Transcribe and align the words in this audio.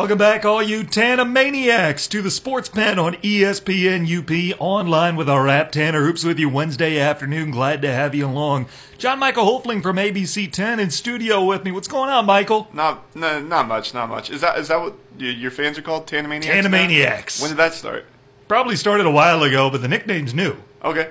Welcome 0.00 0.16
back, 0.16 0.46
all 0.46 0.62
you 0.62 0.82
Tana 0.82 1.26
maniacs, 1.26 2.08
to 2.08 2.22
the 2.22 2.30
Sports 2.30 2.70
Pen 2.70 2.98
on 2.98 3.16
ESPN 3.16 4.08
UP, 4.08 4.58
online 4.58 5.14
with 5.14 5.28
our 5.28 5.46
app. 5.46 5.72
Tanner 5.72 6.06
Hoops 6.06 6.24
with 6.24 6.38
you 6.38 6.48
Wednesday 6.48 6.98
afternoon. 6.98 7.50
Glad 7.50 7.82
to 7.82 7.92
have 7.92 8.14
you 8.14 8.26
along. 8.26 8.64
John 8.96 9.18
Michael 9.18 9.44
Hofling 9.44 9.82
from 9.82 9.96
ABC 9.96 10.50
10 10.50 10.80
in 10.80 10.90
studio 10.90 11.44
with 11.44 11.64
me. 11.64 11.70
What's 11.70 11.86
going 11.86 12.08
on, 12.08 12.24
Michael? 12.24 12.70
Not, 12.72 13.14
no, 13.14 13.42
not 13.42 13.68
much, 13.68 13.92
not 13.92 14.08
much. 14.08 14.30
Is 14.30 14.40
that 14.40 14.58
is 14.58 14.68
that 14.68 14.80
what 14.80 14.94
your 15.18 15.50
fans 15.50 15.76
are 15.76 15.82
called? 15.82 16.06
Tanamaniacs. 16.06 16.46
now? 16.46 16.62
Tanamaniacs. 16.62 17.42
When 17.42 17.50
did 17.50 17.58
that 17.58 17.74
start? 17.74 18.06
Probably 18.48 18.76
started 18.76 19.04
a 19.04 19.10
while 19.10 19.42
ago, 19.42 19.68
but 19.68 19.82
the 19.82 19.88
nickname's 19.88 20.32
new. 20.32 20.56
Okay. 20.82 21.10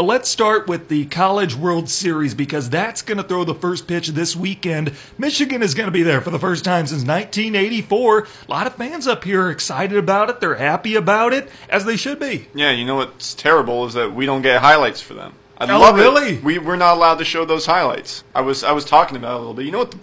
But 0.00 0.06
let's 0.06 0.30
start 0.30 0.66
with 0.66 0.88
the 0.88 1.04
College 1.04 1.54
World 1.54 1.90
Series 1.90 2.32
because 2.34 2.70
that's 2.70 3.02
going 3.02 3.18
to 3.18 3.22
throw 3.22 3.44
the 3.44 3.54
first 3.54 3.86
pitch 3.86 4.08
this 4.08 4.34
weekend. 4.34 4.94
Michigan 5.18 5.62
is 5.62 5.74
going 5.74 5.88
to 5.88 5.92
be 5.92 6.02
there 6.02 6.22
for 6.22 6.30
the 6.30 6.38
first 6.38 6.64
time 6.64 6.86
since 6.86 7.02
1984. 7.02 8.20
A 8.20 8.50
lot 8.50 8.66
of 8.66 8.76
fans 8.76 9.06
up 9.06 9.24
here 9.24 9.42
are 9.42 9.50
excited 9.50 9.98
about 9.98 10.30
it. 10.30 10.40
They're 10.40 10.54
happy 10.54 10.94
about 10.94 11.34
it, 11.34 11.50
as 11.68 11.84
they 11.84 11.98
should 11.98 12.18
be. 12.18 12.46
Yeah, 12.54 12.70
you 12.70 12.86
know 12.86 12.94
what's 12.96 13.34
terrible 13.34 13.84
is 13.84 13.92
that 13.92 14.14
we 14.14 14.24
don't 14.24 14.40
get 14.40 14.62
highlights 14.62 15.02
for 15.02 15.12
them. 15.12 15.34
I 15.58 15.70
Oh, 15.70 15.78
love 15.78 15.98
it. 15.98 16.00
really? 16.00 16.38
We 16.38 16.56
we're 16.58 16.76
not 16.76 16.96
allowed 16.96 17.18
to 17.18 17.24
show 17.26 17.44
those 17.44 17.66
highlights. 17.66 18.24
I 18.34 18.40
was 18.40 18.64
I 18.64 18.72
was 18.72 18.86
talking 18.86 19.18
about 19.18 19.32
it 19.32 19.34
a 19.34 19.38
little 19.40 19.52
bit. 19.52 19.66
You 19.66 19.72
know 19.72 19.80
what 19.80 19.90
the, 19.90 19.98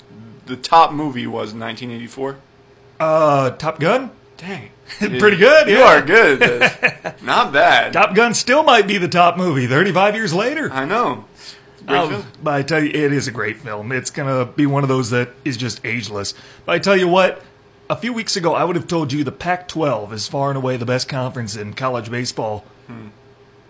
the 0.46 0.58
top 0.58 0.92
movie 0.92 1.26
was 1.26 1.54
in 1.54 1.60
1984? 1.60 2.38
Uh, 3.00 3.50
Top 3.50 3.80
Gun? 3.80 4.12
Dang. 4.38 4.70
Pretty 5.00 5.38
good, 5.38 5.68
You 5.68 5.78
yeah. 5.78 5.98
are 5.98 6.02
good 6.02 6.40
not 7.22 7.52
bad. 7.54 7.94
Top 7.94 8.16
Gun 8.16 8.34
still 8.34 8.64
might 8.64 8.88
be 8.88 8.98
the 8.98 9.08
top 9.08 9.38
movie 9.38 9.68
35 9.68 10.16
years 10.16 10.34
later. 10.34 10.72
I 10.72 10.86
know. 10.86 11.26
Um, 11.88 12.26
but 12.44 12.54
I 12.54 12.64
tell 12.64 12.84
you, 12.84 12.90
it 12.90 13.14
is 13.14 13.28
a 13.28 13.32
great 13.32 13.58
film. 13.58 13.92
It's 13.92 14.12
going 14.12 14.28
to 14.28 14.52
be 14.52 14.66
one 14.66 14.84
of 14.84 14.90
those 14.90 15.10
that 15.12 15.30
is 15.46 15.56
just 15.56 15.86
ageless. 15.86 16.34
But 16.66 16.74
I 16.74 16.80
tell 16.80 16.98
you 16.98 17.08
what, 17.08 17.42
a 17.90 17.96
few 17.96 18.12
weeks 18.12 18.36
ago, 18.36 18.54
I 18.54 18.64
would 18.66 18.76
have 18.76 18.88
told 18.88 19.14
you 19.14 19.24
the 19.24 19.32
Pac 19.32 19.68
12 19.70 20.12
is 20.14 20.28
far 20.28 20.50
and 20.50 20.58
away 20.58 20.76
the 20.78 20.86
best 20.86 21.08
conference 21.08 21.56
in 21.56 21.74
college 21.74 22.12
baseball. 22.12 22.66
Hmm. 22.88 23.08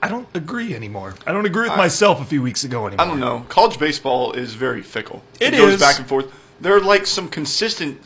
I 0.02 0.08
don't 0.10 0.28
agree 0.36 0.76
anymore. 0.76 1.16
I 1.26 1.32
don't 1.32 1.46
agree 1.46 1.68
with 1.68 1.78
myself 1.78 2.22
a 2.22 2.26
few 2.26 2.42
weeks 2.42 2.64
ago 2.64 2.88
anymore. 2.88 3.06
I 3.06 3.10
don't 3.10 3.20
know. 3.20 3.46
College 3.50 3.80
baseball 3.80 4.34
is 4.34 4.54
very 4.54 4.82
fickle. 4.84 5.24
It 5.40 5.52
goes 5.52 5.74
is. 5.74 5.80
back 5.80 5.98
and 5.98 6.08
forth. 6.08 6.32
There 6.62 6.76
are 6.76 6.82
like 6.82 7.08
some 7.08 7.28
consistent 7.30 8.00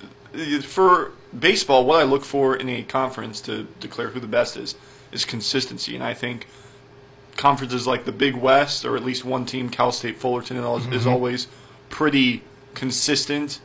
for 0.64 1.12
baseball. 1.38 1.86
What 1.86 2.00
I 2.00 2.04
look 2.04 2.24
for 2.24 2.56
in 2.56 2.70
a 2.70 2.84
conference 2.84 3.42
to 3.42 3.68
declare 3.80 4.10
who 4.10 4.20
the 4.20 4.28
best 4.28 4.58
is 4.58 4.76
is 5.12 5.26
consistency, 5.26 5.96
and 5.96 6.04
I 6.04 6.14
think 6.14 6.48
conferences 7.38 7.88
like 7.88 8.06
the 8.06 8.12
Big 8.12 8.36
West, 8.36 8.86
or 8.86 8.96
at 8.96 9.04
least 9.04 9.26
one 9.26 9.46
team, 9.46 9.70
Cal 9.70 9.92
State 9.92 10.18
Fullerton, 10.18 10.58
is 10.58 10.64
Mm-hmm. 10.64 10.94
is 10.94 11.08
always 11.08 11.48
pretty 11.90 12.44
consistent. 12.74 13.59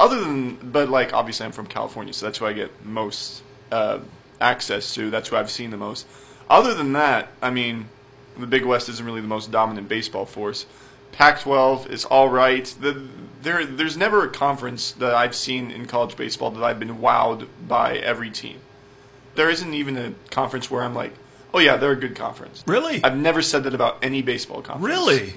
Other 0.00 0.20
than, 0.20 0.56
but 0.56 0.88
like 0.88 1.12
obviously 1.12 1.46
I'm 1.46 1.52
from 1.52 1.66
California, 1.66 2.12
so 2.12 2.26
that's 2.26 2.38
who 2.38 2.46
I 2.46 2.52
get 2.52 2.84
most 2.84 3.42
uh, 3.70 4.00
access 4.40 4.94
to. 4.94 5.10
That's 5.10 5.28
who 5.28 5.36
I've 5.36 5.50
seen 5.50 5.70
the 5.70 5.76
most. 5.76 6.06
Other 6.50 6.74
than 6.74 6.92
that, 6.94 7.28
I 7.42 7.50
mean, 7.50 7.88
the 8.36 8.46
Big 8.46 8.64
West 8.64 8.88
isn't 8.88 9.04
really 9.04 9.20
the 9.20 9.28
most 9.28 9.50
dominant 9.50 9.88
baseball 9.88 10.24
force. 10.24 10.66
Pac-12 11.12 11.90
is 11.90 12.04
all 12.04 12.28
right. 12.28 12.64
The, 12.80 13.08
there, 13.42 13.64
there's 13.64 13.96
never 13.96 14.24
a 14.24 14.28
conference 14.28 14.92
that 14.92 15.14
I've 15.14 15.34
seen 15.34 15.70
in 15.70 15.86
college 15.86 16.16
baseball 16.16 16.50
that 16.50 16.62
I've 16.62 16.78
been 16.78 16.98
wowed 16.98 17.48
by 17.66 17.96
every 17.96 18.30
team. 18.30 18.60
There 19.34 19.50
isn't 19.50 19.72
even 19.72 19.96
a 19.96 20.14
conference 20.30 20.70
where 20.70 20.82
I'm 20.82 20.94
like, 20.94 21.12
oh 21.54 21.58
yeah, 21.58 21.76
they're 21.76 21.92
a 21.92 21.96
good 21.96 22.16
conference. 22.16 22.64
Really? 22.66 23.02
I've 23.02 23.16
never 23.16 23.42
said 23.42 23.64
that 23.64 23.74
about 23.74 23.98
any 24.02 24.22
baseball 24.22 24.62
conference. 24.62 24.96
Really? 24.96 25.34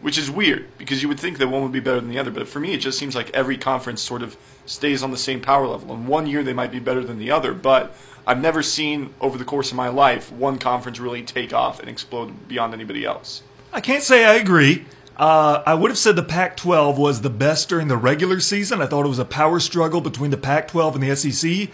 Which 0.00 0.16
is 0.16 0.30
weird 0.30 0.66
because 0.78 1.02
you 1.02 1.08
would 1.08 1.18
think 1.18 1.38
that 1.38 1.48
one 1.48 1.62
would 1.62 1.72
be 1.72 1.80
better 1.80 2.00
than 2.00 2.08
the 2.08 2.18
other, 2.18 2.30
but 2.30 2.46
for 2.46 2.60
me 2.60 2.72
it 2.72 2.78
just 2.78 2.98
seems 2.98 3.16
like 3.16 3.30
every 3.30 3.58
conference 3.58 4.00
sort 4.00 4.22
of 4.22 4.36
stays 4.64 5.02
on 5.02 5.10
the 5.10 5.16
same 5.16 5.40
power 5.40 5.66
level. 5.66 5.92
And 5.92 6.06
one 6.06 6.26
year 6.26 6.44
they 6.44 6.52
might 6.52 6.70
be 6.70 6.78
better 6.78 7.02
than 7.02 7.18
the 7.18 7.32
other, 7.32 7.52
but 7.52 7.94
I've 8.26 8.40
never 8.40 8.62
seen 8.62 9.14
over 9.20 9.36
the 9.36 9.44
course 9.44 9.70
of 9.70 9.76
my 9.76 9.88
life 9.88 10.30
one 10.30 10.58
conference 10.58 11.00
really 11.00 11.22
take 11.22 11.52
off 11.52 11.80
and 11.80 11.88
explode 11.88 12.46
beyond 12.46 12.74
anybody 12.74 13.04
else. 13.04 13.42
I 13.72 13.80
can't 13.80 14.02
say 14.02 14.24
I 14.24 14.34
agree. 14.34 14.84
Uh, 15.16 15.62
I 15.66 15.74
would 15.74 15.90
have 15.90 15.98
said 15.98 16.16
the 16.16 16.22
Pac 16.22 16.56
12 16.56 16.96
was 16.96 17.22
the 17.22 17.30
best 17.30 17.68
during 17.68 17.88
the 17.88 17.96
regular 17.96 18.38
season. 18.40 18.80
I 18.80 18.86
thought 18.86 19.04
it 19.04 19.08
was 19.08 19.18
a 19.18 19.24
power 19.24 19.58
struggle 19.60 20.00
between 20.00 20.30
the 20.30 20.36
Pac 20.36 20.68
12 20.68 20.94
and 20.96 21.04
the 21.04 21.16
SEC. 21.16 21.68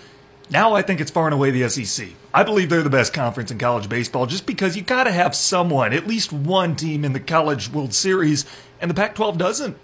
Now 0.50 0.74
I 0.74 0.82
think 0.82 1.00
it's 1.00 1.10
far 1.10 1.26
and 1.26 1.34
away 1.34 1.50
the 1.50 1.68
SEC. 1.68 2.08
I 2.32 2.42
believe 2.42 2.68
they're 2.70 2.82
the 2.82 2.90
best 2.90 3.12
conference 3.12 3.50
in 3.50 3.58
college 3.58 3.88
baseball 3.88 4.26
just 4.26 4.46
because 4.46 4.76
you 4.76 4.82
got 4.82 5.04
to 5.04 5.12
have 5.12 5.34
someone, 5.34 5.92
at 5.92 6.06
least 6.06 6.32
one 6.32 6.74
team 6.76 7.04
in 7.04 7.12
the 7.12 7.20
College 7.20 7.70
World 7.70 7.94
Series, 7.94 8.44
and 8.80 8.90
the 8.90 8.94
Pac 8.94 9.14
12 9.14 9.38
doesn't. 9.38 9.76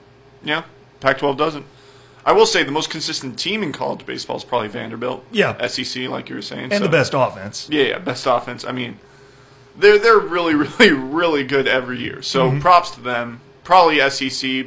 Yeah, 0.42 0.64
Pac-12 1.00 1.36
doesn't. 1.36 1.66
I 2.24 2.32
will 2.32 2.46
say 2.46 2.62
the 2.62 2.70
most 2.72 2.90
consistent 2.90 3.38
team 3.38 3.62
in 3.62 3.72
college 3.72 4.04
baseball 4.04 4.36
is 4.36 4.44
probably 4.44 4.68
Vanderbilt. 4.68 5.24
Yeah. 5.32 5.66
SEC, 5.66 6.08
like 6.08 6.28
you 6.28 6.34
were 6.36 6.42
saying, 6.42 6.64
And 6.64 6.74
so- 6.74 6.78
the 6.80 6.88
best 6.88 7.12
offense. 7.14 7.66
Yeah, 7.70 7.84
yeah, 7.84 7.98
best 7.98 8.26
offense. 8.26 8.64
I 8.64 8.72
mean, 8.72 8.98
they're 9.80 9.98
they're 9.98 10.18
really, 10.18 10.54
really, 10.78 10.92
really 10.92 11.44
good 11.44 11.66
every 11.66 11.98
year. 12.00 12.22
So 12.22 12.48
Mm-hmm. 12.50 12.60
props 12.60 12.90
to 12.92 13.00
them. 13.00 13.40
Probably 13.64 13.98
SEC 14.10 14.66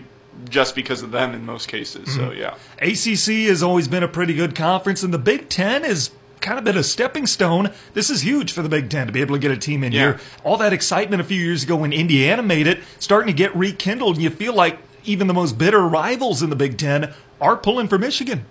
just 0.49 0.75
because 0.75 1.01
of 1.03 1.11
them 1.11 1.33
in 1.33 1.45
most 1.45 1.67
cases. 1.67 2.13
So 2.13 2.29
Mm-hmm. 2.29 2.39
yeah. 2.39 2.55
ACC 2.81 3.47
has 3.49 3.61
always 3.63 3.87
been 3.87 4.03
a 4.03 4.07
pretty 4.07 4.33
good 4.33 4.55
conference, 4.55 5.03
and 5.03 5.13
the 5.13 5.17
Big 5.19 5.49
Ten 5.49 5.83
has 5.83 6.11
kind 6.41 6.57
of 6.59 6.65
been 6.65 6.77
a 6.77 6.83
stepping 6.83 7.25
stone. 7.25 7.71
This 7.93 8.09
is 8.09 8.21
huge 8.23 8.51
for 8.51 8.61
the 8.61 8.67
Big 8.69 8.89
Ten 8.89 9.07
to 9.07 9.13
be 9.13 9.21
able 9.21 9.35
to 9.35 9.39
get 9.39 9.51
a 9.51 9.57
team 9.57 9.83
in 9.83 9.91
Yeah. 9.93 9.99
here. 10.01 10.19
All 10.43 10.57
that 10.57 10.73
excitement 10.73 11.21
a 11.21 11.23
few 11.23 11.37
years 11.41 11.63
ago 11.63 11.75
when 11.77 11.93
Indiana 11.93 12.43
made 12.43 12.67
it, 12.67 12.79
starting 12.99 13.27
to 13.27 13.33
get 13.33 13.55
rekindled, 13.55 14.15
and 14.15 14.23
you 14.23 14.29
feel 14.29 14.53
like 14.53 14.77
even 15.05 15.27
the 15.27 15.33
most 15.33 15.57
bitter 15.57 15.81
rivals 15.87 16.41
in 16.43 16.49
the 16.49 16.55
Big 16.55 16.77
Ten 16.77 17.13
are 17.39 17.55
pulling 17.55 17.87
for 17.87 17.97
Michigan. 17.97 18.45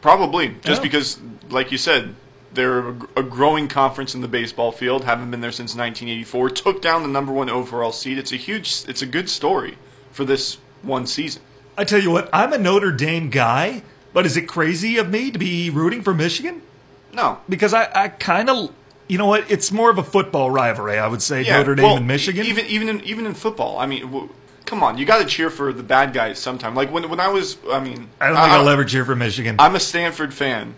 Probably 0.00 0.48
just 0.62 0.80
Yeah. 0.80 0.82
because, 0.82 1.18
like 1.50 1.72
you 1.72 1.78
said, 1.78 2.14
they're 2.56 2.88
a, 2.88 3.22
growing 3.22 3.68
conference 3.68 4.14
in 4.14 4.20
the 4.20 4.28
baseball 4.28 4.72
field. 4.72 5.04
Haven't 5.04 5.30
been 5.30 5.40
there 5.40 5.52
since 5.52 5.76
1984. 5.76 6.50
Took 6.50 6.82
down 6.82 7.02
the 7.02 7.08
number 7.08 7.32
one 7.32 7.48
overall 7.48 7.92
seed. 7.92 8.18
It's 8.18 8.32
a 8.32 8.36
huge. 8.36 8.84
It's 8.88 9.02
a 9.02 9.06
good 9.06 9.30
story 9.30 9.78
for 10.10 10.24
this 10.24 10.58
one 10.82 11.06
season. 11.06 11.42
I 11.78 11.84
tell 11.84 12.00
you 12.00 12.10
what, 12.10 12.28
I'm 12.32 12.52
a 12.52 12.58
Notre 12.58 12.90
Dame 12.90 13.28
guy, 13.28 13.82
but 14.12 14.24
is 14.24 14.36
it 14.36 14.42
crazy 14.42 14.96
of 14.96 15.10
me 15.10 15.30
to 15.30 15.38
be 15.38 15.68
rooting 15.68 16.02
for 16.02 16.14
Michigan? 16.14 16.62
No. 17.12 17.40
Because 17.48 17.74
I, 17.74 17.90
I 17.94 18.08
kind 18.08 18.48
of, 18.48 18.72
you 19.08 19.18
know 19.18 19.26
what, 19.26 19.50
it's 19.50 19.70
more 19.70 19.90
of 19.90 19.98
a 19.98 20.02
football 20.02 20.50
rivalry, 20.50 20.98
I 20.98 21.06
would 21.06 21.22
say, 21.22 21.42
Notre 21.42 21.74
Dame 21.74 21.84
well, 21.84 21.96
and 21.98 22.06
Michigan. 22.06 22.46
Even 22.46 22.66
even 22.66 22.88
in, 22.88 23.04
even 23.04 23.26
in 23.26 23.34
football, 23.34 23.78
I 23.78 23.86
mean, 23.86 24.02
w- 24.02 24.30
come 24.64 24.82
on, 24.82 24.96
you 24.98 25.04
got 25.04 25.18
to 25.18 25.26
cheer 25.26 25.50
for 25.50 25.72
the 25.72 25.82
bad 25.82 26.12
guys 26.12 26.38
sometime. 26.38 26.74
Like 26.74 26.90
when 26.90 27.08
when 27.10 27.20
I 27.20 27.28
was, 27.28 27.58
I 27.70 27.80
mean, 27.80 28.08
I 28.20 28.28
don't 28.28 28.36
think 28.36 28.48
I'll 28.48 28.68
ever 28.68 28.84
cheer 28.84 29.04
for 29.04 29.16
Michigan. 29.16 29.56
I'm 29.58 29.74
a 29.74 29.80
Stanford 29.80 30.32
fan, 30.32 30.74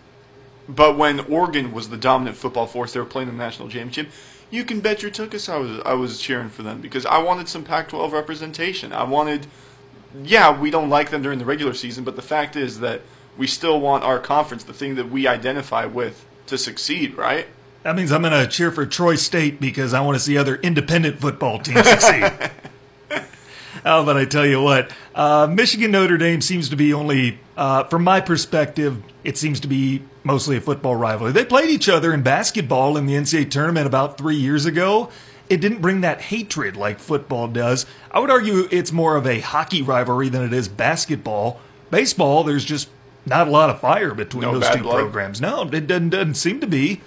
but 0.69 0.95
when 0.97 1.19
Oregon 1.21 1.71
was 1.71 1.89
the 1.89 1.97
dominant 1.97 2.37
football 2.37 2.67
force, 2.67 2.93
they 2.93 2.99
were 2.99 3.05
playing 3.05 3.27
the 3.27 3.35
national 3.35 3.69
championship. 3.69 4.09
You 4.51 4.63
can 4.63 4.81
bet 4.81 5.01
your 5.01 5.11
tuchus 5.11 5.51
I 5.51 5.57
was 5.57 5.81
I 5.83 5.93
was 5.93 6.19
cheering 6.19 6.49
for 6.49 6.61
them 6.61 6.79
because 6.79 7.05
I 7.07 7.17
wanted 7.17 7.49
some 7.49 7.63
Pac-12 7.63 8.11
representation. 8.11 8.93
I 8.93 9.03
wanted, 9.03 9.47
yeah, 10.23 10.57
we 10.57 10.69
don't 10.69 10.89
like 10.89 11.09
them 11.09 11.23
during 11.23 11.39
the 11.39 11.45
regular 11.45 11.73
season, 11.73 12.03
but 12.03 12.15
the 12.15 12.21
fact 12.21 12.55
is 12.55 12.79
that 12.81 13.01
we 13.35 13.47
still 13.47 13.79
want 13.79 14.03
our 14.03 14.19
conference, 14.19 14.63
the 14.63 14.73
thing 14.73 14.95
that 14.95 15.09
we 15.09 15.27
identify 15.27 15.85
with, 15.85 16.23
to 16.47 16.57
succeed, 16.57 17.15
right? 17.15 17.47
That 17.83 17.95
means 17.95 18.11
I'm 18.11 18.21
going 18.21 18.33
to 18.33 18.47
cheer 18.47 18.71
for 18.71 18.85
Troy 18.85 19.15
State 19.15 19.59
because 19.59 19.93
I 19.93 20.01
want 20.01 20.17
to 20.17 20.19
see 20.19 20.37
other 20.37 20.55
independent 20.57 21.19
football 21.19 21.59
teams 21.59 21.87
succeed. 21.87 22.31
oh, 23.85 24.05
but 24.05 24.17
I 24.17 24.25
tell 24.25 24.45
you 24.45 24.61
what, 24.61 24.91
uh, 25.15 25.47
Michigan 25.49 25.91
Notre 25.91 26.17
Dame 26.17 26.41
seems 26.41 26.69
to 26.69 26.75
be 26.75 26.93
only, 26.93 27.39
uh, 27.55 27.85
from 27.85 28.03
my 28.03 28.19
perspective, 28.19 29.01
it 29.23 29.37
seems 29.37 29.59
to 29.61 29.67
be 29.67 30.03
mostly 30.23 30.57
a 30.57 30.61
football 30.61 30.95
rivalry. 30.95 31.31
They 31.31 31.45
played 31.45 31.69
each 31.69 31.89
other 31.89 32.13
in 32.13 32.21
basketball 32.23 32.97
in 32.97 33.05
the 33.05 33.13
NCAA 33.13 33.49
tournament 33.51 33.87
about 33.87 34.17
three 34.17 34.35
years 34.35 34.65
ago. 34.65 35.09
It 35.49 35.61
didn't 35.61 35.81
bring 35.81 36.01
that 36.01 36.21
hatred 36.21 36.75
like 36.75 36.99
football 36.99 37.47
does. 37.47 37.85
I 38.11 38.19
would 38.19 38.29
argue 38.29 38.67
it's 38.71 38.91
more 38.91 39.15
of 39.15 39.25
a 39.25 39.39
hockey 39.39 39.81
rivalry 39.81 40.29
than 40.29 40.43
it 40.43 40.53
is 40.53 40.67
basketball. 40.67 41.59
Baseball, 41.89 42.43
there's 42.43 42.65
just 42.65 42.89
not 43.25 43.47
a 43.47 43.51
lot 43.51 43.69
of 43.69 43.79
fire 43.79 44.13
between 44.13 44.43
No 44.43 44.59
those 44.59 44.69
two 44.75 44.83
blood? 44.83 44.99
programs. 44.99 45.41
No, 45.41 45.63
it 45.63 45.87
doesn't, 45.87 46.09
doesn't 46.09 46.35
seem 46.35 46.59
to 46.59 46.67
be. 46.67 47.01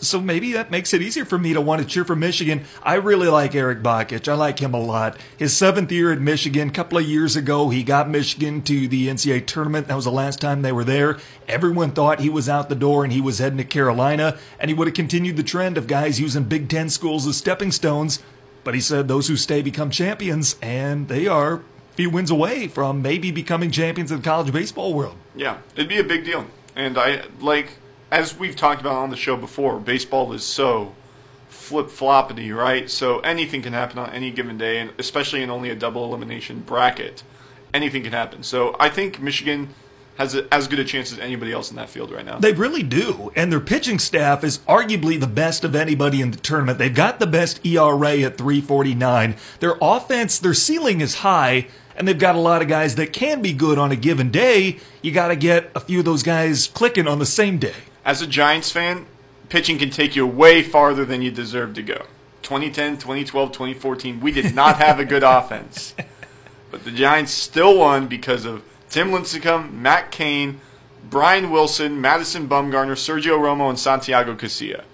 So 0.00 0.20
maybe 0.20 0.52
that 0.52 0.70
makes 0.70 0.92
it 0.94 1.02
easier 1.02 1.24
for 1.24 1.38
me 1.38 1.52
to 1.52 1.60
want 1.60 1.82
to 1.82 1.86
cheer 1.86 2.04
for 2.04 2.16
Michigan. 2.16 2.64
I 2.82 2.94
really 2.94 3.28
like 3.28 3.54
Eric 3.54 3.82
Bakich. 3.82 4.28
I 4.28 4.34
like 4.34 4.60
him 4.60 4.74
a 4.74 4.80
lot. 4.80 5.16
His 5.36 5.56
seventh 5.56 5.90
year 5.92 6.12
at 6.12 6.20
Michigan, 6.20 6.68
a 6.68 6.72
couple 6.72 6.98
of 6.98 7.04
years 7.04 7.36
ago, 7.36 7.68
he 7.68 7.82
got 7.82 8.08
Michigan 8.08 8.62
to 8.62 8.88
the 8.88 9.08
NCAA 9.08 9.46
tournament. 9.46 9.88
That 9.88 9.96
was 9.96 10.04
the 10.04 10.10
last 10.10 10.40
time 10.40 10.62
they 10.62 10.72
were 10.72 10.84
there. 10.84 11.18
Everyone 11.46 11.90
thought 11.90 12.20
he 12.20 12.28
was 12.28 12.48
out 12.48 12.68
the 12.68 12.74
door 12.74 13.04
and 13.04 13.12
he 13.12 13.20
was 13.20 13.38
heading 13.38 13.58
to 13.58 13.64
Carolina, 13.64 14.38
and 14.58 14.70
he 14.70 14.74
would 14.74 14.88
have 14.88 14.94
continued 14.94 15.36
the 15.36 15.42
trend 15.42 15.78
of 15.78 15.86
guys 15.86 16.20
using 16.20 16.44
Big 16.44 16.68
Ten 16.68 16.88
schools 16.88 17.26
as 17.26 17.36
stepping 17.36 17.72
stones. 17.72 18.20
But 18.64 18.74
he 18.74 18.80
said 18.80 19.08
those 19.08 19.28
who 19.28 19.36
stay 19.36 19.62
become 19.62 19.90
champions, 19.90 20.56
and 20.60 21.08
they 21.08 21.26
are 21.26 21.54
a 21.54 21.62
few 21.94 22.10
wins 22.10 22.30
away 22.30 22.68
from 22.68 23.00
maybe 23.00 23.30
becoming 23.30 23.70
champions 23.70 24.10
of 24.10 24.22
the 24.22 24.28
college 24.28 24.52
baseball 24.52 24.92
world. 24.92 25.16
Yeah, 25.34 25.58
it'd 25.74 25.88
be 25.88 25.98
a 25.98 26.04
big 26.04 26.24
deal. 26.24 26.46
And 26.76 26.98
I 26.98 27.22
like 27.40 27.70
as 28.10 28.38
we've 28.38 28.56
talked 28.56 28.80
about 28.80 28.94
on 28.94 29.10
the 29.10 29.16
show 29.16 29.36
before, 29.36 29.78
baseball 29.78 30.32
is 30.32 30.44
so 30.44 30.94
flip 31.48 31.86
floppity, 31.86 32.54
right? 32.54 32.88
So 32.90 33.20
anything 33.20 33.62
can 33.62 33.72
happen 33.72 33.98
on 33.98 34.10
any 34.10 34.30
given 34.30 34.58
day, 34.58 34.78
and 34.78 34.92
especially 34.98 35.42
in 35.42 35.50
only 35.50 35.70
a 35.70 35.74
double 35.74 36.04
elimination 36.04 36.60
bracket, 36.60 37.22
anything 37.74 38.02
can 38.02 38.12
happen. 38.12 38.42
So 38.42 38.76
I 38.78 38.88
think 38.88 39.20
Michigan 39.20 39.74
has 40.16 40.34
a, 40.34 40.52
as 40.52 40.66
good 40.66 40.80
a 40.80 40.84
chance 40.84 41.12
as 41.12 41.18
anybody 41.20 41.52
else 41.52 41.70
in 41.70 41.76
that 41.76 41.88
field 41.88 42.10
right 42.10 42.24
now. 42.24 42.38
They 42.38 42.52
really 42.52 42.82
do. 42.82 43.30
And 43.36 43.52
their 43.52 43.60
pitching 43.60 44.00
staff 44.00 44.42
is 44.42 44.58
arguably 44.60 45.18
the 45.18 45.28
best 45.28 45.62
of 45.62 45.76
anybody 45.76 46.20
in 46.20 46.32
the 46.32 46.38
tournament. 46.38 46.78
They've 46.78 46.94
got 46.94 47.20
the 47.20 47.26
best 47.26 47.64
ERA 47.64 48.18
at 48.22 48.36
349. 48.36 49.36
Their 49.60 49.76
offense, 49.80 50.40
their 50.40 50.54
ceiling 50.54 51.00
is 51.00 51.16
high, 51.16 51.68
and 51.96 52.08
they've 52.08 52.18
got 52.18 52.34
a 52.34 52.40
lot 52.40 52.62
of 52.62 52.68
guys 52.68 52.96
that 52.96 53.12
can 53.12 53.42
be 53.42 53.52
good 53.52 53.78
on 53.78 53.92
a 53.92 53.96
given 53.96 54.30
day. 54.30 54.78
You 55.02 55.12
got 55.12 55.28
to 55.28 55.36
get 55.36 55.70
a 55.76 55.80
few 55.80 56.00
of 56.00 56.04
those 56.04 56.24
guys 56.24 56.66
clicking 56.66 57.06
on 57.06 57.20
the 57.20 57.26
same 57.26 57.58
day. 57.58 57.74
As 58.04 58.22
a 58.22 58.26
Giants 58.26 58.70
fan, 58.70 59.06
pitching 59.48 59.78
can 59.78 59.90
take 59.90 60.16
you 60.16 60.26
way 60.26 60.62
farther 60.62 61.04
than 61.04 61.22
you 61.22 61.30
deserve 61.30 61.74
to 61.74 61.82
go. 61.82 62.06
2010, 62.42 62.94
2012, 62.98 63.52
2014, 63.52 64.20
we 64.20 64.30
did 64.30 64.54
not 64.54 64.76
have 64.76 64.98
a 64.98 65.04
good 65.04 65.22
offense. 65.26 65.94
But 66.70 66.84
the 66.84 66.90
Giants 66.90 67.32
still 67.32 67.78
won 67.78 68.06
because 68.06 68.44
of 68.44 68.62
Tim 68.88 69.10
Lincecum, 69.10 69.72
Matt 69.72 70.10
Cain, 70.10 70.60
Brian 71.08 71.50
Wilson, 71.50 72.00
Madison 72.00 72.48
Bumgarner, 72.48 72.92
Sergio 72.92 73.38
Romo, 73.38 73.68
and 73.68 73.78
Santiago 73.78 74.34
Casilla. 74.34 74.84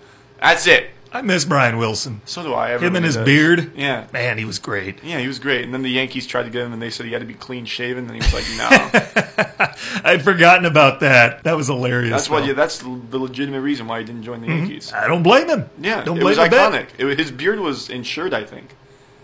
That's 0.41 0.67
it. 0.67 0.91
I 1.15 1.23
miss 1.23 1.45
Brian 1.45 1.79
Wilson. 1.79 2.21
So 2.25 2.43
do 2.43 2.55
I. 2.55 2.77
Him 2.77 2.97
and 2.97 3.05
his 3.05 3.15
does. 3.15 3.25
beard. 3.25 3.73
Yeah. 3.77 4.09
Man, 4.13 4.37
he 4.37 4.45
was 4.45 4.59
great. 4.59 5.03
Yeah, 5.05 5.21
he 5.21 5.29
was 5.29 5.39
great. 5.39 5.65
And 5.65 5.73
then 5.73 5.83
the 5.83 5.91
Yankees 5.91 6.27
tried 6.27 6.43
to 6.43 6.51
get 6.51 6.67
him, 6.67 6.73
and 6.73 6.83
they 6.83 6.91
said 6.91 7.07
he 7.07 7.13
had 7.13 7.21
to 7.21 7.27
be 7.27 7.35
clean 7.35 7.65
shaven. 7.67 8.11
And 8.11 8.15
he 8.15 8.19
was 8.19 8.35
like, 8.35 8.45
"No." 8.59 9.71
I'd 10.05 10.23
forgotten 10.23 10.67
about 10.67 11.01
that. 11.01 11.45
That 11.45 11.57
was 11.57 11.69
hilarious. 11.69 12.11
that's 12.11 12.29
why. 12.29 12.45
Yeah, 12.45 12.55
that's 12.55 12.79
the 12.79 13.19
legitimate 13.19 13.61
reason 13.61 13.87
why 13.87 14.01
he 14.01 14.05
didn't 14.05 14.25
join 14.25 14.41
the 14.41 14.49
mm-hmm. 14.49 14.59
Yankees. 14.67 14.93
I 14.93 15.07
don't 15.07 15.23
blame 15.23 15.49
him. 15.49 15.71
Yeah, 15.79 16.03
don't 16.03 16.17
it 16.17 16.21
blame 16.21 16.37
was 16.37 16.39
him 16.39 16.47
a 16.47 16.51
bit. 16.51 16.61
iconic. 16.61 16.87
It, 16.99 17.05
was- 17.05 17.17
his 17.17 17.31
beard 17.31 17.61
was 17.61 17.89
insured, 17.89 18.35
I 18.35 18.43
think. 18.45 18.75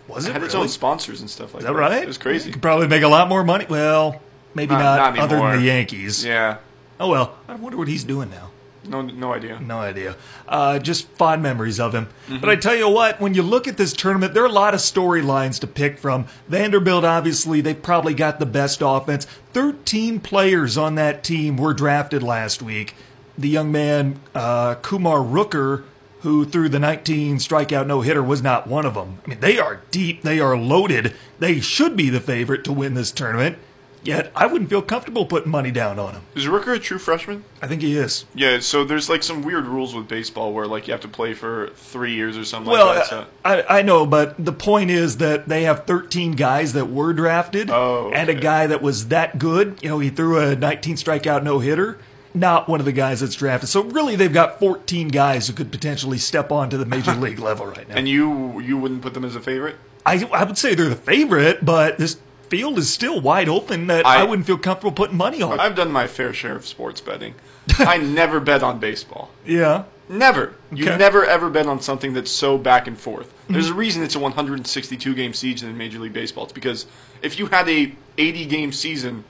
Was 0.06 0.26
It 0.26 0.30
it 0.30 0.32
had 0.34 0.42
its 0.44 0.54
own 0.54 0.68
sponsors 0.68 1.20
and 1.20 1.28
stuff 1.28 1.54
like 1.54 1.62
Is 1.62 1.66
that. 1.66 1.72
that 1.72 1.78
right? 1.78 2.02
It 2.02 2.06
was 2.06 2.18
crazy. 2.18 2.52
Could 2.52 2.62
probably 2.62 2.86
make 2.88 3.02
a 3.02 3.08
lot 3.08 3.28
more 3.28 3.42
money. 3.44 3.66
Well, 3.68 4.20
maybe 4.54 4.74
Not- 4.74 4.80
not, 4.80 5.14
not 5.16 5.24
other 5.24 5.36
than 5.36 5.58
the 5.60 5.66
Yankees. 5.66 6.24
Yeah, 6.24 6.58
Oh 7.00 7.08
well, 7.08 7.34
I 7.48 7.54
wonder 7.54 7.78
what 7.78 7.88
he's 7.88 8.04
doing 8.04 8.30
now. 8.30 8.50
No, 8.86 9.02
no 9.02 9.32
idea. 9.32 9.60
No 9.60 9.78
idea. 9.78 10.16
Uh, 10.48 10.78
just 10.78 11.08
fond 11.08 11.42
memories 11.42 11.78
of 11.78 11.94
him. 11.94 12.06
Mm-hmm. 12.06 12.38
But 12.38 12.50
I 12.50 12.56
tell 12.56 12.74
you 12.74 12.88
what, 12.88 13.20
when 13.20 13.34
you 13.34 13.42
look 13.42 13.68
at 13.68 13.76
this 13.76 13.92
tournament, 13.92 14.34
there 14.34 14.42
are 14.42 14.46
a 14.46 14.52
lot 14.52 14.74
of 14.74 14.80
storylines 14.80 15.60
to 15.60 15.66
pick 15.66 15.98
from. 15.98 16.26
Vanderbilt, 16.48 17.04
obviously, 17.04 17.60
they've 17.60 17.80
probably 17.80 18.14
got 18.14 18.38
the 18.38 18.46
best 18.46 18.80
offense. 18.82 19.26
13 19.52 20.20
players 20.20 20.78
on 20.78 20.94
that 20.94 21.22
team 21.22 21.56
were 21.56 21.74
drafted 21.74 22.22
last 22.22 22.62
week. 22.62 22.94
The 23.36 23.48
young 23.48 23.70
man, 23.70 24.20
uh, 24.34 24.76
Kumar 24.76 25.18
Rooker, 25.18 25.84
who 26.20 26.44
threw 26.44 26.68
the 26.68 26.78
19 26.78 27.36
strikeout 27.36 27.86
no 27.86 28.00
hitter, 28.02 28.22
was 28.22 28.42
not 28.42 28.66
one 28.66 28.84
of 28.86 28.94
them. 28.94 29.18
I 29.24 29.30
mean, 29.30 29.40
they 29.40 29.58
are 29.58 29.82
deep, 29.90 30.22
they 30.22 30.40
are 30.40 30.56
loaded. 30.56 31.14
They 31.38 31.60
should 31.60 31.96
be 31.96 32.10
the 32.10 32.20
favorite 32.20 32.64
to 32.64 32.72
win 32.72 32.94
this 32.94 33.10
tournament. 33.10 33.58
Yet, 34.02 34.32
I 34.34 34.46
wouldn't 34.46 34.70
feel 34.70 34.80
comfortable 34.82 35.26
putting 35.26 35.50
money 35.50 35.70
down 35.70 35.98
on 35.98 36.14
him. 36.14 36.22
Is 36.34 36.46
Rooker 36.46 36.74
a 36.74 36.78
true 36.78 36.98
freshman? 36.98 37.44
I 37.60 37.66
think 37.66 37.82
he 37.82 37.96
is. 37.96 38.24
Yeah. 38.34 38.60
So 38.60 38.84
there's 38.84 39.08
like 39.10 39.22
some 39.22 39.42
weird 39.42 39.66
rules 39.66 39.94
with 39.94 40.08
baseball 40.08 40.52
where 40.54 40.66
like 40.66 40.88
you 40.88 40.92
have 40.92 41.02
to 41.02 41.08
play 41.08 41.34
for 41.34 41.68
three 41.74 42.14
years 42.14 42.38
or 42.38 42.44
something 42.44 42.72
Well, 42.72 42.86
like 42.86 42.96
that. 42.96 43.06
So. 43.08 43.26
I, 43.44 43.78
I 43.80 43.82
know, 43.82 44.06
but 44.06 44.42
the 44.42 44.52
point 44.52 44.90
is 44.90 45.18
that 45.18 45.48
they 45.48 45.64
have 45.64 45.84
13 45.86 46.32
guys 46.32 46.72
that 46.72 46.86
were 46.86 47.12
drafted, 47.12 47.68
Oh, 47.70 48.10
and 48.14 48.28
a 48.30 48.34
guy 48.34 48.66
that 48.66 48.80
was 48.80 49.08
that 49.08 49.38
good. 49.38 49.78
You 49.82 49.90
know, 49.90 49.98
he 49.98 50.08
threw 50.10 50.38
a 50.38 50.56
19 50.56 50.96
strikeout 50.96 51.42
no 51.42 51.58
hitter. 51.58 51.98
Not 52.32 52.68
one 52.68 52.78
of 52.78 52.86
the 52.86 52.92
guys 52.92 53.20
that's 53.20 53.34
drafted. 53.34 53.68
So 53.68 53.82
really, 53.82 54.14
they've 54.14 54.32
got 54.32 54.60
14 54.60 55.08
guys 55.08 55.48
who 55.48 55.52
could 55.52 55.72
potentially 55.72 56.16
step 56.16 56.52
onto 56.52 56.76
the 56.76 56.86
major 56.86 57.12
league 57.16 57.40
level 57.40 57.66
right 57.66 57.88
now. 57.88 57.96
And 57.96 58.08
you 58.08 58.60
you 58.60 58.78
wouldn't 58.78 59.02
put 59.02 59.14
them 59.14 59.24
as 59.24 59.34
a 59.34 59.40
favorite? 59.40 59.76
I, 60.06 60.26
I 60.32 60.44
would 60.44 60.56
say 60.56 60.74
they're 60.74 60.88
the 60.88 60.96
favorite, 60.96 61.64
but 61.64 61.98
this 61.98 62.18
field 62.50 62.76
is 62.78 62.92
still 62.92 63.20
wide 63.20 63.48
open 63.48 63.86
that 63.86 64.04
I, 64.04 64.20
I- 64.20 64.24
wouldn't 64.24 64.46
feel 64.46 64.58
comfortable 64.58 64.92
putting 64.92 65.16
money 65.16 65.40
on. 65.40 65.58
I've 65.58 65.76
done 65.76 65.90
my 65.90 66.06
fair 66.06 66.34
share 66.34 66.56
of 66.56 66.66
sports 66.66 67.00
betting. 67.00 67.34
I 67.78 67.96
never 68.20 68.40
bet 68.40 68.62
on 68.62 68.78
baseball. 68.78 69.30
yeah. 69.46 69.84
Never. 70.08 70.54
You 70.72 70.86
Okay. 70.88 70.98
never 70.98 71.24
ever 71.24 71.48
bet 71.48 71.66
on 71.68 71.80
something 71.80 72.14
that's 72.14 72.32
so 72.32 72.58
back 72.58 72.88
and 72.88 72.98
forth. 72.98 73.28
Mm-hmm. 73.28 73.52
There's 73.52 73.68
a 73.68 73.74
reason 73.74 74.02
it's 74.02 74.16
a 74.16 74.18
162 74.18 75.14
game 75.14 75.32
season 75.32 75.70
in 75.70 75.78
Major 75.78 76.00
League 76.00 76.12
Baseball. 76.12 76.42
It's 76.42 76.52
because 76.52 76.86
if 77.22 77.38
you 77.38 77.46
had 77.46 77.68
a 77.68 77.94
80 78.18 78.46
game 78.46 78.72
season, 78.72 79.22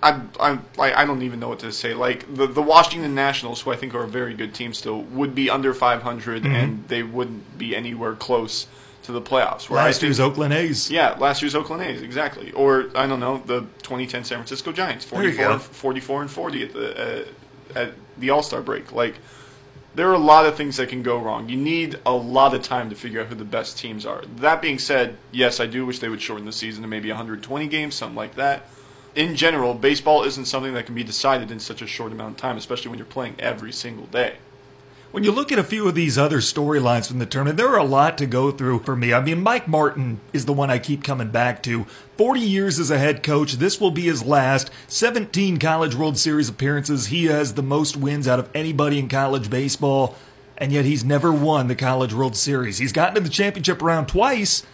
I 0.00 0.20
I 0.38 0.58
I 0.78 1.04
don't 1.04 1.22
even 1.22 1.40
know 1.40 1.48
what 1.48 1.58
to 1.60 1.72
say. 1.72 1.92
Like 1.92 2.32
the 2.32 2.46
the 2.46 2.62
Washington 2.62 3.16
Nationals, 3.16 3.62
who 3.62 3.72
I 3.72 3.76
think 3.76 3.94
are 3.94 4.04
a 4.04 4.08
very 4.08 4.34
good 4.34 4.54
team 4.54 4.74
still, 4.74 5.02
would 5.02 5.34
be 5.34 5.50
under 5.50 5.74
500 5.74 6.44
mm-hmm. 6.44 6.54
and 6.54 6.86
they 6.86 7.02
wouldn't 7.02 7.58
be 7.58 7.74
anywhere 7.74 8.14
close 8.14 8.68
to 9.04 9.12
the 9.12 9.22
playoffs. 9.22 9.70
Where 9.70 9.80
I 9.80 9.84
Last 9.86 9.96
think- 10.00 10.08
year's 10.08 10.20
Oakland 10.20 10.52
A's. 10.52 10.90
yeah, 10.90 11.14
last 11.18 11.40
year's 11.42 11.54
Oakland 11.54 11.82
A's, 11.82 12.02
exactly. 12.02 12.52
Or 12.52 12.90
I 12.94 13.06
don't 13.06 13.20
know, 13.20 13.38
the 13.46 13.60
2010 13.82 14.24
San 14.24 14.38
Francisco 14.38 14.72
Giants, 14.72 15.04
44, 15.04 15.50
and, 15.52 15.62
44 15.62 16.22
and 16.22 16.30
40 16.30 16.62
at 16.64 16.72
the 16.72 17.22
uh, 17.22 17.78
at 17.78 17.92
the 18.18 18.30
All 18.30 18.42
Star 18.42 18.60
break. 18.62 18.92
Like, 18.92 19.16
there 19.94 20.08
are 20.10 20.14
a 20.14 20.18
lot 20.18 20.44
of 20.46 20.56
things 20.56 20.76
that 20.78 20.88
can 20.88 21.02
go 21.02 21.18
wrong. 21.18 21.48
You 21.48 21.56
need 21.56 21.98
a 22.04 22.12
lot 22.12 22.52
of 22.54 22.62
time 22.62 22.90
to 22.90 22.96
figure 22.96 23.20
out 23.20 23.28
who 23.28 23.34
the 23.36 23.44
best 23.44 23.78
teams 23.78 24.04
are. 24.04 24.22
That 24.36 24.60
being 24.60 24.78
said, 24.78 25.16
yes, 25.32 25.60
I 25.60 25.66
do 25.66 25.86
wish 25.86 26.00
they 26.00 26.08
would 26.08 26.20
shorten 26.22 26.46
the 26.46 26.52
season 26.52 26.82
to 26.82 26.88
maybe 26.88 27.08
120 27.10 27.66
games, 27.68 27.94
something 27.94 28.16
like 28.16 28.34
that. 28.34 28.66
In 29.14 29.36
general, 29.36 29.74
baseball 29.74 30.24
isn't 30.24 30.46
something 30.46 30.74
that 30.74 30.86
can 30.86 30.94
be 30.96 31.04
decided 31.04 31.50
in 31.52 31.60
such 31.60 31.80
a 31.82 31.86
short 31.86 32.10
amount 32.10 32.32
of 32.32 32.36
time, 32.38 32.56
especially 32.56 32.88
when 32.88 32.98
you're 32.98 33.06
playing 33.06 33.36
every 33.38 33.70
single 33.72 34.06
day. 34.06 34.36
When 35.14 35.22
you 35.22 35.30
look 35.30 35.52
at 35.52 35.60
a 35.60 35.62
few 35.62 35.86
of 35.86 35.94
these 35.94 36.18
other 36.18 36.38
storylines 36.38 37.06
from 37.06 37.20
the 37.20 37.24
tournament, 37.24 37.56
there 37.56 37.68
are 37.68 37.78
a 37.78 37.84
lot 37.84 38.18
to 38.18 38.26
go 38.26 38.50
through 38.50 38.80
for 38.80 38.96
me. 38.96 39.14
I 39.14 39.20
mean, 39.20 39.44
Mike 39.44 39.68
Martin 39.68 40.18
is 40.32 40.44
the 40.44 40.52
one 40.52 40.72
I 40.72 40.80
keep 40.80 41.04
coming 41.04 41.30
back 41.30 41.62
to. 41.62 41.84
40 42.18 42.40
years 42.40 42.80
as 42.80 42.90
a 42.90 42.98
head 42.98 43.22
coach. 43.22 43.52
This 43.52 43.80
will 43.80 43.92
be 43.92 44.06
his 44.06 44.24
last. 44.24 44.72
17 44.88 45.60
College 45.60 45.94
World 45.94 46.18
Series 46.18 46.48
appearances. 46.48 47.06
He 47.06 47.26
has 47.26 47.54
the 47.54 47.62
most 47.62 47.96
wins 47.96 48.26
out 48.26 48.40
of 48.40 48.50
anybody 48.56 48.98
in 48.98 49.08
college 49.08 49.48
baseball, 49.48 50.16
and 50.58 50.72
yet 50.72 50.84
he's 50.84 51.04
never 51.04 51.30
won 51.30 51.68
the 51.68 51.76
College 51.76 52.12
World 52.12 52.34
Series. 52.34 52.78
He's 52.78 52.90
gotten 52.90 53.14
to 53.14 53.20
the 53.20 53.28
championship 53.28 53.82
round 53.82 54.08
twice, 54.08 54.66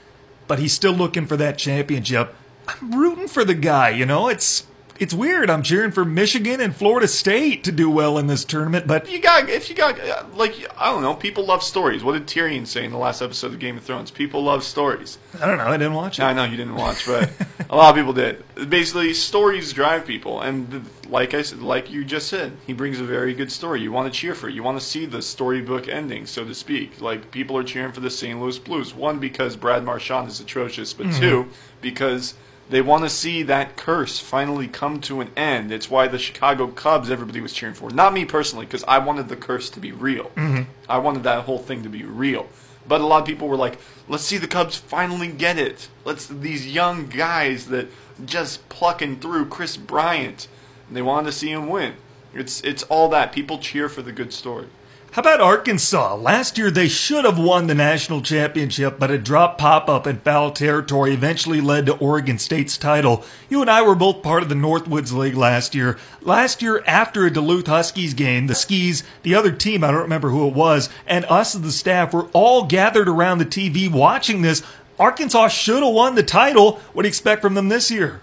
but 0.47 0.59
he's 0.59 0.73
still 0.73 0.95
looking 0.95 1.27
for 1.27 1.37
that 1.37 1.59
championship. 1.59 2.35
I'm 2.67 2.99
rooting 2.99 3.29
for 3.29 3.45
the 3.45 3.53
guy, 3.53 3.91
you 3.91 4.07
know? 4.07 4.29
It's 4.29 4.65
it's 5.01 5.15
weird. 5.15 5.49
I'm 5.49 5.63
cheering 5.63 5.93
for 5.93 6.05
Michigan 6.05 6.61
and 6.61 6.77
Florida 6.77 7.09
State 7.09 7.65
to 7.65 7.73
do 7.73 7.91
well 7.91 8.19
in 8.19 8.27
this 8.27 8.45
tournament, 8.45 8.87
but 8.87 9.11
you 9.11 9.19
got 9.19 9.49
if 9.49 9.71
you 9.71 9.75
got 9.75 10.37
like 10.37 10.55
I 10.79 10.93
don't 10.93 11.03
know, 11.03 11.15
people 11.15 11.47
love 11.47 11.63
stories. 11.63 12.05
What 12.05 12.13
did 12.13 12.27
Tyrion 12.27 12.67
say 12.67 12.85
in 12.85 12.91
the 12.91 12.99
last 12.99 13.23
episode 13.23 13.55
of 13.55 13.59
Game 13.59 13.79
of 13.79 13.83
Thrones? 13.83 14.11
People 14.11 14.45
love 14.45 14.63
stories. 14.63 15.19
I 15.41 15.47
don't 15.47 15.57
know. 15.57 15.67
I 15.67 15.79
didn't 15.79 15.95
watch 15.95 16.19
it. 16.19 16.23
I 16.23 16.35
know 16.35 16.45
you 16.45 16.59
didn't 16.59 16.77
watch, 16.77 17.07
but 17.07 17.33
a 17.71 17.77
lot 17.77 17.91
of 17.91 17.97
people 17.97 18.13
did. 18.13 18.45
Basically, 18.69 19.15
stories 19.15 19.73
drive 19.73 20.07
people, 20.07 20.43
and 20.43 20.85
like 21.09 21.33
I 21.33 21.43
said, 21.43 21.63
like 21.63 21.91
you 21.91 22.05
just 22.05 22.29
said, 22.29 22.53
he 22.67 22.75
brings 22.75 23.01
a 23.01 23.05
very 23.05 23.33
good 23.33 23.51
story. 23.51 23.81
You 23.81 23.93
want 23.93 24.13
to 24.13 24.19
cheer 24.19 24.35
for 24.35 24.51
it. 24.51 24.55
You 24.55 24.63
want 24.63 24.79
to 24.79 24.85
see 24.85 25.07
the 25.07 25.23
storybook 25.23 25.89
ending, 25.89 26.27
so 26.27 26.45
to 26.45 26.55
speak. 26.55 27.01
Like 27.01 27.31
people 27.31 27.57
are 27.57 27.65
cheering 27.65 27.93
for 27.93 28.01
the 28.01 28.11
St. 28.11 28.39
Louis 28.39 28.59
Blues. 28.59 28.95
One 28.95 29.19
because 29.19 29.57
Brad 29.57 29.83
Marchand 29.83 30.29
is 30.29 30.41
atrocious, 30.41 30.93
but 30.93 31.07
mm-hmm. 31.07 31.21
two 31.21 31.49
because 31.81 32.35
they 32.71 32.81
want 32.81 33.03
to 33.03 33.11
see 33.11 33.43
that 33.43 33.77
curse 33.77 34.21
finally 34.21 34.69
come 34.69 35.01
to 35.03 35.21
an 35.21 35.31
end. 35.37 35.73
It's 35.73 35.91
why 35.91 36.07
the 36.07 36.19
Chicago 36.19 36.69
Cubs 36.69 37.11
everybody 37.11 37.41
was 37.41 37.53
cheering 37.53 37.75
for. 37.75 37.91
Not 37.91 38.13
me 38.13 38.25
personally, 38.25 38.65
because 38.65 38.85
I 38.85 38.99
wanted 38.99 39.29
the 39.29 39.37
curse 39.37 39.71
to 39.71 39.81
be 39.81 39.91
real. 39.91 40.31
Mm-hmm. 40.37 40.71
I 40.89 40.99
wanted 40.99 41.25
that 41.25 41.45
whole 41.45 41.59
thing 41.59 41.83
to 41.83 41.89
be 41.89 42.05
real. 42.05 42.49
But 42.87 43.01
a 43.01 43.07
lot 43.07 43.21
of 43.21 43.27
people 43.27 43.49
were 43.49 43.57
like, 43.57 43.79
"Let's 44.09 44.25
see 44.25 44.39
the 44.39 44.47
Cubs 44.47 44.77
finally 44.77 45.29
get 45.29 45.59
it. 45.59 45.89
Let's 46.05 46.27
these 46.27 46.67
young 46.67 47.07
guys 47.09 47.67
that 47.67 47.89
just 48.25 48.69
plucking 48.69 49.21
through 49.21 49.47
Kris 49.47 49.77
Bryant, 49.77 50.49
and 50.89 50.97
they 50.97 51.03
wanted 51.03 51.27
to 51.27 51.33
see 51.33 51.51
him 51.51 51.69
win. 51.69 51.95
It's 52.33 52.61
it's 52.63 52.85
all 52.85 53.09
that 53.11 53.33
people 53.33 53.59
cheer 53.59 53.89
for 53.89 54.03
the 54.03 54.13
good 54.13 54.33
story. 54.33 54.67
How 55.13 55.23
about 55.23 55.41
Arkansas? 55.41 56.15
Last 56.15 56.57
year 56.57 56.71
they 56.71 56.87
should 56.87 57.25
have 57.25 57.37
won 57.37 57.67
the 57.67 57.75
national 57.75 58.23
championship, 58.23 58.97
but 58.97 59.11
a 59.11 59.19
drop 59.19 59.59
pop 59.59 59.89
up 59.89 60.07
in 60.07 60.21
foul 60.21 60.53
territory 60.53 61.13
eventually 61.13 61.61
led 61.61 61.87
to 61.87 61.97
Oregon 61.97 62.39
State's 62.39 62.77
title. 62.77 63.25
You 63.49 63.61
and 63.61 63.69
I 63.69 63.83
were 63.83 63.97
both 63.97 64.23
part 64.23 64.45
of 64.45 64.49
the 64.49 64.55
Northwoods 64.55 65.13
League 65.13 65.35
last 65.35 65.75
year. 65.75 65.99
Last 66.21 66.63
year, 66.63 66.85
after 66.87 67.27
a 67.27 67.31
Duluth 67.33 67.67
Huskies 67.67 68.15
game, 68.15 68.47
the 68.47 68.55
Skis, 68.55 69.03
the 69.25 69.35
other 69.35 69.51
team, 69.51 69.83
I 69.83 69.91
don't 69.91 70.03
remember 70.03 70.31
who 70.31 70.47
it 70.47 70.55
was, 70.55 70.89
and 71.09 71.25
us 71.25 71.57
as 71.57 71.63
the 71.63 71.73
staff 71.73 72.15
were 72.15 72.29
all 72.33 72.67
gathered 72.67 73.09
around 73.09 73.39
the 73.39 73.47
TV 73.47 73.91
watching 73.91 74.43
this. 74.43 74.63
Arkansas 74.97 75.49
should 75.49 75.83
have 75.83 75.93
won 75.93 76.15
the 76.15 76.23
title. 76.23 76.75
What 76.93 77.03
do 77.03 77.09
you 77.09 77.11
expect 77.11 77.43
from 77.43 77.55
them 77.55 77.69
this 77.69 77.91
year? 77.91 78.21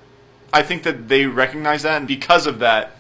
I 0.54 0.62
think 0.64 0.84
that 0.84 1.10
they 1.10 1.26
recognize 1.26 1.84
that, 1.84 1.98
and 1.98 2.08
because 2.08 2.48
of 2.48 2.60
that, 2.60 2.97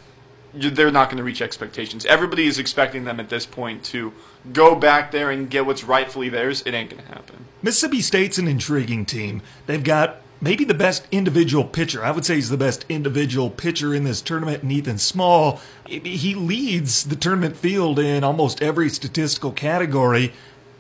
they're 0.53 0.91
not 0.91 1.09
going 1.09 1.17
to 1.17 1.23
reach 1.23 1.41
expectations. 1.41 2.05
Everybody 2.05 2.47
is 2.47 2.59
expecting 2.59 3.03
them 3.03 3.19
at 3.19 3.29
this 3.29 3.45
point 3.45 3.83
to 3.85 4.13
go 4.53 4.75
back 4.75 5.11
there 5.11 5.29
and 5.29 5.49
get 5.49 5.65
what's 5.65 5.83
rightfully 5.83 6.29
theirs. 6.29 6.63
It 6.65 6.73
ain't 6.73 6.89
going 6.89 7.03
to 7.03 7.09
happen. 7.09 7.45
Mississippi 7.61 8.01
State's 8.01 8.37
an 8.37 8.47
intriguing 8.47 9.05
team. 9.05 9.41
They've 9.65 9.83
got 9.83 10.21
maybe 10.41 10.63
the 10.63 10.73
best 10.73 11.07
individual 11.11 11.63
pitcher. 11.63 12.03
I 12.03 12.11
would 12.11 12.25
say 12.25 12.35
he's 12.35 12.49
the 12.49 12.57
best 12.57 12.85
individual 12.89 13.49
pitcher 13.49 13.93
in 13.93 14.03
this 14.03 14.21
tournament, 14.21 14.63
and 14.63 14.71
Ethan 14.71 14.99
Small. 14.99 15.59
He 15.87 16.35
leads 16.35 17.05
the 17.05 17.15
tournament 17.15 17.57
field 17.57 17.99
in 17.99 18.23
almost 18.23 18.61
every 18.61 18.89
statistical 18.89 19.51
category. 19.51 20.33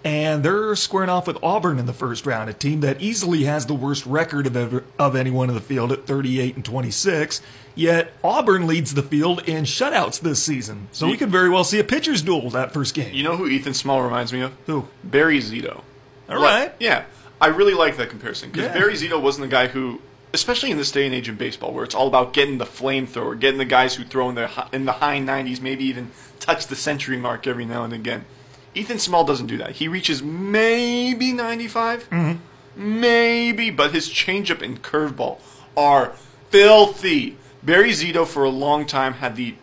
And 0.07 0.41
they're 0.41 0.73
squaring 0.77 1.09
off 1.09 1.27
with 1.27 1.37
Auburn 1.43 1.77
in 1.79 1.85
the 1.85 1.91
first 1.91 2.25
round, 2.25 2.49
a 2.49 2.53
team 2.53 2.79
that 2.79 3.01
easily 3.01 3.43
has 3.43 3.65
the 3.65 3.73
worst 3.73 4.05
record 4.05 4.47
of 4.47 4.55
ever, 4.55 4.85
of 4.97 5.17
anyone 5.17 5.49
in 5.49 5.55
the 5.55 5.59
field 5.61 5.91
at 5.91 6.07
38 6.07 6.55
and 6.55 6.63
26. 6.63 7.41
Yet 7.75 8.13
Auburn 8.23 8.67
leads 8.67 8.93
the 8.93 9.03
field 9.03 9.43
in 9.49 9.65
shutouts 9.65 10.21
this 10.21 10.41
season, 10.41 10.87
so 10.93 11.07
we 11.07 11.17
could 11.17 11.29
very 11.29 11.49
well 11.49 11.65
see 11.65 11.77
a 11.79 11.83
pitcher's 11.83 12.21
duel 12.21 12.49
that 12.51 12.71
first 12.71 12.95
game. 12.95 13.13
You 13.13 13.23
know 13.23 13.35
who 13.35 13.47
Ethan 13.47 13.73
Small 13.73 14.01
reminds 14.01 14.31
me 14.31 14.39
of? 14.41 14.53
Who? 14.65 14.87
Barry 15.03 15.39
Zito. 15.39 15.81
All 16.29 16.41
right. 16.41 16.73
Yeah, 16.79 17.03
I 17.41 17.47
really 17.47 17.73
like 17.73 17.97
that 17.97 18.09
comparison 18.09 18.49
because 18.49 18.67
Yeah. 18.67 18.73
Barry 18.73 18.93
Zito 18.93 19.21
wasn't 19.21 19.43
the 19.49 19.51
guy 19.51 19.67
who, 19.67 19.99
especially 20.33 20.71
in 20.71 20.77
this 20.77 20.91
day 20.91 21.05
and 21.05 21.13
age 21.13 21.27
in 21.27 21.35
baseball, 21.35 21.73
where 21.73 21.83
it's 21.83 21.93
all 21.93 22.07
about 22.07 22.31
getting 22.31 22.57
the 22.59 22.65
flamethrower, 22.65 23.37
getting 23.37 23.57
the 23.57 23.65
guys 23.65 23.95
who 23.95 24.05
throw 24.05 24.29
in 24.29 24.35
the 24.35 24.49
in 24.71 24.85
the 24.85 24.93
high 24.93 25.19
90s, 25.19 25.59
maybe 25.61 25.83
even 25.83 26.11
touch 26.39 26.67
the 26.67 26.75
century 26.77 27.17
mark 27.17 27.45
every 27.45 27.65
now 27.65 27.83
and 27.83 27.91
again. 27.93 28.23
Ethan 28.77 28.99
Small 28.99 29.23
doesn't 29.23 29.47
do 29.47 29.57
that. 29.57 29.71
He 29.71 29.87
reaches 29.87 30.21
maybe 30.21 31.33
95, 31.33 32.09
mm-hmm. 32.09 32.99
maybe, 32.99 33.69
but 33.69 33.91
his 33.91 34.09
changeup 34.09 34.61
and 34.61 34.81
curveball 34.81 35.39
are 35.75 36.13
filthy. 36.49 37.37
Barry 37.63 37.91
Zito 37.91 38.25
for 38.25 38.43
a 38.43 38.49
long 38.49 38.85
time 38.85 39.13
had 39.13 39.35
the 39.35 39.55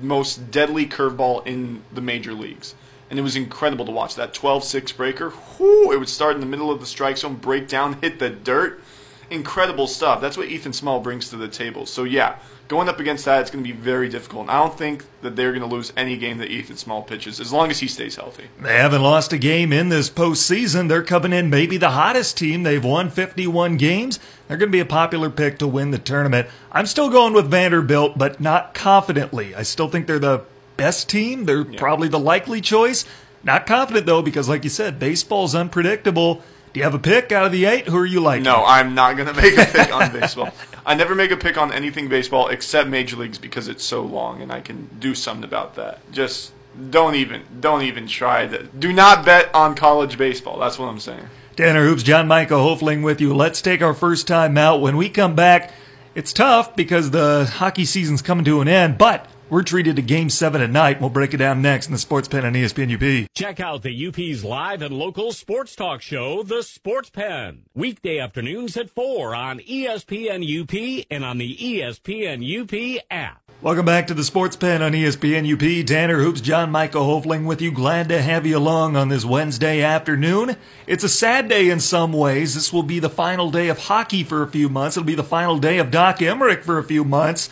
most 0.00 0.50
deadly 0.50 0.86
curveball 0.86 1.46
in 1.46 1.82
the 1.92 2.00
major 2.00 2.32
leagues. 2.32 2.74
And 3.10 3.18
it 3.18 3.22
was 3.22 3.36
incredible 3.36 3.84
to 3.86 3.92
watch 3.92 4.14
that 4.14 4.32
12-6 4.32 4.96
breaker. 4.96 5.30
Whoo, 5.58 5.90
it 5.90 5.98
would 5.98 6.08
start 6.08 6.36
in 6.36 6.40
the 6.40 6.46
middle 6.46 6.70
of 6.70 6.80
the 6.80 6.86
strike 6.86 7.18
zone, 7.18 7.34
break 7.34 7.68
down, 7.68 8.00
hit 8.00 8.18
the 8.20 8.30
dirt. 8.30 8.82
Incredible 9.30 9.86
stuff. 9.86 10.20
That's 10.20 10.36
what 10.36 10.48
Ethan 10.48 10.72
Small 10.72 11.00
brings 11.00 11.30
to 11.30 11.36
the 11.36 11.48
table. 11.48 11.86
So 11.86 12.04
yeah, 12.04 12.38
going 12.68 12.88
up 12.88 13.00
against 13.00 13.24
that, 13.24 13.40
it's 13.40 13.50
going 13.50 13.64
to 13.64 13.72
be 13.72 13.76
very 13.76 14.08
difficult. 14.08 14.42
And 14.42 14.50
I 14.50 14.58
don't 14.58 14.76
think 14.76 15.04
that 15.22 15.36
they're 15.36 15.50
going 15.52 15.68
to 15.68 15.68
lose 15.68 15.92
any 15.96 16.16
game 16.16 16.38
that 16.38 16.50
Ethan 16.50 16.76
Small 16.76 17.02
pitches, 17.02 17.40
as 17.40 17.52
long 17.52 17.70
as 17.70 17.80
he 17.80 17.88
stays 17.88 18.16
healthy. 18.16 18.48
They 18.60 18.76
haven't 18.76 19.02
lost 19.02 19.32
a 19.32 19.38
game 19.38 19.72
in 19.72 19.88
this 19.88 20.08
postseason. 20.08 20.88
They're 20.88 21.02
coming 21.02 21.32
in 21.32 21.50
maybe 21.50 21.76
the 21.76 21.90
hottest 21.90 22.36
team. 22.36 22.62
They've 22.62 22.84
won 22.84 23.10
51 23.10 23.76
games. 23.76 24.18
They're 24.48 24.56
going 24.56 24.68
to 24.68 24.72
be 24.72 24.80
a 24.80 24.86
popular 24.86 25.30
pick 25.30 25.58
to 25.58 25.66
win 25.66 25.90
the 25.90 25.98
tournament. 25.98 26.48
I'm 26.72 26.86
still 26.86 27.10
going 27.10 27.32
with 27.32 27.50
Vanderbilt, 27.50 28.16
but 28.16 28.40
not 28.40 28.74
confidently. 28.74 29.54
I 29.54 29.62
still 29.62 29.88
think 29.88 30.06
they're 30.06 30.18
the 30.18 30.44
best 30.76 31.08
team. 31.08 31.44
They're 31.44 31.64
probably 31.64 32.08
the 32.08 32.18
likely 32.18 32.60
choice. 32.60 33.04
Not 33.42 33.66
confident 33.66 34.06
though, 34.06 34.22
because 34.22 34.48
like 34.48 34.64
you 34.64 34.70
said, 34.70 34.98
baseball's 34.98 35.54
unpredictable. 35.54 36.42
Do 36.72 36.78
you 36.78 36.84
have 36.84 36.94
a 36.94 36.98
pick 36.98 37.32
out 37.32 37.46
of 37.46 37.52
the 37.52 37.64
eight? 37.64 37.88
Who 37.88 37.96
are 37.96 38.06
you 38.06 38.20
like? 38.20 38.42
No, 38.42 38.64
I'm 38.64 38.94
not 38.94 39.16
going 39.16 39.26
to 39.26 39.34
make 39.34 39.58
a 39.58 39.64
pick 39.64 39.92
on 39.92 40.12
baseball. 40.12 40.50
I 40.86 40.94
never 40.94 41.14
make 41.14 41.30
a 41.30 41.36
pick 41.36 41.58
on 41.58 41.72
anything 41.72 42.08
baseball 42.08 42.48
except 42.48 42.88
major 42.88 43.16
leagues 43.16 43.38
because 43.38 43.68
it's 43.68 43.84
so 43.84 44.02
long 44.02 44.40
and 44.40 44.52
I 44.52 44.60
can 44.60 44.88
do 44.98 45.14
something 45.14 45.44
about 45.44 45.74
that. 45.74 45.98
Just 46.12 46.52
don't 46.90 47.16
even 47.16 47.42
don't 47.60 47.82
even 47.82 48.06
try 48.06 48.46
that. 48.46 48.78
Do 48.78 48.92
not 48.92 49.24
bet 49.24 49.52
on 49.54 49.74
college 49.74 50.16
baseball. 50.16 50.58
That's 50.58 50.78
what 50.78 50.86
I'm 50.86 51.00
saying. 51.00 51.26
Tanner 51.56 51.84
Hoops, 51.84 52.02
John 52.02 52.28
Michael 52.28 52.60
Hofling 52.60 53.02
with 53.02 53.20
you. 53.20 53.34
Let's 53.34 53.60
take 53.60 53.82
our 53.82 53.92
first 53.92 54.26
time 54.26 54.56
out. 54.56 54.80
When 54.80 54.96
we 54.96 55.10
come 55.10 55.34
back, 55.34 55.72
it's 56.14 56.32
tough 56.32 56.74
because 56.74 57.10
the 57.10 57.50
hockey 57.52 57.84
season's 57.84 58.22
coming 58.22 58.44
to 58.44 58.60
an 58.60 58.68
end, 58.68 58.96
but 58.96 59.26
we're 59.50 59.62
treated 59.62 59.96
to 59.96 60.02
game 60.02 60.30
seven 60.30 60.62
at 60.62 60.70
night. 60.70 61.00
We'll 61.00 61.10
break 61.10 61.34
it 61.34 61.38
down 61.38 61.60
next 61.60 61.86
in 61.86 61.92
the 61.92 61.98
Sports 61.98 62.28
Pen 62.28 62.44
on 62.44 62.54
ESPN 62.54 62.94
UP. 62.94 63.28
Check 63.34 63.60
out 63.60 63.82
the 63.82 64.06
UP's 64.06 64.44
live 64.44 64.80
and 64.80 64.94
local 64.94 65.32
sports 65.32 65.74
talk 65.76 66.00
show, 66.00 66.42
The 66.42 66.62
Sports 66.62 67.10
Pen. 67.10 67.64
Weekday 67.74 68.18
afternoons 68.18 68.76
at 68.76 68.90
4 68.90 69.34
on 69.34 69.58
ESPN 69.58 70.42
UP 70.62 71.06
and 71.10 71.24
on 71.24 71.38
the 71.38 71.56
ESPN 71.56 72.40
UP 72.42 73.02
app. 73.10 73.42
Welcome 73.62 73.84
back 73.84 74.06
to 74.06 74.14
the 74.14 74.24
Sports 74.24 74.56
Pen 74.56 74.80
on 74.80 74.92
ESPN 74.92 75.52
UP. 75.52 75.86
Tanner 75.86 76.16
Hoops, 76.16 76.40
John 76.40 76.70
Michael 76.70 77.04
Hofling 77.04 77.44
with 77.44 77.60
you. 77.60 77.70
Glad 77.70 78.08
to 78.08 78.22
have 78.22 78.46
you 78.46 78.56
along 78.56 78.96
on 78.96 79.10
this 79.10 79.22
Wednesday 79.22 79.82
afternoon. 79.82 80.56
It's 80.86 81.04
a 81.04 81.10
sad 81.10 81.48
day 81.48 81.68
in 81.68 81.78
some 81.78 82.14
ways. 82.14 82.54
This 82.54 82.72
will 82.72 82.82
be 82.82 83.00
the 83.00 83.10
final 83.10 83.50
day 83.50 83.68
of 83.68 83.78
hockey 83.78 84.24
for 84.24 84.42
a 84.42 84.48
few 84.48 84.70
months. 84.70 84.96
It'll 84.96 85.06
be 85.06 85.14
the 85.14 85.22
final 85.22 85.58
day 85.58 85.76
of 85.76 85.90
Doc 85.90 86.22
Emmerich 86.22 86.64
for 86.64 86.78
a 86.78 86.84
few 86.84 87.04
months. 87.04 87.50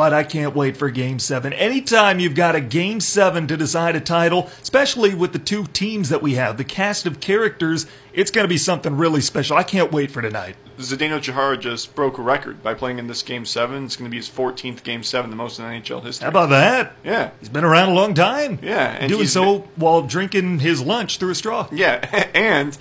But 0.00 0.14
I 0.14 0.24
can't 0.24 0.56
wait 0.56 0.78
for 0.78 0.88
Game 0.88 1.18
7. 1.18 1.52
Anytime 1.52 2.20
you've 2.20 2.34
got 2.34 2.56
a 2.56 2.60
Game 2.62 3.00
7 3.00 3.46
to 3.48 3.54
decide 3.54 3.96
a 3.96 4.00
title, 4.00 4.48
especially 4.62 5.14
with 5.14 5.34
the 5.34 5.38
two 5.38 5.66
teams 5.74 6.08
that 6.08 6.22
we 6.22 6.36
have, 6.36 6.56
the 6.56 6.64
cast 6.64 7.04
of 7.04 7.20
characters, 7.20 7.84
it's 8.14 8.30
going 8.30 8.44
to 8.44 8.48
be 8.48 8.56
something 8.56 8.96
really 8.96 9.20
special. 9.20 9.58
I 9.58 9.62
can't 9.62 9.92
wait 9.92 10.10
for 10.10 10.22
tonight. 10.22 10.56
Zdeno 10.78 11.20
Chara 11.20 11.58
just 11.58 11.94
broke 11.94 12.16
a 12.16 12.22
record 12.22 12.62
by 12.62 12.72
playing 12.72 12.98
in 12.98 13.08
this 13.08 13.22
game 13.22 13.44
seven. 13.44 13.84
It's 13.84 13.96
going 13.96 14.06
to 14.06 14.10
be 14.10 14.16
his 14.16 14.30
14th 14.30 14.82
game 14.84 15.02
seven, 15.02 15.28
the 15.28 15.36
most 15.36 15.58
in 15.58 15.66
NHL 15.66 16.02
history. 16.02 16.24
How 16.24 16.30
about 16.30 16.48
that? 16.48 16.94
Yeah. 17.04 17.32
He's 17.38 17.50
been 17.50 17.64
around 17.64 17.90
a 17.90 17.94
long 17.94 18.14
time. 18.14 18.58
Yeah, 18.62 18.96
and 18.98 19.10
Doing 19.10 19.26
so 19.26 19.68
while 19.76 20.00
drinking 20.00 20.60
his 20.60 20.80
lunch 20.80 21.18
through 21.18 21.32
a 21.32 21.34
straw. 21.34 21.68
Yeah, 21.70 22.30
and 22.34 22.78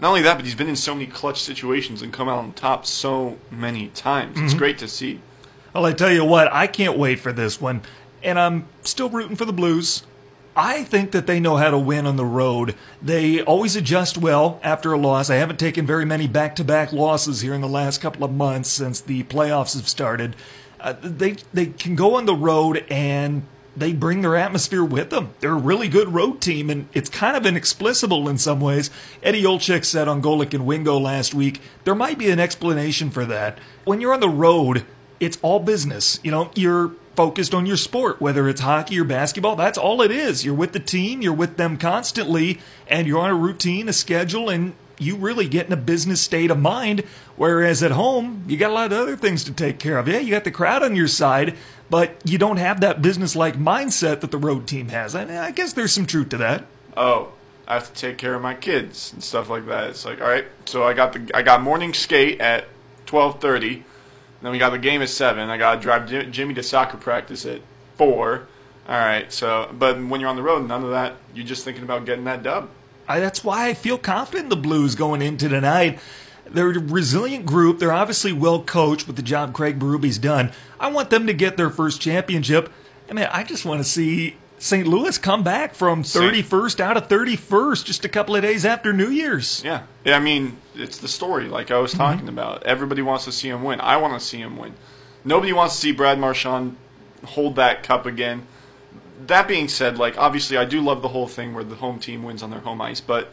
not 0.00 0.08
only 0.08 0.22
that, 0.22 0.36
but 0.36 0.46
he's 0.46 0.54
been 0.54 0.70
in 0.70 0.76
so 0.76 0.94
many 0.94 1.06
clutch 1.06 1.42
situations 1.42 2.00
and 2.00 2.14
come 2.14 2.30
out 2.30 2.38
on 2.38 2.54
top 2.54 2.86
so 2.86 3.36
many 3.50 3.88
times. 3.88 4.36
Mm-hmm. 4.36 4.46
It's 4.46 4.54
great 4.54 4.78
to 4.78 4.88
see. 4.88 5.20
Well, 5.72 5.86
I 5.86 5.92
tell 5.94 6.12
you 6.12 6.24
what, 6.24 6.52
I 6.52 6.66
can't 6.66 6.98
wait 6.98 7.18
for 7.18 7.32
this 7.32 7.60
one. 7.60 7.82
And 8.22 8.38
I'm 8.38 8.66
still 8.82 9.08
rooting 9.08 9.36
for 9.36 9.46
the 9.46 9.52
Blues. 9.52 10.04
I 10.54 10.84
think 10.84 11.12
that 11.12 11.26
they 11.26 11.40
know 11.40 11.56
how 11.56 11.70
to 11.70 11.78
win 11.78 12.06
on 12.06 12.16
the 12.16 12.26
road. 12.26 12.74
They 13.00 13.40
always 13.40 13.74
adjust 13.74 14.18
well 14.18 14.60
after 14.62 14.92
a 14.92 14.98
loss. 14.98 15.30
I 15.30 15.36
haven't 15.36 15.58
taken 15.58 15.86
very 15.86 16.04
many 16.04 16.28
back 16.28 16.54
to 16.56 16.64
back 16.64 16.92
losses 16.92 17.40
here 17.40 17.54
in 17.54 17.62
the 17.62 17.68
last 17.68 18.02
couple 18.02 18.22
of 18.22 18.32
months 18.32 18.68
since 18.68 19.00
the 19.00 19.22
playoffs 19.24 19.74
have 19.74 19.88
started. 19.88 20.36
Uh, 20.78 20.92
they, 21.00 21.36
they 21.54 21.66
can 21.66 21.96
go 21.96 22.16
on 22.16 22.26
the 22.26 22.34
road 22.34 22.84
and 22.90 23.44
they 23.74 23.94
bring 23.94 24.20
their 24.20 24.36
atmosphere 24.36 24.84
with 24.84 25.08
them. 25.08 25.32
They're 25.40 25.52
a 25.52 25.56
really 25.56 25.88
good 25.88 26.12
road 26.12 26.42
team, 26.42 26.68
and 26.68 26.86
it's 26.92 27.08
kind 27.08 27.34
of 27.34 27.46
inexplicable 27.46 28.28
in 28.28 28.36
some 28.36 28.60
ways. 28.60 28.90
Eddie 29.22 29.44
Olczyk 29.44 29.86
said 29.86 30.08
on 30.08 30.20
Golic 30.20 30.52
and 30.52 30.66
Wingo 30.66 30.98
last 30.98 31.32
week, 31.32 31.62
there 31.84 31.94
might 31.94 32.18
be 32.18 32.28
an 32.28 32.38
explanation 32.38 33.10
for 33.10 33.24
that. 33.24 33.58
When 33.84 34.02
you're 34.02 34.12
on 34.12 34.20
the 34.20 34.28
road, 34.28 34.84
it's 35.22 35.38
all 35.40 35.60
business. 35.60 36.18
You 36.24 36.32
know, 36.32 36.50
you're 36.56 36.90
focused 37.14 37.54
on 37.54 37.64
your 37.64 37.76
sport, 37.76 38.20
whether 38.20 38.48
it's 38.48 38.60
hockey 38.60 38.98
or 38.98 39.04
basketball. 39.04 39.54
That's 39.54 39.78
all 39.78 40.02
it 40.02 40.10
is. 40.10 40.44
You're 40.44 40.54
with 40.54 40.72
the 40.72 40.80
team, 40.80 41.22
you're 41.22 41.32
with 41.32 41.56
them 41.56 41.76
constantly, 41.76 42.58
and 42.88 43.06
you're 43.06 43.20
on 43.20 43.30
a 43.30 43.34
routine, 43.34 43.88
a 43.88 43.92
schedule, 43.92 44.50
and 44.50 44.74
you 44.98 45.14
really 45.16 45.48
get 45.48 45.66
in 45.66 45.72
a 45.72 45.76
business 45.76 46.20
state 46.20 46.50
of 46.50 46.58
mind. 46.58 47.04
Whereas 47.36 47.84
at 47.84 47.92
home, 47.92 48.44
you 48.48 48.56
got 48.56 48.70
a 48.70 48.74
lot 48.74 48.92
of 48.92 48.98
other 48.98 49.16
things 49.16 49.44
to 49.44 49.52
take 49.52 49.78
care 49.78 49.96
of. 49.96 50.08
Yeah, 50.08 50.18
you 50.18 50.32
got 50.32 50.42
the 50.42 50.50
crowd 50.50 50.82
on 50.82 50.96
your 50.96 51.08
side, 51.08 51.56
but 51.88 52.16
you 52.24 52.36
don't 52.36 52.56
have 52.56 52.80
that 52.80 53.00
business 53.00 53.36
like 53.36 53.56
mindset 53.56 54.20
that 54.22 54.32
the 54.32 54.38
road 54.38 54.66
team 54.66 54.88
has. 54.88 55.14
And 55.14 55.30
I 55.30 55.52
guess 55.52 55.72
there's 55.72 55.92
some 55.92 56.06
truth 56.06 56.30
to 56.30 56.36
that. 56.38 56.66
Oh, 56.96 57.32
I 57.68 57.74
have 57.74 57.94
to 57.94 58.00
take 58.00 58.18
care 58.18 58.34
of 58.34 58.42
my 58.42 58.54
kids 58.54 59.12
and 59.12 59.22
stuff 59.22 59.48
like 59.48 59.66
that. 59.66 59.90
It's 59.90 60.04
like, 60.04 60.20
all 60.20 60.26
right, 60.26 60.46
so 60.64 60.82
I 60.82 60.94
got 60.94 61.12
the 61.12 61.30
I 61.32 61.42
got 61.42 61.62
morning 61.62 61.94
skate 61.94 62.40
at 62.40 62.66
twelve 63.06 63.40
thirty. 63.40 63.84
Then 64.42 64.52
we 64.52 64.58
got 64.58 64.70
the 64.70 64.78
game 64.78 65.02
at 65.02 65.08
seven. 65.08 65.48
I 65.48 65.56
got 65.56 65.76
to 65.76 65.80
drive 65.80 66.08
Jim- 66.08 66.32
Jimmy 66.32 66.54
to 66.54 66.62
soccer 66.62 66.96
practice 66.96 67.46
at 67.46 67.60
four. 67.96 68.48
All 68.88 68.98
right, 68.98 69.32
so 69.32 69.70
but 69.72 69.96
when 70.04 70.20
you're 70.20 70.28
on 70.28 70.36
the 70.36 70.42
road, 70.42 70.66
none 70.66 70.82
of 70.82 70.90
that. 70.90 71.14
You're 71.34 71.46
just 71.46 71.64
thinking 71.64 71.84
about 71.84 72.04
getting 72.04 72.24
that 72.24 72.42
dub. 72.42 72.68
I, 73.08 73.20
that's 73.20 73.44
why 73.44 73.68
I 73.68 73.74
feel 73.74 73.98
confident 73.98 74.50
the 74.50 74.56
Blues 74.56 74.94
going 74.94 75.22
into 75.22 75.48
tonight. 75.48 75.98
They're 76.46 76.70
a 76.70 76.78
resilient 76.80 77.46
group. 77.46 77.78
They're 77.78 77.92
obviously 77.92 78.32
well 78.32 78.62
coached 78.62 79.06
with 79.06 79.16
the 79.16 79.22
job 79.22 79.54
Craig 79.54 79.78
Berube's 79.78 80.18
done. 80.18 80.52
I 80.80 80.90
want 80.90 81.10
them 81.10 81.26
to 81.28 81.34
get 81.34 81.56
their 81.56 81.70
first 81.70 82.00
championship. 82.00 82.70
I 83.08 83.12
mean, 83.12 83.28
I 83.30 83.44
just 83.44 83.64
want 83.64 83.80
to 83.80 83.84
see 83.84 84.36
St. 84.58 84.86
Louis 84.86 85.18
come 85.18 85.42
back 85.42 85.74
from 85.74 86.02
31st 86.02 86.80
out 86.80 86.96
of 86.96 87.08
31st 87.08 87.84
just 87.84 88.04
a 88.04 88.08
couple 88.08 88.34
of 88.36 88.42
days 88.42 88.64
after 88.64 88.92
New 88.92 89.08
Year's. 89.08 89.62
Yeah, 89.64 89.82
yeah. 90.04 90.16
I 90.16 90.20
mean, 90.20 90.56
it's 90.74 90.98
the 90.98 91.08
story, 91.08 91.48
like 91.48 91.70
I 91.70 91.78
was 91.78 91.92
mm-hmm. 91.92 92.02
talking 92.02 92.28
about. 92.28 92.62
Everybody 92.64 93.02
wants 93.02 93.24
to 93.24 93.32
see 93.32 93.48
him 93.48 93.62
win. 93.62 93.80
I 93.80 93.96
want 93.96 94.18
to 94.18 94.24
see 94.24 94.38
him 94.38 94.56
win. 94.56 94.74
Nobody 95.24 95.52
wants 95.52 95.74
to 95.74 95.80
see 95.80 95.92
Brad 95.92 96.18
Marchand 96.18 96.76
hold 97.24 97.56
that 97.56 97.82
cup 97.82 98.06
again. 98.06 98.46
That 99.26 99.46
being 99.46 99.68
said, 99.68 99.98
like 99.98 100.18
obviously, 100.18 100.56
I 100.56 100.64
do 100.64 100.80
love 100.80 101.02
the 101.02 101.08
whole 101.08 101.28
thing 101.28 101.54
where 101.54 101.64
the 101.64 101.76
home 101.76 101.98
team 101.98 102.22
wins 102.22 102.42
on 102.42 102.50
their 102.50 102.60
home 102.60 102.80
ice, 102.80 103.00
but 103.00 103.28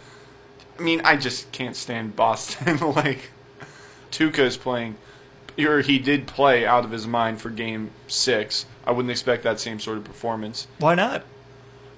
I 0.78 0.82
mean, 0.82 1.02
I 1.04 1.18
just 1.18 1.52
can't 1.52 1.76
stand 1.76 2.16
Boston. 2.16 2.78
like 2.78 3.32
Tuukka 4.12 4.40
is 4.40 4.58
playing, 4.58 4.98
or 5.58 5.82
he 5.82 6.00
did 6.00 6.28
play 6.28 6.66
out 6.66 6.86
of 6.86 6.92
his 6.92 7.08
mind 7.08 7.42
for 7.42 7.50
Game 7.50 7.92
Six. 8.08 8.66
I 8.86 8.92
wouldn't 8.92 9.12
expect 9.12 9.44
that 9.44 9.60
same 9.60 9.80
sort 9.80 9.98
of 9.98 10.04
performance. 10.04 10.68
Why 10.80 10.96
not? 10.96 11.24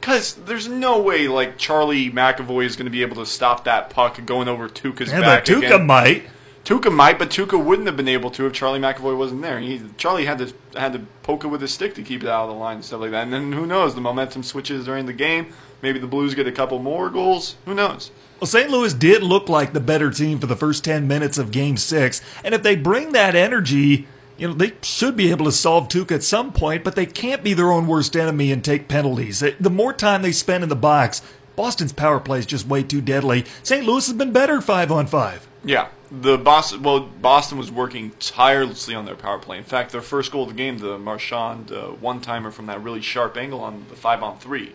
Because 0.01 0.33
there's 0.33 0.67
no 0.67 0.99
way 1.01 1.27
like 1.27 1.57
Charlie 1.57 2.09
McAvoy 2.09 2.65
is 2.65 2.75
going 2.75 2.85
to 2.87 2.91
be 2.91 3.03
able 3.03 3.15
to 3.17 3.25
stop 3.25 3.63
that 3.65 3.89
puck 3.91 4.23
going 4.25 4.47
over 4.47 4.67
Tuukka's 4.67 5.11
Yeah, 5.11 5.21
back 5.21 5.45
but 5.45 5.53
Tuukka 5.53 5.65
again. 5.67 5.85
might. 5.85 6.23
Tuukka 6.65 6.93
might, 6.93 7.17
but 7.17 7.29
Tuukka 7.29 7.63
wouldn't 7.63 7.87
have 7.87 7.97
been 7.97 8.07
able 8.07 8.29
to 8.31 8.45
if 8.45 8.53
Charlie 8.53 8.79
McAvoy 8.79 9.17
wasn't 9.17 9.41
there. 9.41 9.59
He, 9.59 9.81
Charlie 9.97 10.25
had 10.25 10.37
to 10.39 10.53
had 10.79 10.93
to 10.93 10.99
poke 11.23 11.43
it 11.43 11.47
with 11.47 11.61
his 11.61 11.71
stick 11.73 11.93
to 11.95 12.03
keep 12.03 12.23
it 12.23 12.29
out 12.29 12.43
of 12.43 12.49
the 12.49 12.55
line 12.55 12.75
and 12.77 12.85
stuff 12.85 13.01
like 13.01 13.11
that. 13.11 13.23
And 13.23 13.33
then 13.33 13.51
who 13.53 13.65
knows? 13.65 13.95
The 13.95 14.01
momentum 14.01 14.43
switches 14.43 14.85
during 14.85 15.05
the 15.05 15.13
game. 15.13 15.53
Maybe 15.81 15.97
the 15.99 16.07
Blues 16.07 16.35
get 16.35 16.47
a 16.47 16.51
couple 16.51 16.77
more 16.79 17.09
goals. 17.09 17.55
Who 17.65 17.73
knows? 17.73 18.11
Well, 18.39 18.47
St. 18.47 18.69
Louis 18.69 18.93
did 18.93 19.21
look 19.23 19.49
like 19.49 19.73
the 19.73 19.79
better 19.79 20.09
team 20.11 20.39
for 20.39 20.47
the 20.47 20.55
first 20.55 20.83
10 20.83 21.07
minutes 21.07 21.37
of 21.37 21.51
game 21.51 21.77
six. 21.77 22.21
And 22.43 22.55
if 22.55 22.63
they 22.63 22.75
bring 22.75 23.11
that 23.11 23.35
energy, 23.35 24.07
you 24.41 24.47
know, 24.47 24.55
they 24.55 24.73
should 24.81 25.15
be 25.15 25.29
able 25.29 25.45
to 25.45 25.51
solve 25.51 25.87
Tuukka 25.87 26.15
at 26.15 26.23
some 26.23 26.51
point, 26.51 26.83
but 26.83 26.95
they 26.95 27.05
can't 27.05 27.43
be 27.43 27.53
their 27.53 27.71
own 27.71 27.85
worst 27.85 28.17
enemy 28.17 28.51
and 28.51 28.63
take 28.63 28.87
penalties. 28.87 29.39
The 29.59 29.69
more 29.69 29.93
time 29.93 30.23
they 30.23 30.31
spend 30.31 30.63
in 30.63 30.69
the 30.69 30.75
box, 30.75 31.21
Boston's 31.55 31.93
power 31.93 32.19
play 32.19 32.39
is 32.39 32.47
just 32.47 32.67
way 32.67 32.81
too 32.81 33.01
deadly. 33.01 33.45
St. 33.61 33.85
Louis 33.85 34.07
has 34.07 34.15
been 34.15 34.31
better 34.33 34.59
five 34.59 34.91
on 34.91 35.05
five. 35.05 35.47
Yeah, 35.63 35.89
the 36.09 36.39
Boston. 36.39 36.81
Well, 36.81 37.01
Boston 37.01 37.59
was 37.59 37.71
working 37.71 38.13
tirelessly 38.19 38.95
on 38.95 39.05
their 39.05 39.15
power 39.15 39.37
play. 39.37 39.59
In 39.59 39.63
fact, 39.63 39.91
their 39.91 40.01
first 40.01 40.31
goal 40.31 40.43
of 40.43 40.49
the 40.49 40.55
game, 40.55 40.79
the 40.79 40.97
Marchand 40.97 41.71
uh, 41.71 41.89
one-timer 41.89 42.49
from 42.49 42.65
that 42.65 42.81
really 42.81 43.01
sharp 43.01 43.37
angle 43.37 43.61
on 43.61 43.85
the 43.89 43.95
five-on-three, 43.95 44.73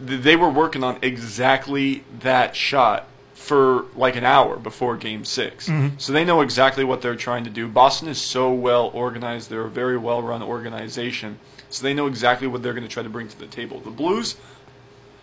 they 0.00 0.36
were 0.36 0.48
working 0.48 0.82
on 0.82 0.98
exactly 1.02 2.04
that 2.20 2.56
shot 2.56 3.09
for 3.40 3.86
like 3.96 4.16
an 4.16 4.24
hour 4.24 4.56
before 4.56 4.96
Game 4.96 5.24
6 5.24 5.68
mm-hmm. 5.68 5.98
So 5.98 6.12
they 6.12 6.24
know 6.24 6.42
exactly 6.42 6.84
what 6.84 7.00
they're 7.00 7.16
trying 7.16 7.42
to 7.44 7.50
do. 7.50 7.66
Boston 7.66 8.06
is 8.06 8.20
so 8.20 8.52
well 8.52 8.90
organized; 8.92 9.48
they're 9.48 9.62
a 9.62 9.70
very 9.70 9.96
well-run 9.96 10.42
organization, 10.42 11.38
so 11.70 11.82
they 11.82 11.94
know 11.94 12.06
exactly 12.06 12.46
what 12.46 12.62
they're 12.62 12.74
going 12.74 12.86
to 12.86 12.88
try 12.88 13.02
to 13.02 13.08
bring 13.08 13.28
to 13.28 13.38
the 13.38 13.46
table. 13.46 13.80
The 13.80 13.90
Blues, 13.90 14.36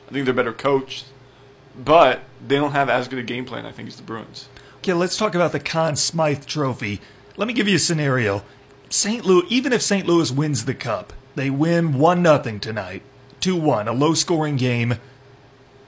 I 0.09 0.11
think 0.11 0.25
they're 0.25 0.33
better 0.33 0.51
coached, 0.51 1.05
but 1.77 2.21
they 2.45 2.55
don't 2.55 2.71
have 2.71 2.89
as 2.89 3.07
good 3.07 3.19
a 3.19 3.23
game 3.23 3.45
plan. 3.45 3.65
I 3.65 3.71
think 3.71 3.87
as 3.87 3.95
the 3.95 4.03
Bruins. 4.03 4.49
Okay, 4.79 4.93
let's 4.93 5.17
talk 5.17 5.35
about 5.35 5.51
the 5.51 5.59
Conn 5.59 5.95
Smythe 5.95 6.45
Trophy. 6.45 6.99
Let 7.37 7.47
me 7.47 7.53
give 7.53 7.67
you 7.67 7.75
a 7.75 7.79
scenario. 7.79 8.43
St. 8.89 9.25
Louis, 9.25 9.45
even 9.49 9.73
if 9.73 9.81
St. 9.81 10.07
Louis 10.07 10.31
wins 10.31 10.65
the 10.65 10.73
cup, 10.73 11.13
they 11.35 11.51
win 11.51 11.99
one 11.99 12.23
nothing 12.23 12.59
tonight, 12.59 13.03
two 13.39 13.55
one, 13.55 13.87
a 13.87 13.93
low 13.93 14.15
scoring 14.15 14.57
game. 14.57 14.95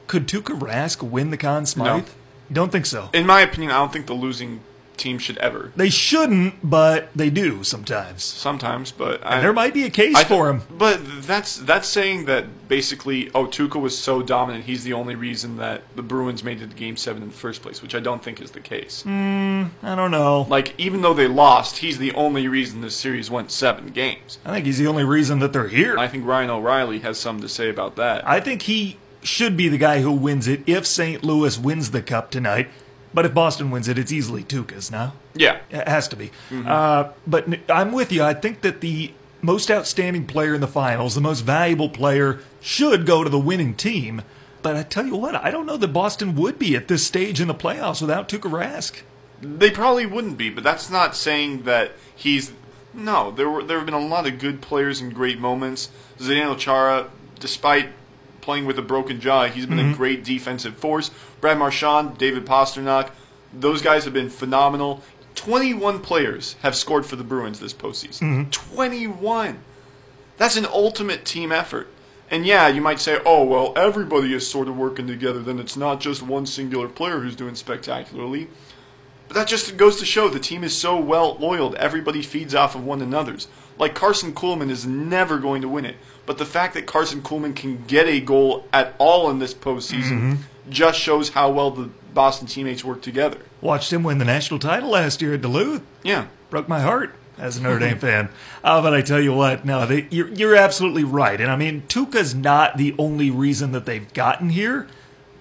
Could 0.06 0.28
Tuukka 0.28 0.60
Rask 0.60 1.02
win 1.02 1.32
the 1.32 1.38
Conn 1.38 1.66
Smythe? 1.66 2.08
Don't 2.51 2.72
think 2.72 2.86
so. 2.86 3.10
In 3.13 3.25
my 3.25 3.41
opinion, 3.41 3.72
I 3.72 3.77
don't 3.77 3.94
think 3.94 4.08
the 4.08 4.13
losing 4.13 4.62
team 5.00 5.18
should 5.18 5.38
ever. 5.38 5.72
They 5.75 5.89
shouldn't, 5.89 6.56
but 6.70 7.10
they 7.15 7.29
do 7.29 7.63
sometimes. 7.63 8.24
Sometimes, 8.24 8.91
but 8.91 9.25
I, 9.25 9.39
There 9.39 9.53
might 9.53 9.74
be 9.74 9.86
a 9.86 9.89
case 9.89 10.15
I 10.15 10.25
for 10.25 10.50
him. 10.50 10.62
But 10.70 11.00
that's 11.24 11.56
that's 11.56 11.88
saying 11.88 12.25
that 12.25 12.68
basically, 12.68 13.32
oh, 13.34 13.46
Tuukka 13.46 13.82
was 13.82 13.98
so 13.98 14.22
dominant, 14.22 14.65
he's 14.65 14.84
the 14.84 14.94
only 14.94 15.15
reason 15.15 15.58
that 15.58 15.84
the 15.96 16.03
Bruins 16.03 16.44
made 16.44 16.62
it 16.62 16.70
to 16.70 16.75
Game 16.75 16.98
Seven 16.98 17.24
in 17.24 17.29
the 17.29 17.36
first 17.36 17.62
place, 17.62 17.82
which 17.82 17.96
I 17.96 18.00
don't 18.00 18.22
think 18.22 18.41
is 18.41 18.51
the 18.51 18.60
case. 18.60 19.01
Hmm, 19.03 19.68
I 19.82 19.96
don't 19.96 20.12
know. 20.12 20.46
Like, 20.50 20.77
even 20.77 21.01
though 21.01 21.13
they 21.13 21.27
lost, 21.27 21.77
he's 21.77 21.98
the 21.98 22.13
only 22.13 22.48
reason 22.48 22.82
this 22.82 22.96
series 22.96 23.32
went 23.32 23.51
seven 23.51 23.88
games. 23.88 24.38
I 24.46 24.53
think 24.53 24.65
he's 24.65 24.77
the 24.77 24.88
only 24.88 25.06
reason 25.06 25.39
that 25.39 25.53
they're 25.53 25.70
here. 25.70 25.98
I 25.98 26.08
think 26.08 26.25
Ryan 26.25 26.50
O'Reilly 26.50 27.00
has 27.00 27.18
something 27.18 27.41
to 27.41 27.50
say 27.50 27.70
about 27.70 27.96
that. 27.96 28.27
I 28.27 28.39
think 28.41 28.63
he 28.63 28.98
should 29.22 29.58
be 29.58 29.68
the 29.68 29.78
guy 29.78 30.02
who 30.02 30.12
wins 30.12 30.48
it 30.48 30.62
if 30.68 30.86
St. 30.86 31.24
Louis 31.24 31.58
wins 31.60 31.92
the 31.92 32.02
cup 32.02 32.32
tonight. 32.32 32.70
But 33.14 33.26
if 33.26 33.34
Boston 33.34 33.72
wins 33.72 33.88
it, 33.88 33.98
it's 33.98 34.12
easily 34.12 34.44
Tuukka's 34.44 34.92
now. 34.92 35.14
yeah, 35.34 35.60
It 35.72 35.88
has 35.88 36.08
to 36.10 36.16
be. 36.16 36.32
Uh, 36.52 37.10
but 37.26 37.48
I'm 37.68 37.92
with 37.92 38.12
you. 38.12 38.24
I 38.24 38.34
think 38.36 38.62
that 38.62 38.82
the 38.82 39.14
most 39.42 39.72
outstanding 39.72 40.28
player 40.28 40.54
in 40.54 40.62
the 40.62 40.68
finals, 40.68 41.16
the 41.16 41.22
most 41.22 41.42
valuable 41.42 41.90
player, 41.90 42.40
should 42.62 43.06
go 43.08 43.24
to 43.24 43.30
the 43.30 43.40
winning 43.40 43.74
team. 43.74 44.22
But 44.62 44.76
I 44.76 44.84
tell 44.84 45.08
you 45.08 45.16
what, 45.16 45.36
I 45.36 45.50
don't 45.50 45.66
know 45.66 45.78
that 45.78 45.88
Boston 45.88 46.36
would 46.36 46.60
be 46.60 46.76
at 46.76 46.88
this 46.88 47.06
stage 47.08 47.42
in 47.42 47.48
the 47.48 47.56
playoffs 47.56 48.02
without 48.02 48.30
Tuukka 48.30 48.52
Rask. 48.52 49.02
They 49.42 49.72
probably 49.72 50.06
wouldn't 50.06 50.38
be, 50.38 50.50
but 50.50 50.64
that's 50.64 50.90
not 50.90 51.16
saying 51.16 51.64
that 51.64 51.94
he's. 52.16 52.52
No, 52.94 53.32
there 53.32 53.50
were 53.50 53.64
there 53.64 53.78
have 53.78 53.86
been 53.86 53.96
a 53.96 54.00
lot 54.00 54.28
of 54.28 54.38
good 54.38 54.62
players 54.62 55.00
and 55.00 55.14
great 55.16 55.40
moments. 55.40 55.90
Zdeno 56.20 56.58
Chara, 56.58 57.10
despite 57.40 57.90
playing 58.50 58.65
with 58.65 58.79
a 58.79 58.82
broken 58.82 59.22
jaw, 59.22 59.46
he's 59.46 59.68
been 59.68 59.77
a 59.77 59.84
mm-hmm. 59.84 59.94
great 59.94 60.24
defensive 60.24 60.75
force. 60.75 61.12
Brad 61.39 61.60
Marchand, 61.60 62.18
David 62.18 62.48
Pastrnak, 62.48 63.12
those 63.53 63.84
guys 63.84 64.06
have 64.06 64.13
been 64.13 64.32
phenomenal. 64.32 65.03
Twenty-one 65.36 66.00
players 66.01 66.56
have 66.63 66.75
scored 66.75 67.06
for 67.06 67.15
the 67.15 67.24
Bruins 67.24 67.60
this 67.60 67.75
postseason. 67.75 68.22
Mm-hmm. 68.22 68.50
Twenty-one. 68.50 69.60
That's 70.38 70.58
an 70.58 70.65
ultimate 70.65 71.25
team 71.25 71.51
effort. 71.51 71.89
And 72.32 72.44
yeah, 72.44 72.68
you 72.68 72.82
might 72.82 73.00
say, 73.00 73.20
oh, 73.24 73.44
well, 73.44 73.72
everybody 73.75 74.34
is 74.34 74.50
sort 74.50 74.68
of 74.68 74.75
working 74.75 75.06
together. 75.06 75.44
Then 75.44 75.60
it's 75.60 75.77
not 75.77 76.00
just 76.00 76.24
one 76.24 76.48
singular 76.48 76.88
player 76.88 77.20
who's 77.20 77.36
doing 77.36 77.53
spectacularly. 77.53 78.48
But 79.27 79.36
that 79.36 79.48
just 79.48 79.77
goes 79.77 80.00
to 80.00 80.06
show 80.06 80.27
the 80.27 80.39
team 80.39 80.63
is 80.63 80.75
so 80.75 81.00
well 81.00 81.38
oiled. 81.39 81.75
Everybody 81.75 82.24
feeds 82.24 82.56
off 82.56 82.74
of 82.74 82.84
one 82.84 83.03
another's. 83.03 83.48
Like 83.77 83.94
Karson 83.94 84.34
Kuhlman 84.34 84.72
is 84.72 84.88
never 84.88 85.38
going 85.38 85.62
to 85.62 85.70
win 85.70 85.86
it. 85.86 85.98
But 86.30 86.38
the 86.38 86.46
fact 86.46 86.76
that 86.76 86.86
Karson 86.86 87.22
Kuhlman 87.24 87.56
can 87.56 87.86
get 87.88 88.06
a 88.06 88.20
goal 88.20 88.68
at 88.72 88.94
all 89.00 89.32
in 89.32 89.40
this 89.40 89.56
postseason 89.56 90.38
just 90.70 91.00
shows 91.00 91.30
how 91.30 91.50
well 91.50 91.72
the 91.72 91.89
Boston 92.13 92.46
teammates 92.48 92.84
work 92.84 93.02
together. 93.02 93.39
Watched 93.62 93.92
him 93.92 94.04
win 94.04 94.20
the 94.20 94.26
national 94.26 94.60
title 94.60 94.92
last 94.92 95.24
year 95.24 95.34
at 95.34 95.42
Duluth. 95.42 95.82
Yeah. 96.04 96.28
broke 96.52 96.70
my 96.70 96.82
heart 96.82 97.15
as 97.39 97.58
a 97.58 97.63
Notre 97.63 97.80
Dame 97.80 97.98
fan. 98.08 98.30
Uh, 98.63 98.80
but 98.80 98.94
I 98.94 99.02
tell 99.02 99.20
you 99.20 99.34
what, 99.34 99.65
no, 99.65 99.88
they, 99.88 100.08
you're, 100.12 100.28
you're 100.28 100.56
absolutely 100.56 101.04
right. 101.04 101.42
And 101.42 101.50
I 101.50 101.56
mean, 101.56 101.82
Tuukka's 101.88 102.36
not 102.36 102.78
the 102.78 102.94
only 103.00 103.32
reason 103.32 103.72
that 103.72 103.88
they've 103.88 104.13
gotten 104.13 104.52
here, 104.52 104.86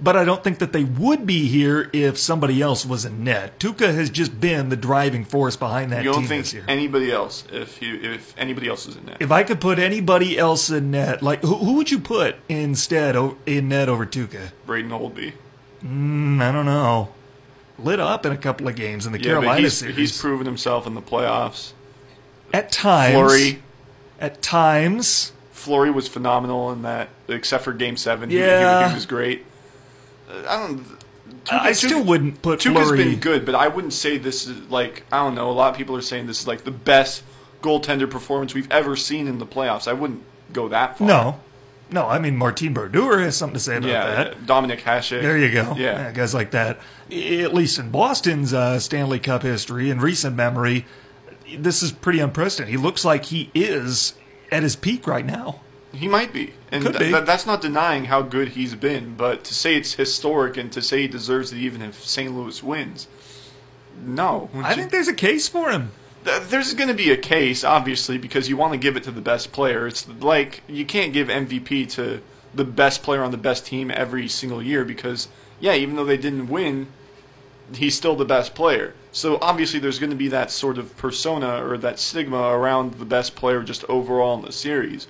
but 0.00 0.16
I 0.16 0.24
don't 0.24 0.44
think 0.44 0.58
that 0.58 0.72
they 0.72 0.84
would 0.84 1.26
be 1.26 1.46
here 1.48 1.90
if 1.92 2.18
somebody 2.18 2.62
else 2.62 2.86
was 2.86 3.04
in 3.04 3.24
net. 3.24 3.58
Tuukka 3.58 3.92
has 3.94 4.10
just 4.10 4.40
been 4.40 4.68
the 4.68 4.76
driving 4.76 5.24
force 5.24 5.56
behind 5.56 5.90
that 5.92 6.04
You 6.04 6.12
don't 6.12 6.26
think 6.26 6.46
anybody 6.68 7.10
else, 7.10 7.44
if 7.52 7.82
you, 7.82 7.98
if 8.00 8.34
anybody 8.38 8.68
else 8.68 8.86
is 8.86 8.96
in 8.96 9.06
net. 9.06 9.16
if 9.20 9.30
I 9.32 9.42
could 9.42 9.60
put 9.60 9.78
anybody 9.78 10.38
else 10.38 10.70
in 10.70 10.90
net, 10.90 11.22
like 11.22 11.40
who, 11.42 11.56
who 11.56 11.74
would 11.74 11.90
you 11.90 11.98
put 11.98 12.36
instead 12.48 13.16
in 13.46 13.68
net 13.68 13.88
over 13.88 14.06
Tuukka? 14.06 14.52
Braden 14.66 14.90
Holtby. 14.90 15.32
Mm, 15.84 16.40
I 16.42 16.52
don't 16.52 16.66
know. 16.66 17.08
Lit 17.78 18.00
up 18.00 18.26
in 18.26 18.32
a 18.32 18.36
couple 18.36 18.66
of 18.66 18.74
games 18.74 19.06
in 19.06 19.12
the 19.12 19.18
Yeah, 19.18 19.24
Carolina 19.34 19.60
he's, 19.60 19.74
series. 19.74 19.96
he's 19.96 20.20
proven 20.20 20.46
himself 20.46 20.86
in 20.86 20.94
the 20.94 21.02
playoffs. 21.02 21.72
at 22.52 22.72
times, 22.72 23.14
Fleury. 23.14 23.62
at 24.20 24.42
times, 24.42 25.32
Fleury 25.52 25.90
was 25.90 26.08
phenomenal 26.08 26.72
in 26.72 26.82
that, 26.82 27.08
except 27.28 27.62
for 27.64 27.72
Game 27.72 27.96
Seven. 27.96 28.30
He- 28.30 28.36
he- 28.36 28.42
Yeah. 28.42 28.88
he, 28.88 28.94
was 28.94 29.06
great. 29.06 29.44
I 30.28 30.66
don't. 30.66 30.84
I 31.50 31.70
Tuukka- 31.70 31.74
still 31.76 32.04
wouldn't 32.04 32.42
put 32.42 32.60
Tuukka's 32.60 32.88
Fleury. 32.88 33.04
been 33.04 33.20
good, 33.20 33.46
but 33.46 33.54
I 33.54 33.68
wouldn't 33.68 33.92
say 33.92 34.18
this 34.18 34.46
is 34.46 34.70
like 34.70 35.04
I 35.10 35.18
don't 35.18 35.34
know. 35.34 35.50
A 35.50 35.52
lot 35.52 35.70
of 35.70 35.76
people 35.76 35.96
are 35.96 36.02
saying 36.02 36.26
this 36.26 36.40
is 36.40 36.46
like 36.46 36.64
the 36.64 36.70
best 36.70 37.22
goaltender 37.62 38.08
performance 38.10 38.54
we've 38.54 38.70
ever 38.70 38.96
seen 38.96 39.26
in 39.26 39.38
the 39.38 39.46
playoffs. 39.46 39.88
I 39.88 39.92
wouldn't 39.92 40.22
go 40.52 40.68
that 40.68 40.98
far. 40.98 41.06
No, 41.08 41.40
no. 41.90 42.06
I 42.06 42.18
mean, 42.18 42.36
Martin 42.36 42.74
Brodeur 42.74 43.20
has 43.20 43.36
something 43.36 43.54
to 43.54 43.60
say 43.60 43.76
about 43.78 43.88
yeah, 43.88 44.14
that. 44.14 44.46
Dominik 44.46 44.80
Hasek. 44.80 45.22
There 45.22 45.38
you 45.38 45.50
go. 45.52 45.74
Yeah, 45.76 46.12
guys 46.12 46.34
like 46.34 46.50
that. 46.50 46.78
At 47.10 47.54
least 47.54 47.78
in 47.78 47.90
Boston's 47.90 48.52
uh, 48.52 48.78
Stanley 48.78 49.18
Cup 49.18 49.42
history 49.42 49.90
in 49.90 50.00
recent 50.00 50.36
memory, 50.36 50.84
this 51.56 51.82
is 51.82 51.92
pretty 51.92 52.20
unprecedented. 52.20 52.70
He 52.70 52.76
looks 52.76 53.04
like 53.04 53.26
he 53.26 53.50
is 53.54 54.14
at 54.52 54.62
his 54.62 54.76
peak 54.76 55.06
right 55.06 55.24
now. 55.24 55.60
He 55.92 56.06
might 56.08 56.32
be, 56.32 56.52
and 56.70 56.82
Could 56.84 56.96
th- 56.96 57.08
be. 57.08 57.12
th- 57.12 57.24
that's 57.26 57.46
not 57.46 57.60
denying 57.60 58.06
how 58.06 58.22
good 58.22 58.48
he's 58.50 58.74
been. 58.74 59.14
But 59.16 59.44
to 59.44 59.54
say 59.54 59.74
it's 59.76 59.94
historic 59.94 60.56
and 60.56 60.70
to 60.72 60.82
say 60.82 61.02
he 61.02 61.08
deserves 61.08 61.52
it, 61.52 61.58
even 61.58 61.82
if 61.82 62.04
St. 62.04 62.34
Louis 62.36 62.62
wins, 62.62 63.08
no. 64.04 64.50
I 64.54 64.74
think 64.74 64.90
there's 64.90 65.08
a 65.08 65.14
case 65.14 65.48
for 65.48 65.70
him. 65.70 65.92
Th- 66.24 66.42
There's 66.42 66.74
going 66.74 66.88
to 66.88 66.94
be 66.94 67.10
a 67.10 67.16
case, 67.16 67.64
obviously, 67.64 68.18
because 68.18 68.48
you 68.48 68.56
want 68.56 68.72
to 68.72 68.78
give 68.78 68.96
it 68.96 69.02
to 69.04 69.10
the 69.10 69.20
best 69.20 69.52
player. 69.52 69.86
It's 69.86 70.06
like 70.08 70.62
you 70.68 70.84
can't 70.84 71.12
give 71.12 71.28
MVP 71.28 71.88
to 71.92 72.20
the 72.54 72.64
best 72.64 73.02
player 73.02 73.22
on 73.22 73.30
the 73.30 73.36
best 73.36 73.66
team 73.66 73.90
every 73.90 74.28
single 74.28 74.62
year 74.62 74.84
because, 74.84 75.28
yeah, 75.60 75.74
even 75.74 75.96
though 75.96 76.04
they 76.04 76.16
didn't 76.16 76.48
win, 76.48 76.88
he's 77.74 77.94
still 77.96 78.16
the 78.16 78.24
best 78.24 78.54
player. 78.54 78.94
So 79.12 79.38
obviously, 79.40 79.78
there's 79.80 79.98
going 79.98 80.10
to 80.10 80.16
be 80.16 80.28
that 80.28 80.50
sort 80.50 80.76
of 80.78 80.96
persona 80.96 81.64
or 81.66 81.78
that 81.78 81.98
stigma 81.98 82.48
around 82.50 82.94
the 82.94 83.04
best 83.04 83.34
player 83.36 83.62
just 83.62 83.84
overall 83.88 84.36
in 84.38 84.44
the 84.44 84.52
series. 84.52 85.06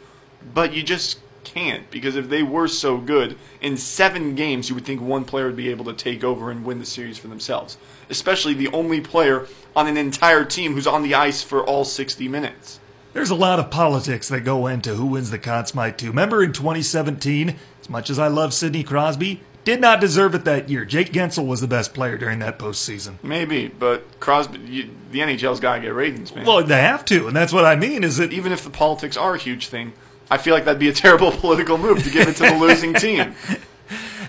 But 0.55 0.73
you 0.73 0.83
just 0.83 1.21
can't 1.45 1.91
because 1.91 2.17
if 2.17 2.29
they 2.29 2.43
were 2.43 2.69
so 2.69 2.99
good 2.99 3.37
in 3.61 3.77
seven 3.77 4.35
games, 4.35 4.69
you 4.69 4.75
would 4.75 4.85
think 4.85 5.01
one 5.01 5.25
player 5.25 5.47
would 5.47 5.57
be 5.57 5.71
able 5.71 5.85
to 5.87 5.93
take 5.93 6.23
over 6.23 6.51
and 6.51 6.65
win 6.65 6.79
the 6.79 6.87
series 6.87 7.19
for 7.19 7.29
themselves. 7.29 7.79
Especially 8.11 8.55
the 8.55 8.69
only 8.69 9.01
player 9.01 9.47
on 9.75 9.87
an 9.87 9.97
entire 9.97 10.45
team 10.45 10.75
who's 10.75 10.87
on 10.87 11.03
the 11.03 11.15
ice 11.15 11.43
for 11.43 11.63
all 11.65 11.85
60 11.85 12.29
minutes. 12.29 12.81
There's 13.15 13.31
a 13.31 13.35
lot 13.35 13.59
of 13.59 13.71
politics 13.71 14.29
that 14.29 14.41
go 14.41 14.67
into 14.67 14.95
who 14.95 15.07
wins 15.07 15.31
the 15.31 15.39
Conn 15.39 15.67
Smythe 15.67 15.97
2. 15.97 16.09
Remember 16.09 16.43
in 16.43 16.53
2017, 16.53 17.57
as 17.81 17.91
much 17.91 18.11
as 18.11 18.19
I 18.19 18.29
love 18.29 18.53
Sidney 18.53 18.85
Crosby, 18.85 19.41
did 19.65 19.81
not 19.81 20.01
deserve 20.01 20.35
it 20.35 20.45
that 20.45 20.69
year. 20.69 20.85
Jake 20.85 21.13
Guentzel 21.13 21.47
was 21.47 21.61
the 21.61 21.67
best 21.67 21.95
player 21.95 22.17
during 22.17 22.39
that 22.39 22.59
postseason. 22.59 23.15
Maybe, 23.23 23.69
but 23.69 24.21
Crosby, 24.21 24.59
you, 24.61 24.91
the 25.11 25.19
NHL's 25.21 25.61
got 25.61 25.77
to 25.77 25.81
get 25.83 25.95
ratings, 25.95 26.35
man. 26.35 26.47
Well, 26.47 26.63
they 26.63 26.81
have 26.81 27.05
to, 27.07 27.27
and 27.27 27.37
that's 27.37 27.53
what 27.53 27.65
I 27.65 27.77
mean. 27.77 28.05
Is 28.05 28.19
that 28.19 28.33
even 28.33 28.53
if 28.53 28.63
the 28.63 28.71
politics 28.71 29.17
are 29.17 29.35
a 29.35 29.39
huge 29.39 29.67
thing, 29.69 29.93
I 30.31 30.39
feel 30.39 30.55
like 30.55 30.65
that'd 30.65 30.79
be 30.79 30.89
a 30.89 30.93
terrible 30.93 31.31
political 31.45 31.79
move 31.79 32.03
to 32.05 32.11
give 32.11 32.29
it 32.29 32.37
to 32.37 32.43
the 32.45 32.55
losing 32.57 32.95
team. 32.95 33.35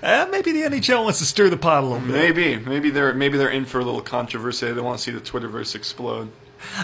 uh, 0.01 0.27
maybe 0.31 0.51
the 0.51 0.61
NHL 0.61 1.03
wants 1.03 1.19
to 1.19 1.25
stir 1.25 1.49
the 1.49 1.57
pot 1.57 1.83
a 1.83 1.87
little 1.87 1.99
bit. 2.05 2.11
Maybe, 2.11 2.55
maybe 2.57 2.89
they're 2.89 3.13
maybe 3.13 3.37
they're 3.37 3.49
in 3.49 3.65
for 3.65 3.79
a 3.79 3.83
little 3.85 4.01
controversy. 4.01 4.71
They 4.71 4.81
want 4.81 4.97
to 4.97 5.03
see 5.03 5.11
the 5.11 5.19
Twitterverse 5.19 5.75
explode. 5.75 6.31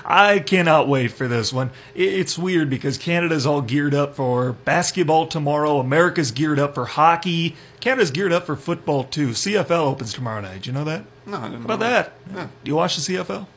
I 0.05 0.39
cannot 0.39 0.87
wait 0.87 1.11
for 1.11 1.27
this 1.27 1.51
one. 1.51 1.69
It's 1.93 2.37
weird 2.37 2.69
because 2.69 2.97
Canada's 2.97 3.45
all 3.45 3.61
geared 3.61 3.93
up 3.93 4.15
for 4.15 4.53
basketball 4.53 5.27
tomorrow. 5.27 5.79
America's 5.79 6.31
geared 6.31 6.59
up 6.59 6.75
for 6.75 6.85
hockey. 6.85 7.57
Canada's 7.81 8.09
geared 8.11 8.31
up 8.31 8.45
for 8.45 8.55
football 8.55 9.03
too. 9.03 9.29
CFL 9.29 9.71
opens 9.85 10.13
tomorrow 10.13 10.39
night. 10.41 10.61
Do 10.61 10.69
you 10.69 10.73
know 10.73 10.85
that? 10.85 11.03
No, 11.25 11.37
I 11.39 11.49
didn't 11.49 11.59
How 11.59 11.65
about 11.65 11.79
know 11.81 11.89
that? 11.89 12.13
Yeah. 12.33 12.47
Do 12.63 12.69
you 12.71 12.75
watch 12.75 12.95
the 12.95 13.13
CFL? 13.15 13.47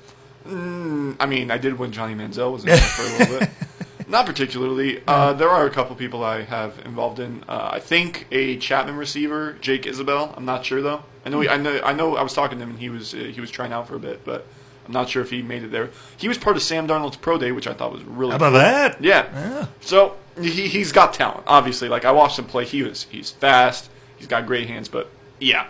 I 1.20 1.26
mean, 1.26 1.50
I 1.50 1.58
did 1.58 1.78
when 1.78 1.92
Johnny 1.92 2.14
Manziel 2.14 2.52
was 2.52 2.62
in 2.62 2.70
there 2.70 2.78
for 2.78 3.02
a 3.02 3.18
little 3.18 3.38
bit. 3.40 3.50
Not 4.08 4.24
particularly. 4.24 5.02
Uh, 5.06 5.34
there 5.34 5.50
are 5.50 5.66
a 5.66 5.70
couple 5.70 5.94
people 5.94 6.24
I 6.24 6.42
have 6.42 6.78
involved 6.86 7.20
in. 7.20 7.44
Uh, 7.46 7.70
I 7.72 7.80
think 7.80 8.26
a 8.30 8.56
Chapman 8.56 8.96
receiver, 8.96 9.58
Jake 9.60 9.86
Isabel. 9.86 10.32
I'm 10.36 10.46
not 10.46 10.64
sure 10.64 10.80
though. 10.80 11.04
I 11.26 11.28
know. 11.28 11.40
He, 11.40 11.48
I 11.48 11.58
know. 11.58 11.80
I 11.84 11.92
know. 11.92 12.16
I 12.16 12.22
was 12.22 12.32
talking 12.32 12.58
to 12.58 12.64
him, 12.64 12.70
and 12.70 12.78
he 12.78 12.88
was 12.88 13.12
uh, 13.12 13.18
he 13.18 13.40
was 13.40 13.50
trying 13.50 13.72
out 13.72 13.86
for 13.86 13.96
a 13.96 14.00
bit, 14.00 14.24
but 14.24 14.46
I'm 14.86 14.92
not 14.92 15.10
sure 15.10 15.22
if 15.22 15.30
he 15.30 15.42
made 15.42 15.62
it 15.62 15.70
there. 15.70 15.90
He 16.16 16.26
was 16.26 16.38
part 16.38 16.56
of 16.56 16.62
Sam 16.62 16.88
Darnold's 16.88 17.18
pro 17.18 17.36
day, 17.36 17.52
which 17.52 17.66
I 17.66 17.74
thought 17.74 17.92
was 17.92 18.02
really. 18.04 18.30
How 18.30 18.36
about 18.36 18.50
cool. 18.52 18.60
that? 18.60 19.04
Yeah. 19.04 19.28
Yeah. 19.34 19.66
So 19.80 20.16
he 20.40 20.68
he's 20.68 20.92
got 20.92 21.12
talent. 21.12 21.44
Obviously, 21.46 21.88
like 21.88 22.06
I 22.06 22.12
watched 22.12 22.38
him 22.38 22.46
play. 22.46 22.64
He 22.64 22.82
was 22.82 23.04
he's 23.10 23.30
fast. 23.30 23.90
He's 24.16 24.26
got 24.26 24.46
great 24.46 24.68
hands. 24.68 24.88
But 24.88 25.10
yeah. 25.38 25.66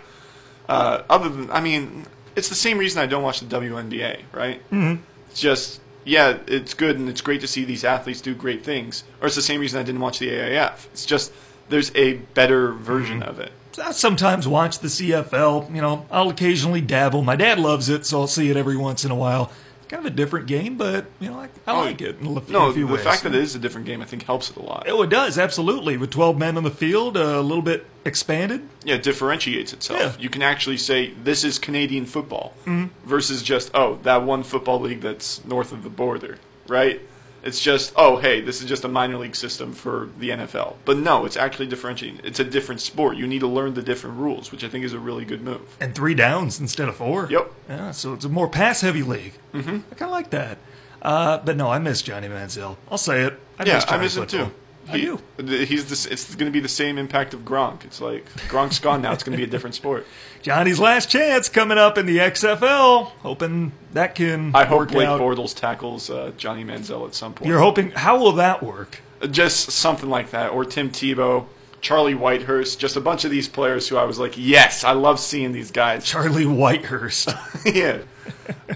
Uh, 0.69 1.03
other 1.09 1.27
than 1.27 1.51
I 1.51 1.59
mean, 1.59 2.05
it's 2.37 2.47
the 2.47 2.55
same 2.55 2.77
reason 2.77 3.01
I 3.01 3.05
don't 3.05 3.23
watch 3.23 3.41
the 3.41 3.45
WNBA. 3.47 4.21
Right. 4.31 4.61
Mm-hmm. 4.71 5.03
It's 5.29 5.41
just 5.41 5.81
yeah, 6.05 6.37
it's 6.47 6.73
good 6.73 6.97
and 6.97 7.09
it's 7.09 7.21
great 7.21 7.41
to 7.41 7.47
see 7.47 7.65
these 7.65 7.83
athletes 7.83 8.21
do 8.21 8.33
great 8.33 8.63
things. 8.63 9.03
Or 9.21 9.27
it's 9.27 9.35
the 9.35 9.41
same 9.41 9.59
reason 9.59 9.79
I 9.79 9.83
didn't 9.83 10.01
watch 10.01 10.19
the 10.19 10.29
AAF. 10.29 10.87
It's 10.87 11.05
just 11.05 11.31
there's 11.69 11.93
a 11.95 12.13
better 12.33 12.71
version 12.71 13.21
mm-hmm. 13.21 13.29
of 13.29 13.39
it. 13.39 13.51
I 13.81 13.91
sometimes 13.91 14.47
watch 14.47 14.79
the 14.79 14.87
CFL. 14.87 15.73
You 15.73 15.81
know, 15.81 16.05
I'll 16.11 16.29
occasionally 16.29 16.81
dabble. 16.81 17.21
My 17.21 17.35
dad 17.35 17.59
loves 17.59 17.87
it, 17.89 18.05
so 18.05 18.21
I'll 18.21 18.27
see 18.27 18.49
it 18.49 18.57
every 18.57 18.75
once 18.75 19.05
in 19.05 19.11
a 19.11 19.15
while. 19.15 19.51
Kind 19.89 20.05
of 20.05 20.13
a 20.13 20.15
different 20.15 20.45
game, 20.45 20.77
but 20.77 21.07
you 21.19 21.29
know, 21.29 21.39
I, 21.39 21.49
I 21.65 21.75
Oh, 21.75 21.79
like 21.81 21.99
it. 21.99 22.19
In 22.19 22.37
a 22.37 22.41
few, 22.41 22.53
No, 22.53 22.69
a 22.69 22.73
few 22.73 22.85
the 22.87 22.93
ways. 22.93 23.03
fact 23.03 23.23
that 23.23 23.33
it 23.33 23.41
is 23.41 23.55
a 23.55 23.59
different 23.59 23.87
game, 23.87 24.01
I 24.01 24.05
think, 24.05 24.21
helps 24.23 24.49
it 24.51 24.55
a 24.55 24.61
lot. 24.61 24.85
Oh, 24.87 25.01
it 25.01 25.09
does 25.09 25.37
absolutely. 25.39 25.97
With 25.97 26.11
twelve 26.11 26.37
men 26.37 26.57
on 26.57 26.63
the 26.63 26.69
field, 26.71 27.17
uh, 27.17 27.21
a 27.21 27.41
little 27.41 27.63
bit 27.63 27.85
expanded. 28.05 28.61
yeah, 28.85 28.95
it 28.95 29.03
differentiates 29.03 29.73
itself. 29.73 29.99
Yeah. 29.99 30.21
You 30.23 30.29
can 30.29 30.41
actually 30.43 30.77
say 30.77 31.11
this 31.23 31.43
is 31.43 31.57
Canadian 31.59 32.05
football 32.05 32.53
mm-hmm. 32.65 32.87
versus 33.07 33.41
just 33.43 33.71
oh 33.73 33.97
that 34.03 34.23
one 34.23 34.43
football 34.43 34.79
league 34.79 35.01
that's 35.01 35.43
north 35.43 35.71
of 35.71 35.83
the 35.83 35.89
border, 35.89 36.37
right? 36.67 37.01
It's 37.43 37.61
just 37.61 37.93
oh 37.95 38.17
hey 38.17 38.41
this 38.41 38.61
is 38.61 38.67
just 38.67 38.83
a 38.83 38.87
minor 38.87 39.17
league 39.17 39.35
system 39.35 39.73
for 39.73 40.09
the 40.19 40.29
NFL, 40.29 40.75
but 40.85 40.97
no, 40.97 41.25
it's 41.25 41.37
actually 41.37 41.67
differentiating. 41.67 42.21
It's 42.23 42.39
a 42.39 42.43
different 42.43 42.81
sport. 42.81 43.17
You 43.17 43.27
need 43.27 43.39
to 43.39 43.47
learn 43.47 43.73
the 43.73 43.81
different 43.81 44.17
rules, 44.17 44.51
which 44.51 44.63
I 44.63 44.69
think 44.69 44.85
is 44.85 44.93
a 44.93 44.99
really 44.99 45.25
good 45.25 45.41
move. 45.41 45.77
and 45.79 45.95
three 45.95 46.13
downs 46.15 46.59
instead 46.59 46.89
of 46.89 46.95
four. 46.97 47.27
Yep. 47.29 47.51
Yeah, 47.69 47.91
so 47.91 48.13
it's 48.13 48.25
a 48.25 48.29
more 48.29 48.47
pass 48.49 48.81
heavy 48.81 49.03
league. 49.03 49.33
Mm-hmm. 49.53 49.69
I 49.69 49.95
kind 49.95 50.01
of 50.03 50.11
like 50.11 50.29
that. 50.31 50.57
Uh, 51.01 51.37
but 51.37 51.55
no, 51.55 51.69
I 51.69 51.79
miss 51.79 52.01
Johnny 52.01 52.27
Manziel. 52.27 52.75
I'll 52.91 52.97
say 52.97 53.23
it. 53.23 53.39
I 53.57 53.63
yeah, 53.65 53.75
miss 53.75 53.85
I 53.87 53.97
miss 53.97 54.17
him 54.17 54.27
too. 54.27 54.51
He- 54.87 55.15
He's 55.65 55.87
this. 55.89 56.05
It's 56.05 56.33
going 56.35 56.51
to 56.51 56.53
be 56.53 56.59
the 56.59 56.67
same 56.67 56.97
impact 56.97 57.33
of 57.33 57.41
Gronk. 57.41 57.85
It's 57.85 58.01
like 58.01 58.25
Gronk's 58.47 58.79
gone 58.79 59.01
now. 59.01 59.11
It's 59.13 59.23
going 59.23 59.33
to 59.33 59.37
be 59.37 59.47
a 59.47 59.51
different 59.51 59.75
sport. 59.75 60.07
Johnny's 60.41 60.79
last 60.79 61.09
chance 61.09 61.49
coming 61.49 61.77
up 61.77 61.97
in 61.97 62.05
the 62.05 62.17
XFL. 62.17 63.07
Hoping 63.21 63.71
that 63.93 64.15
can 64.15 64.55
I 64.55 64.65
hope 64.65 64.89
Blake 64.89 65.07
out. 65.07 65.19
Bortles 65.21 65.53
tackles 65.55 66.09
uh, 66.09 66.31
Johnny 66.37 66.63
Manziel 66.63 67.05
at 67.07 67.13
some 67.13 67.33
point. 67.33 67.47
You're 67.49 67.59
hoping. 67.59 67.91
How 67.91 68.17
will 68.19 68.33
that 68.33 68.63
work? 68.63 69.01
just 69.31 69.71
something 69.71 70.09
like 70.09 70.31
that, 70.31 70.51
or 70.51 70.63
Tim 70.63 70.89
Tebow, 70.89 71.45
Charlie 71.81 72.13
Whitehurst, 72.15 72.77
just 72.79 72.95
a 72.95 73.01
bunch 73.01 73.25
of 73.25 73.31
these 73.31 73.49
players 73.49 73.87
who 73.89 73.97
I 73.97 74.05
was 74.05 74.17
like, 74.17 74.35
yes, 74.37 74.85
I 74.85 74.93
love 74.93 75.19
seeing 75.19 75.51
these 75.51 75.71
guys. 75.71 76.05
Charlie 76.07 76.45
Whitehurst, 76.45 77.27
yeah, 77.75 77.99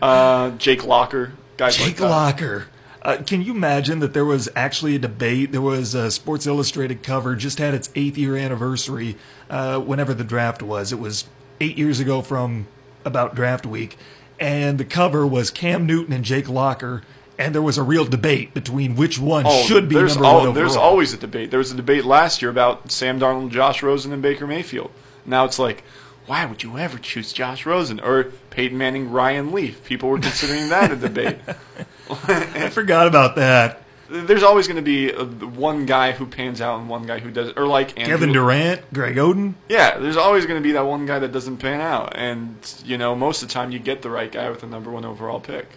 uh, 0.01 0.51
Jake 0.57 0.83
Locker, 0.85 1.31
guys 1.55 1.79
like 1.79 1.89
Jake 1.91 1.97
that. 1.97 2.09
Locker. 2.09 2.67
Uh, 3.03 3.17
can 3.27 3.41
you 3.41 3.53
imagine 3.53 3.99
that 3.99 4.13
there 4.13 4.23
was 4.25 4.47
actually 4.55 4.95
a 4.95 4.99
debate? 4.99 5.51
There 5.51 5.61
was 5.61 5.93
a 5.93 6.09
Sports 6.09 6.47
Illustrated 6.47 7.03
cover 7.03 7.35
just 7.35 7.59
had 7.59 7.73
its 7.73 7.89
eighth 7.95 8.17
year 8.17 8.37
anniversary. 8.37 9.17
Uh, 9.49 9.79
whenever 9.79 10.13
the 10.13 10.23
draft 10.23 10.61
was, 10.63 10.91
it 10.93 10.99
was 10.99 11.25
eight 11.59 11.77
years 11.77 11.99
ago 11.99 12.21
from 12.21 12.67
about 13.03 13.35
draft 13.35 13.65
week, 13.65 13.97
and 14.39 14.77
the 14.77 14.85
cover 14.85 15.27
was 15.27 15.51
Cam 15.51 15.85
Newton 15.85 16.13
and 16.13 16.23
Jake 16.23 16.47
Locker, 16.47 17.03
and 17.37 17.53
there 17.53 17.61
was 17.61 17.77
a 17.77 17.83
real 17.83 18.05
debate 18.05 18.53
between 18.53 18.95
which 18.95 19.19
one 19.19 19.43
Oh, 19.45 19.63
should 19.63 19.89
be 19.89 19.95
there's 19.95 20.13
number 20.15 20.27
al- 20.27 20.33
one 20.35 20.47
overall. 20.47 20.53
There's 20.53 20.77
always 20.77 21.13
a 21.13 21.17
debate. 21.17 21.51
There 21.51 21.57
was 21.59 21.71
a 21.71 21.75
debate 21.75 22.05
last 22.05 22.41
year 22.41 22.49
about 22.49 22.89
Sam 22.91 23.19
Darnold, 23.19 23.51
Josh 23.51 23.83
Rosen, 23.83 24.13
and 24.13 24.21
Baker 24.21 24.47
Mayfield. 24.47 24.91
Now 25.25 25.43
it's 25.43 25.59
like, 25.59 25.83
why 26.25 26.45
would 26.45 26.63
you 26.63 26.77
ever 26.77 26.97
choose 26.97 27.33
Josh 27.33 27.65
Rosen 27.65 27.99
or 27.99 28.25
Peyton 28.49 28.77
Manning, 28.77 29.11
Ryan 29.11 29.51
Leaf? 29.51 29.83
People 29.83 30.09
were 30.09 30.19
considering 30.19 30.69
that 30.69 30.91
a 30.91 30.95
debate. 30.95 31.37
I 32.09 32.69
forgot 32.69 33.07
about 33.07 33.35
that. 33.35 33.81
There's 34.09 34.43
always 34.43 34.67
going 34.67 34.75
to 34.77 34.83
be 34.83 35.11
uh, 35.11 35.23
one 35.25 35.85
guy 35.85 36.11
who 36.11 36.27
pans 36.27 36.61
out 36.61 36.79
and 36.79 36.87
one 36.87 37.07
guy 37.07 37.19
who 37.19 37.31
does, 37.31 37.53
or 37.55 37.65
like 37.65 37.97
Andrew, 37.97 38.13
Kevin 38.13 38.31
Durant, 38.33 38.93
Greg 38.93 39.15
Oden. 39.15 39.55
Yeah, 39.69 39.97
there's 39.97 40.17
always 40.17 40.45
going 40.45 40.59
to 40.61 40.63
be 40.63 40.73
that 40.73 40.85
one 40.85 41.05
guy 41.05 41.17
that 41.19 41.31
doesn't 41.31 41.57
pan 41.57 41.81
out, 41.81 42.13
and 42.15 42.55
you 42.85 42.97
know 42.97 43.15
most 43.15 43.41
of 43.41 43.47
the 43.47 43.53
time 43.53 43.71
you 43.71 43.79
get 43.79 44.01
the 44.03 44.09
right 44.11 44.31
guy 44.31 44.49
with 44.51 44.59
the 44.59 44.67
number 44.67 44.91
one 44.91 45.03
overall 45.03 45.39
pick. 45.39 45.67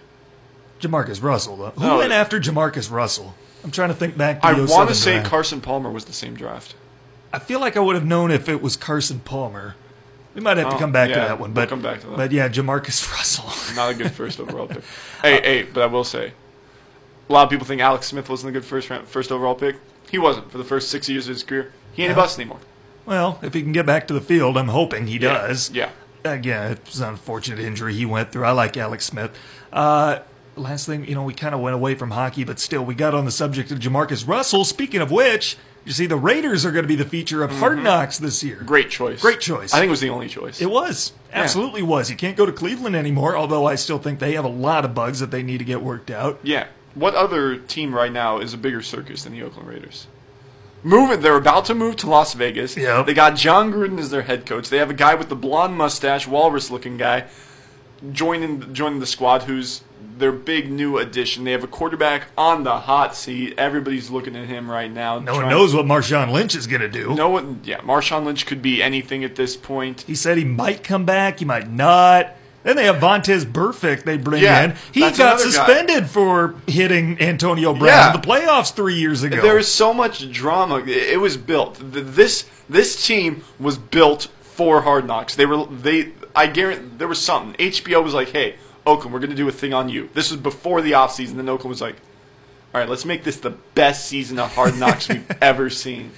Jamarcus 0.81 1.23
Russell, 1.23 1.57
though. 1.57 1.71
Who 1.71 1.87
No, 1.87 1.99
went 1.99 2.13
after 2.13 2.39
Jamarcus 2.39 2.91
Russell? 2.91 3.35
I'm 3.65 3.71
trying 3.71 3.89
to 3.89 3.95
think 3.95 4.19
back 4.19 4.43
to 4.43 4.49
I 4.49 4.53
want 4.65 4.91
to 4.91 4.95
say 4.95 5.15
draft. 5.15 5.31
Carson 5.31 5.61
Palmer 5.63 5.91
was 5.91 6.05
the 6.05 6.13
same 6.13 6.35
draft. 6.35 6.75
I 7.33 7.39
feel 7.39 7.61
like 7.61 7.77
I 7.77 7.81
would 7.81 7.95
have 7.95 8.05
known 8.05 8.31
if 8.31 8.49
it 8.49 8.61
was 8.61 8.77
Carson 8.77 9.21
Palmer. 9.21 9.77
We 10.37 10.41
might 10.43 10.59
have 10.59 10.69
to 10.69 10.77
Oh, 10.77 10.79
come 10.79 10.93
back 10.93 11.09
to 11.09 11.15
that 11.17 11.41
one, 11.41 11.53
we'll 11.55 11.63
but 11.65 11.69
come 11.71 11.81
back 11.83 12.01
to 12.03 12.07
that. 12.09 12.17
But 12.17 12.31
yeah, 12.31 12.49
Jamarcus 12.49 13.11
Russell. 13.17 13.75
Not 13.75 13.91
a 13.91 13.95
good 13.95 14.13
first 14.13 14.39
overall 14.39 14.67
pick. 14.69 14.83
Hey, 15.23 15.41
hey, 15.43 15.63
but 15.65 15.83
I 15.83 15.87
will 15.87 16.05
say, 16.05 16.33
a 17.29 17.33
lot 17.33 17.43
of 17.45 17.51
people 17.51 17.67
think 17.67 17.81
Alex 17.81 18.07
Smith 18.07 18.29
wasn't 18.29 18.51
a 18.51 18.53
good 18.53 18.65
first 18.65 18.89
round, 18.91 19.09
first 19.09 19.33
overall 19.33 19.55
pick. 19.57 19.77
He 20.11 20.19
wasn't 20.19 20.53
for 20.53 20.59
the 20.59 20.65
first 20.65 20.91
six 20.91 21.09
years 21.09 21.27
of 21.27 21.35
his 21.35 21.43
career. 21.43 21.73
He 21.93 22.03
ain't 22.05 22.13
a 22.13 22.15
bust 22.15 22.39
anymore. 22.39 22.61
well, 23.07 23.39
if 23.43 23.55
he 23.55 23.63
can 23.63 23.73
get 23.73 23.87
back 23.87 24.07
to 24.09 24.15
the 24.15 24.21
field, 24.21 24.57
I'm 24.59 24.69
hoping 24.69 25.07
he 25.09 25.19
does. 25.19 25.71
Yeah. 25.71 25.91
Again, 26.25 26.73
it's 26.73 26.99
an 27.01 27.09
unfortunate 27.09 27.59
injury 27.59 27.95
he 27.95 28.05
went 28.05 28.31
through. 28.31 28.45
I 28.45 28.51
like 28.53 28.77
Alex 28.77 29.07
Smith. 29.07 29.37
Uh, 29.73 30.19
last 30.55 30.85
thing, 30.87 31.07
you 31.09 31.15
know, 31.15 31.23
we 31.23 31.33
kind 31.33 31.55
of 31.55 31.61
went 31.63 31.75
away 31.75 31.95
from 31.95 32.11
hockey, 32.11 32.45
but 32.45 32.61
still, 32.61 32.85
we 32.85 32.95
got 32.95 33.15
on 33.15 33.25
the 33.25 33.31
subject 33.31 33.71
of 33.71 33.79
Jamarcus 33.79 34.29
Russell. 34.29 34.65
Speaking 34.65 35.01
of 35.01 35.11
which, 35.11 35.57
you 35.87 35.93
see, 35.93 36.07
the 36.07 36.17
Raiders 36.17 36.67
are 36.67 36.73
going 36.73 36.83
to 36.83 36.89
be 36.89 36.97
the 36.97 37.05
feature 37.05 37.45
of 37.45 37.53
Hard 37.53 37.83
Knocks 37.83 38.19
this 38.19 38.43
year. 38.43 38.57
Mm-hmm. 38.57 38.67
Great 38.67 38.91
choice. 38.91 39.23
Great 39.23 39.41
choice. 39.41 39.73
I 39.73 39.79
think 39.79 39.89
it 39.89 39.91
was 39.91 40.01
the 40.01 40.11
only 40.11 40.29
choice. 40.29 40.61
It 40.61 40.69
was. 40.69 41.13
Absolutely 41.33 41.83
was. 41.83 42.11
You 42.11 42.17
can't 42.17 42.37
go 42.37 42.45
to 42.45 42.53
Cleveland 42.53 42.97
anymore, 42.97 43.37
although 43.37 43.67
I 43.67 43.77
still 43.77 43.99
think 43.99 44.19
they 44.19 44.35
have 44.35 44.45
a 44.45 44.49
lot 44.49 44.85
of 44.85 44.95
bugs 44.95 45.21
that 45.21 45.31
they 45.31 45.43
need 45.45 45.59
to 45.59 45.65
get 45.65 45.81
worked 45.81 46.11
out. 46.11 46.41
Yeah. 46.43 46.67
What 46.95 47.15
other 47.15 47.57
team 47.57 47.95
right 47.95 48.11
now 48.11 48.39
is 48.39 48.53
a 48.53 48.59
bigger 48.59 48.83
circus 48.83 49.23
than 49.23 49.33
the 49.33 49.43
Oakland 49.43 49.69
Raiders? 49.69 50.09
Moving, 50.83 51.21
they're 51.21 51.37
about 51.37 51.65
to 51.67 51.75
move 51.75 51.97
to 51.97 52.09
Las 52.09 52.35
Vegas. 52.35 52.77
Yep. 52.77 53.07
They 53.07 53.15
got 53.15 53.37
Jon 53.37 53.73
Gruden 53.73 53.99
as 53.99 54.11
their 54.11 54.23
head 54.23 54.47
coach. 54.47 54.69
They 54.69 54.79
have 54.79 54.91
a 54.91 54.95
guy 54.95 55.15
with 55.15 55.29
the 55.29 55.37
blonde 55.37 55.77
mustache, 55.77 56.27
walrus-looking 56.27 56.97
guy, 56.97 57.27
joining 58.13 58.73
joining 58.73 59.01
the 59.01 59.07
squad. 59.07 59.45
Who's 59.45 59.83
their 60.19 60.33
big 60.33 60.71
new 60.71 60.99
addition? 60.99 61.45
They 61.45 61.53
have 61.53 61.65
a 61.65 61.69
quarterback 61.69 62.29
on 62.37 62.65
the 62.65 62.81
hot 62.81 63.15
seat. 63.17 63.55
Everybody's 63.59 64.11
looking 64.11 64.37
at 64.37 64.47
him 64.47 64.71
right 64.71 64.91
now. 64.91 65.19
No 65.19 65.35
one 65.35 65.49
knows 65.49 65.75
what 65.75 65.85
Marshawn 65.87 66.33
Lynch 66.33 66.55
is 66.55 66.67
going 66.67 66.83
to 66.83 66.89
do. 66.89 67.15
No 67.15 67.29
one. 67.29 67.61
Yeah, 67.65 67.79
Marshawn 67.81 68.25
Lynch 68.25 68.47
could 68.47 68.63
be 68.63 68.83
anything 68.83 69.25
at 69.25 69.37
this 69.37 69.57
point. 69.57 70.03
He 70.03 70.15
said 70.15 70.39
he 70.39 70.45
might 70.45 70.83
come 70.85 71.05
back, 71.05 71.39
he 71.41 71.45
might 71.45 71.71
not. 71.71 72.31
Then 72.63 72.75
they 72.75 72.87
have 72.87 72.97
Vontaze 72.97 73.45
Burfict 73.45 74.03
they 74.03 74.17
bring 74.17 74.43
Yeah, 74.43 74.65
in. 74.65 74.75
He 74.91 74.99
got 74.99 75.15
another 75.15 75.45
guy. 75.45 75.51
suspended 75.51 76.07
for 76.11 76.57
hitting 76.67 77.21
Antonio 77.21 77.73
Brown 77.73 77.87
Yeah. 77.87 78.15
in 78.15 78.21
the 78.21 78.27
playoffs 78.27 78.75
three 78.75 78.95
years 78.97 79.23
ago. 79.23 79.41
There 79.41 79.57
is 79.57 79.69
so 79.71 79.95
much 79.95 80.33
drama. 80.33 80.79
It 80.85 81.21
was 81.21 81.37
built. 81.37 81.79
This 81.81 82.45
this 82.69 83.07
team 83.07 83.45
was 83.61 83.79
built 83.79 84.27
for 84.41 84.81
Hard 84.81 85.07
Knocks. 85.07 85.37
They 85.37 85.47
were 85.47 85.67
they. 85.67 86.13
I 86.35 86.49
guarantee 86.49 86.89
there 86.99 87.07
was 87.07 87.21
something. 87.21 87.55
HBO 87.65 88.03
was 88.03 88.15
like, 88.15 88.31
"Hey, 88.31 88.57
Oakland, 88.87 89.13
we're 89.13 89.21
going 89.21 89.31
to 89.31 89.37
do 89.37 89.49
a 89.49 89.53
thing 89.53 89.75
on 89.75 89.89
you." 89.89 90.09
This 90.15 90.31
was 90.31 90.41
before 90.41 90.81
the 90.81 90.93
offseason. 90.93 91.35
Then 91.37 91.49
Oakland 91.49 91.71
was 91.71 91.81
like, 91.81 91.97
"All 92.75 92.81
right, 92.81 92.89
let's 92.89 93.05
make 93.05 93.25
this 93.25 93.37
the 93.37 93.51
best 93.75 94.07
season 94.07 94.39
of 94.39 94.55
Hard 94.55 94.79
Knocks 94.79 95.09
we've 95.11 95.31
ever 95.41 95.69
seen." 95.71 96.13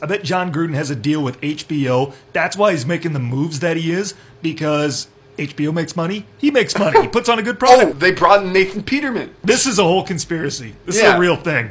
I 0.00 0.06
bet 0.06 0.22
Jon 0.22 0.52
Gruden 0.52 0.74
has 0.74 0.90
a 0.90 0.96
deal 0.96 1.22
with 1.22 1.40
HBO. 1.40 2.14
That's 2.32 2.56
why 2.56 2.70
he's 2.72 2.86
making 2.86 3.12
the 3.12 3.18
moves 3.18 3.60
that 3.60 3.76
he 3.76 3.90
is, 3.90 4.14
because 4.42 5.08
HBO 5.38 5.72
makes 5.72 5.96
money. 5.96 6.26
He 6.38 6.50
makes 6.50 6.78
money. 6.78 7.00
He 7.02 7.08
puts 7.08 7.28
on 7.28 7.38
a 7.38 7.42
good 7.42 7.58
product. 7.58 7.90
Oh, 7.96 7.98
they 7.98 8.12
brought 8.12 8.44
in 8.44 8.52
Nathan 8.52 8.82
Peterman. 8.82 9.34
This 9.42 9.66
is 9.66 9.78
a 9.78 9.84
whole 9.84 10.04
conspiracy. 10.04 10.74
This 10.86 10.96
is 10.96 11.02
a 11.02 11.18
real 11.18 11.36
thing. 11.36 11.70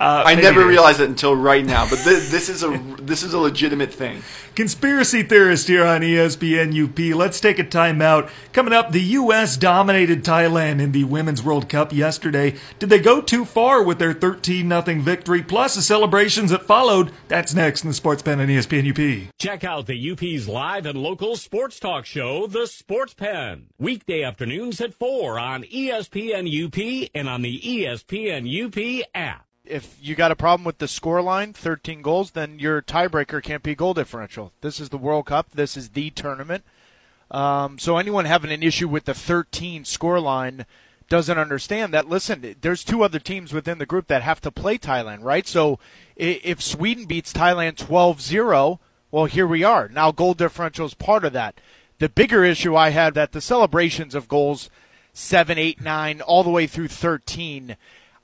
Uh, 0.00 0.22
I 0.24 0.34
never 0.34 0.66
realized 0.66 1.00
it 1.00 1.10
until 1.10 1.36
right 1.36 1.62
now, 1.62 1.86
but 1.86 1.98
this, 1.98 2.30
this 2.30 2.48
is 2.48 2.62
a 2.62 2.70
this 3.02 3.22
is 3.22 3.34
a 3.34 3.38
legitimate 3.38 3.92
thing. 3.92 4.22
Conspiracy 4.54 5.22
theorist 5.22 5.68
here 5.68 5.84
on 5.84 6.00
ESPN 6.00 6.72
UP. 6.72 7.14
Let's 7.14 7.38
take 7.38 7.58
a 7.58 7.64
timeout. 7.64 8.30
Coming 8.54 8.72
up, 8.72 8.92
the 8.92 9.02
U.S. 9.02 9.58
dominated 9.58 10.24
Thailand 10.24 10.80
in 10.80 10.92
the 10.92 11.04
Women's 11.04 11.42
World 11.42 11.68
Cup 11.68 11.92
yesterday. 11.92 12.56
Did 12.78 12.88
they 12.88 12.98
go 12.98 13.20
too 13.20 13.44
far 13.44 13.82
with 13.82 13.98
their 13.98 14.14
13 14.14 14.70
0 14.70 15.02
victory, 15.02 15.42
plus 15.42 15.74
the 15.74 15.82
celebrations 15.82 16.50
that 16.50 16.62
followed? 16.62 17.12
That's 17.28 17.52
next 17.52 17.84
in 17.84 17.90
the 17.90 17.94
Sports 17.94 18.22
Pen 18.22 18.40
on 18.40 18.48
ESPN 18.48 18.88
UP. 18.88 19.32
Check 19.38 19.64
out 19.64 19.84
the 19.84 20.10
UP's 20.12 20.48
live 20.48 20.86
and 20.86 20.98
local 20.98 21.36
sports 21.36 21.78
talk 21.78 22.06
show, 22.06 22.46
The 22.46 22.66
Sports 22.66 23.12
Pen. 23.12 23.66
Weekday 23.78 24.22
afternoons 24.22 24.80
at 24.80 24.94
4 24.94 25.38
on 25.38 25.64
ESPN 25.64 26.48
UP 26.48 27.10
and 27.14 27.28
on 27.28 27.42
the 27.42 27.60
ESPN 27.60 28.48
UP 28.48 29.06
app. 29.14 29.49
If 29.70 29.96
you 30.02 30.14
got 30.14 30.30
a 30.30 30.36
problem 30.36 30.64
with 30.64 30.78
the 30.78 30.88
score 30.88 31.22
line, 31.22 31.52
13 31.52 32.02
goals, 32.02 32.32
then 32.32 32.58
your 32.58 32.82
tiebreaker 32.82 33.42
can't 33.42 33.62
be 33.62 33.74
goal 33.74 33.94
differential. 33.94 34.52
This 34.60 34.80
is 34.80 34.88
the 34.88 34.98
World 34.98 35.26
Cup. 35.26 35.52
This 35.52 35.76
is 35.76 35.90
the 35.90 36.10
tournament. 36.10 36.64
Um, 37.30 37.78
so 37.78 37.96
anyone 37.96 38.24
having 38.24 38.50
an 38.50 38.62
issue 38.62 38.88
with 38.88 39.04
the 39.04 39.14
13 39.14 39.84
score 39.84 40.20
line, 40.20 40.66
doesn't 41.10 41.38
understand 41.38 41.92
that. 41.92 42.08
Listen, 42.08 42.54
there's 42.60 42.84
two 42.84 43.02
other 43.02 43.18
teams 43.18 43.52
within 43.52 43.78
the 43.78 43.84
group 43.84 44.06
that 44.06 44.22
have 44.22 44.40
to 44.40 44.50
play 44.52 44.78
Thailand, 44.78 45.24
right? 45.24 45.46
So 45.46 45.78
if 46.16 46.62
Sweden 46.62 47.04
beats 47.04 47.32
Thailand 47.32 47.74
12-0, 47.74 48.78
well, 49.10 49.24
here 49.24 49.46
we 49.46 49.64
are. 49.64 49.88
Now 49.88 50.12
goal 50.12 50.34
differential 50.34 50.86
is 50.86 50.94
part 50.94 51.24
of 51.24 51.32
that. 51.32 51.60
The 51.98 52.08
bigger 52.08 52.44
issue 52.44 52.76
I 52.76 52.90
had 52.90 53.14
that 53.14 53.32
the 53.32 53.40
celebrations 53.40 54.14
of 54.14 54.28
goals 54.28 54.70
seven, 55.12 55.58
eight, 55.58 55.80
nine, 55.80 56.20
all 56.20 56.44
the 56.44 56.50
way 56.50 56.66
through 56.66 56.88
thirteen. 56.88 57.76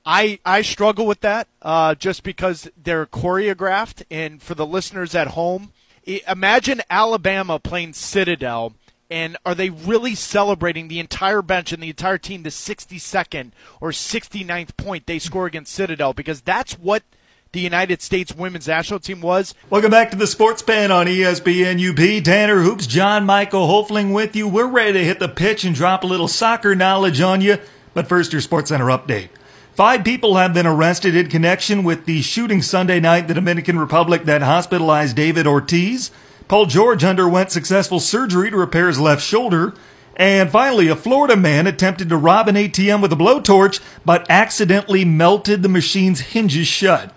I 0.07 0.39
I 0.45 0.61
struggle 0.61 1.05
with 1.05 1.19
that 1.19 1.49
uh, 1.61 1.93
just 1.93 2.23
because 2.23 2.71
they're 2.81 3.05
choreographed. 3.05 4.03
And 4.09 4.41
for 4.41 4.55
the 4.55 4.65
listeners 4.65 5.13
at 5.13 5.29
home, 5.29 5.73
imagine 6.05 6.81
Alabama 6.89 7.59
playing 7.59 7.93
Citadel. 7.93 8.73
And 9.09 9.37
are 9.45 9.55
they 9.55 9.69
really 9.69 10.15
celebrating 10.15 10.87
the 10.87 10.99
entire 10.99 11.41
bench 11.41 11.71
and 11.71 11.83
the 11.83 11.89
entire 11.89 12.17
team 12.17 12.43
the 12.43 12.49
62nd 12.49 13.51
or 13.79 13.91
69th 13.91 14.75
point 14.75 15.05
they 15.05 15.19
score 15.19 15.45
against 15.45 15.73
Citadel? 15.73 16.13
Because 16.13 16.41
that's 16.41 16.79
what 16.79 17.03
the 17.51 17.59
United 17.61 18.01
States 18.01 18.33
women's 18.33 18.67
national 18.67 18.99
team 18.99 19.21
was. 19.21 19.55
Welcome 19.69 19.91
back 19.91 20.11
to 20.11 20.17
the 20.17 20.27
Sports 20.27 20.61
Pen 20.61 20.91
on 20.91 21.07
ESPN 21.07 21.79
UP. 21.89 22.23
Tanner 22.23 22.61
Hoops, 22.61 22.87
John 22.87 23.25
Michael 23.25 23.67
Hofling 23.67 24.13
with 24.13 24.35
you. 24.37 24.47
We're 24.47 24.67
ready 24.67 24.93
to 24.93 25.05
hit 25.05 25.19
the 25.19 25.29
pitch 25.29 25.65
and 25.65 25.75
drop 25.75 26.03
a 26.03 26.07
little 26.07 26.27
soccer 26.29 26.75
knowledge 26.75 27.19
on 27.19 27.41
you. 27.41 27.57
But 27.93 28.07
first, 28.07 28.31
your 28.31 28.41
Sports 28.41 28.69
Center 28.69 28.85
update. 28.85 29.29
Five 29.77 30.03
people 30.03 30.37
have 30.37 30.55
been 30.55 30.65
arrested 30.65 31.15
in 31.15 31.29
connection 31.29 31.83
with 31.83 32.05
the 32.05 32.23
shooting 32.23 32.63
Sunday 32.63 32.99
night 32.99 33.19
in 33.19 33.27
the 33.27 33.35
Dominican 33.35 33.77
Republic 33.77 34.23
that 34.23 34.41
hospitalized 34.41 35.15
David 35.15 35.45
Ortiz. 35.45 36.09
Paul 36.47 36.65
George 36.65 37.03
underwent 37.03 37.51
successful 37.51 37.99
surgery 37.99 38.49
to 38.49 38.57
repair 38.57 38.87
his 38.87 38.99
left 38.99 39.21
shoulder. 39.21 39.75
And 40.15 40.49
finally, 40.49 40.87
a 40.87 40.95
Florida 40.95 41.35
man 41.35 41.67
attempted 41.67 42.09
to 42.09 42.17
rob 42.17 42.47
an 42.47 42.55
ATM 42.55 43.03
with 43.03 43.13
a 43.13 43.15
blowtorch, 43.15 43.79
but 44.03 44.25
accidentally 44.31 45.05
melted 45.05 45.61
the 45.61 45.69
machine's 45.69 46.21
hinges 46.21 46.67
shut. 46.67 47.15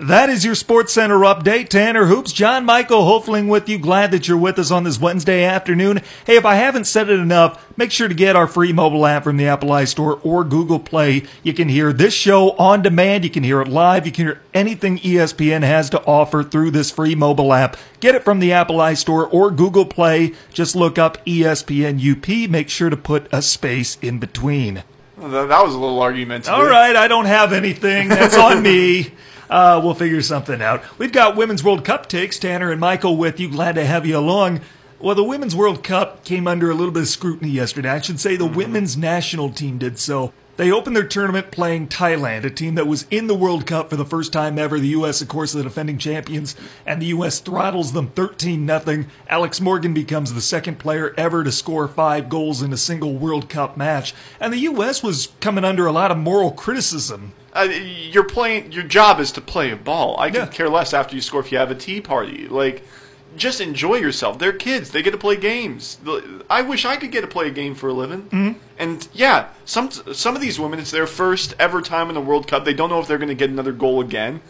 That 0.00 0.30
is 0.30 0.44
your 0.44 0.54
Sports 0.54 0.92
Center 0.92 1.18
update. 1.18 1.70
Tanner 1.70 2.06
Hoops, 2.06 2.32
John 2.32 2.64
Michael 2.64 3.02
Hofling 3.02 3.48
with 3.48 3.68
you. 3.68 3.78
Glad 3.78 4.12
that 4.12 4.28
you're 4.28 4.38
with 4.38 4.56
us 4.58 4.70
on 4.70 4.84
this 4.84 5.00
Wednesday 5.00 5.42
afternoon. 5.42 6.02
Hey, 6.24 6.36
if 6.36 6.44
I 6.44 6.54
haven't 6.54 6.84
said 6.84 7.10
it 7.10 7.18
enough, 7.18 7.64
make 7.76 7.90
sure 7.90 8.06
to 8.06 8.14
get 8.14 8.36
our 8.36 8.46
free 8.46 8.72
mobile 8.72 9.04
app 9.04 9.24
from 9.24 9.38
the 9.38 9.48
Apple 9.48 9.70
iStore 9.70 10.20
or 10.24 10.44
Google 10.44 10.78
Play. 10.78 11.24
You 11.42 11.52
can 11.52 11.68
hear 11.68 11.92
this 11.92 12.14
show 12.14 12.52
on 12.52 12.82
demand. 12.82 13.24
You 13.24 13.30
can 13.30 13.42
hear 13.42 13.60
it 13.60 13.66
live. 13.66 14.06
You 14.06 14.12
can 14.12 14.26
hear 14.26 14.40
anything 14.54 14.98
ESPN 14.98 15.62
has 15.62 15.90
to 15.90 16.04
offer 16.04 16.44
through 16.44 16.70
this 16.70 16.92
free 16.92 17.16
mobile 17.16 17.52
app. 17.52 17.76
Get 17.98 18.14
it 18.14 18.22
from 18.22 18.38
the 18.38 18.52
Apple 18.52 18.76
iStore 18.76 19.28
or 19.32 19.50
Google 19.50 19.86
Play. 19.86 20.32
Just 20.52 20.76
look 20.76 20.96
up 20.96 21.24
ESPN 21.24 21.98
UP. 21.98 22.48
Make 22.48 22.68
sure 22.68 22.90
to 22.90 22.96
put 22.96 23.26
a 23.32 23.42
space 23.42 23.98
in 24.00 24.20
between. 24.20 24.84
That, 25.16 25.48
that 25.48 25.64
was 25.64 25.74
a 25.74 25.78
little 25.78 26.00
argumentative. 26.00 26.54
All 26.54 26.64
right, 26.64 26.94
I 26.94 27.08
don't 27.08 27.26
have 27.26 27.52
anything. 27.52 28.08
That's 28.08 28.36
on 28.36 28.62
me. 28.62 29.10
Uh, 29.50 29.80
we'll 29.82 29.94
figure 29.94 30.22
something 30.22 30.60
out. 30.60 30.82
We've 30.98 31.12
got 31.12 31.36
Women's 31.36 31.64
World 31.64 31.84
Cup 31.84 32.08
takes. 32.08 32.38
Tanner 32.38 32.70
and 32.70 32.80
Michael 32.80 33.16
with 33.16 33.40
you. 33.40 33.48
Glad 33.48 33.76
to 33.76 33.84
have 33.84 34.06
you 34.06 34.18
along. 34.18 34.60
Well, 35.00 35.14
the 35.14 35.24
Women's 35.24 35.54
World 35.54 35.84
Cup 35.84 36.24
came 36.24 36.48
under 36.48 36.70
a 36.70 36.74
little 36.74 36.92
bit 36.92 37.02
of 37.02 37.08
scrutiny 37.08 37.50
yesterday. 37.50 37.90
I 37.90 38.00
should 38.00 38.18
say 38.18 38.36
the 38.36 38.46
women's 38.46 38.96
national 38.96 39.50
team 39.50 39.78
did 39.78 39.98
so. 39.98 40.32
They 40.58 40.72
opened 40.72 40.96
their 40.96 41.06
tournament 41.06 41.52
playing 41.52 41.86
Thailand, 41.86 42.42
a 42.42 42.50
team 42.50 42.74
that 42.74 42.88
was 42.88 43.06
in 43.12 43.28
the 43.28 43.34
World 43.36 43.64
Cup 43.64 43.90
for 43.90 43.94
the 43.94 44.04
first 44.04 44.32
time 44.32 44.58
ever. 44.58 44.80
The 44.80 44.88
U.S., 44.88 45.22
of 45.22 45.28
course, 45.28 45.52
the 45.52 45.62
defending 45.62 45.98
champions, 45.98 46.56
and 46.84 47.00
the 47.00 47.06
U.S. 47.06 47.38
throttles 47.38 47.92
them 47.92 48.08
13 48.08 48.66
0. 48.66 49.04
Alex 49.28 49.60
Morgan 49.60 49.94
becomes 49.94 50.34
the 50.34 50.40
second 50.40 50.80
player 50.80 51.14
ever 51.16 51.44
to 51.44 51.52
score 51.52 51.86
five 51.86 52.28
goals 52.28 52.60
in 52.60 52.72
a 52.72 52.76
single 52.76 53.14
World 53.14 53.48
Cup 53.48 53.76
match. 53.76 54.12
And 54.40 54.52
the 54.52 54.58
U.S. 54.58 55.00
was 55.00 55.28
coming 55.38 55.64
under 55.64 55.86
a 55.86 55.92
lot 55.92 56.10
of 56.10 56.18
moral 56.18 56.50
criticism. 56.50 57.34
Uh, 57.52 57.62
you're 57.62 58.24
playing. 58.24 58.72
Your 58.72 58.82
job 58.84 59.20
is 59.20 59.32
to 59.32 59.40
play 59.40 59.70
a 59.70 59.76
ball. 59.76 60.16
I 60.18 60.26
Yeah. 60.26 60.44
could 60.46 60.52
care 60.52 60.68
less 60.68 60.92
after 60.92 61.14
you 61.16 61.22
score 61.22 61.40
if 61.40 61.50
you 61.50 61.58
have 61.58 61.70
a 61.70 61.74
tea 61.74 62.00
party. 62.00 62.46
Like, 62.48 62.82
just 63.36 63.60
enjoy 63.60 63.96
yourself. 63.96 64.38
They're 64.38 64.52
kids. 64.52 64.90
They 64.90 65.02
get 65.02 65.10
to 65.12 65.18
play 65.18 65.36
games. 65.36 65.98
I 66.50 66.62
wish 66.62 66.84
I 66.84 66.96
could 66.96 67.10
get 67.12 67.20
to 67.22 67.26
play 67.26 67.48
a 67.48 67.50
game 67.50 67.74
for 67.74 67.88
a 67.88 67.92
living. 67.92 68.22
Mm-hmm. 68.22 68.52
And 68.78 69.08
yeah, 69.12 69.46
some 69.64 69.90
some 69.90 70.34
of 70.34 70.40
these 70.42 70.58
women, 70.60 70.78
it's 70.78 70.90
their 70.90 71.06
first 71.06 71.54
ever 71.58 71.80
time 71.82 72.08
in 72.08 72.14
the 72.14 72.20
World 72.20 72.46
Cup. 72.48 72.64
They 72.64 72.74
don't 72.74 72.90
know 72.90 73.00
if 73.00 73.06
they're 73.06 73.18
going 73.18 73.28
to 73.28 73.34
get 73.34 73.50
another 73.50 73.72
goal 73.72 74.00
again. 74.00 74.40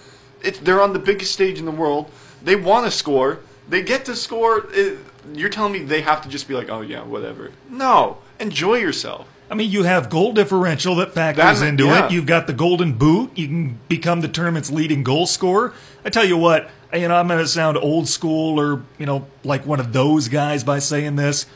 It's 0.43 0.59
they're 0.59 0.81
on 0.83 0.93
the 0.93 0.99
biggest 0.99 1.33
stage 1.33 1.59
in 1.59 1.65
the 1.65 1.71
world. 1.73 2.11
They 2.43 2.57
want 2.57 2.85
to 2.87 2.91
score. 2.91 3.41
They 3.69 3.83
get 3.83 4.05
to 4.07 4.17
score. 4.17 4.67
It, 4.73 4.99
you're 5.35 5.51
telling 5.51 5.73
me 5.73 5.81
they 5.81 6.01
have 6.01 6.23
to 6.23 6.29
just 6.29 6.49
be 6.49 6.55
like, 6.55 6.69
oh 6.71 6.81
yeah, 6.81 7.03
whatever. 7.03 7.51
No, 7.69 8.19
enjoy 8.41 8.77
yourself. 8.77 9.29
I 9.51 9.55
mean, 9.55 9.71
you 9.71 9.85
have 9.85 10.11
goal 10.11 10.33
differential 10.33 10.97
that 10.97 11.13
factors 11.13 11.61
That- 11.61 11.67
into 11.67 11.85
yeah. 11.87 12.07
it. 12.07 12.13
You've 12.13 12.27
got 12.27 12.47
the 12.47 12.53
golden 12.53 12.93
boot. 12.93 13.33
You 13.35 13.47
can 13.47 13.81
become 13.89 14.21
the 14.21 14.29
tournament's 14.29 14.71
leading 14.71 15.03
goal 15.03 15.27
scorer. 15.27 15.73
I 16.05 16.11
tell 16.11 16.25
you 16.25 16.37
what, 16.37 16.69
you 16.93 17.09
know, 17.09 17.17
I'm 17.17 17.29
going 17.29 17.41
to 17.41 17.49
sound 17.49 17.77
old 17.79 18.09
school 18.09 18.61
or, 18.61 18.83
you 18.99 19.07
know, 19.07 19.27
like 19.45 19.65
one 19.67 19.81
of 19.81 19.93
those 19.93 20.29
guys 20.29 20.65
by 20.65 20.79
saying 20.79 21.17
this. 21.17 21.47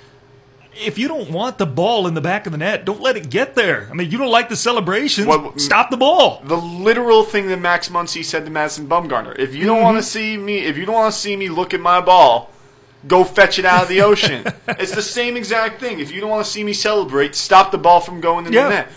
If 0.75 0.97
you 0.97 1.07
don't 1.07 1.31
want 1.31 1.59
the 1.59 1.67
ball 1.67 2.07
in 2.07 2.15
the 2.15 2.23
back 2.23 2.47
of 2.47 2.53
the 2.53 2.59
net, 2.59 2.87
don't 2.87 3.03
let 3.03 3.19
it 3.19 3.29
get 3.29 3.55
there. 3.55 3.89
I 3.91 3.95
mean, 3.95 4.11
you 4.11 4.17
don't 4.17 4.31
like 4.31 4.49
the 4.49 4.57
celebrations, 4.57 5.27
What- 5.27 5.61
stop 5.61 5.91
the 5.91 5.99
ball. 5.99 6.41
the 6.45 6.57
literal 6.57 7.25
thing 7.25 7.49
that 7.49 7.61
Max 7.61 7.91
Muncy 7.91 8.25
said 8.25 8.47
to 8.47 8.51
Madison 8.51 8.89
Bumgarner. 8.89 9.39
If 9.39 9.55
you 9.55 9.67
don't 9.67 9.77
mm-hmm. 9.77 9.85
want 9.85 9.97
to 9.99 10.03
see 10.03 10.39
me, 10.39 10.61
if 10.61 10.79
you 10.79 10.87
don't 10.87 10.95
want 10.95 11.13
to 11.13 11.21
see 11.21 11.37
me 11.37 11.51
look 11.51 11.75
at 11.75 11.81
my 11.81 12.01
ball, 12.01 12.52
go 13.07 13.25
fetch 13.25 13.59
it 13.59 13.65
out 13.65 13.83
of 13.83 13.89
the 13.89 14.03
ocean. 14.03 14.45
it's 14.69 14.95
the 14.95 15.03
same 15.03 15.37
exact 15.37 15.81
thing. 15.81 16.01
If 16.01 16.13
you 16.13 16.21
don't 16.21 16.31
want 16.31 16.45
to 16.45 16.51
see 16.51 16.63
me 16.65 16.73
celebrate, 16.73 17.35
stop 17.35 17.71
the 17.71 17.79
ball 17.79 18.01
from 18.01 18.21
going 18.21 18.47
in 18.47 18.53
Yeah. 18.53 18.65
the 18.65 18.69
net. 18.71 18.89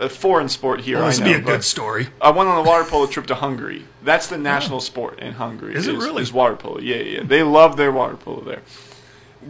A 0.00 0.08
foreign 0.08 0.48
sport 0.48 0.82
here. 0.82 0.98
Well, 0.98 1.06
I 1.06 1.08
this 1.08 1.18
would 1.18 1.24
be 1.24 1.32
a 1.32 1.40
good 1.40 1.64
story. 1.64 2.06
I 2.20 2.30
went 2.30 2.48
on 2.48 2.58
a 2.58 2.62
water 2.62 2.84
polo 2.88 3.06
trip 3.08 3.26
to 3.26 3.34
Hungary. 3.34 3.84
That's 4.04 4.28
the 4.28 4.38
national 4.38 4.80
sport 4.80 5.18
in 5.18 5.32
Hungary. 5.32 5.74
Is 5.74 5.88
it 5.88 5.96
really? 5.96 6.22
Is 6.22 6.32
water 6.32 6.54
polo? 6.54 6.78
Yeah, 6.78 6.96
yeah. 6.98 7.22
They 7.24 7.42
love 7.42 7.76
their 7.76 7.90
water 7.90 8.16
polo 8.16 8.42
there. 8.42 8.62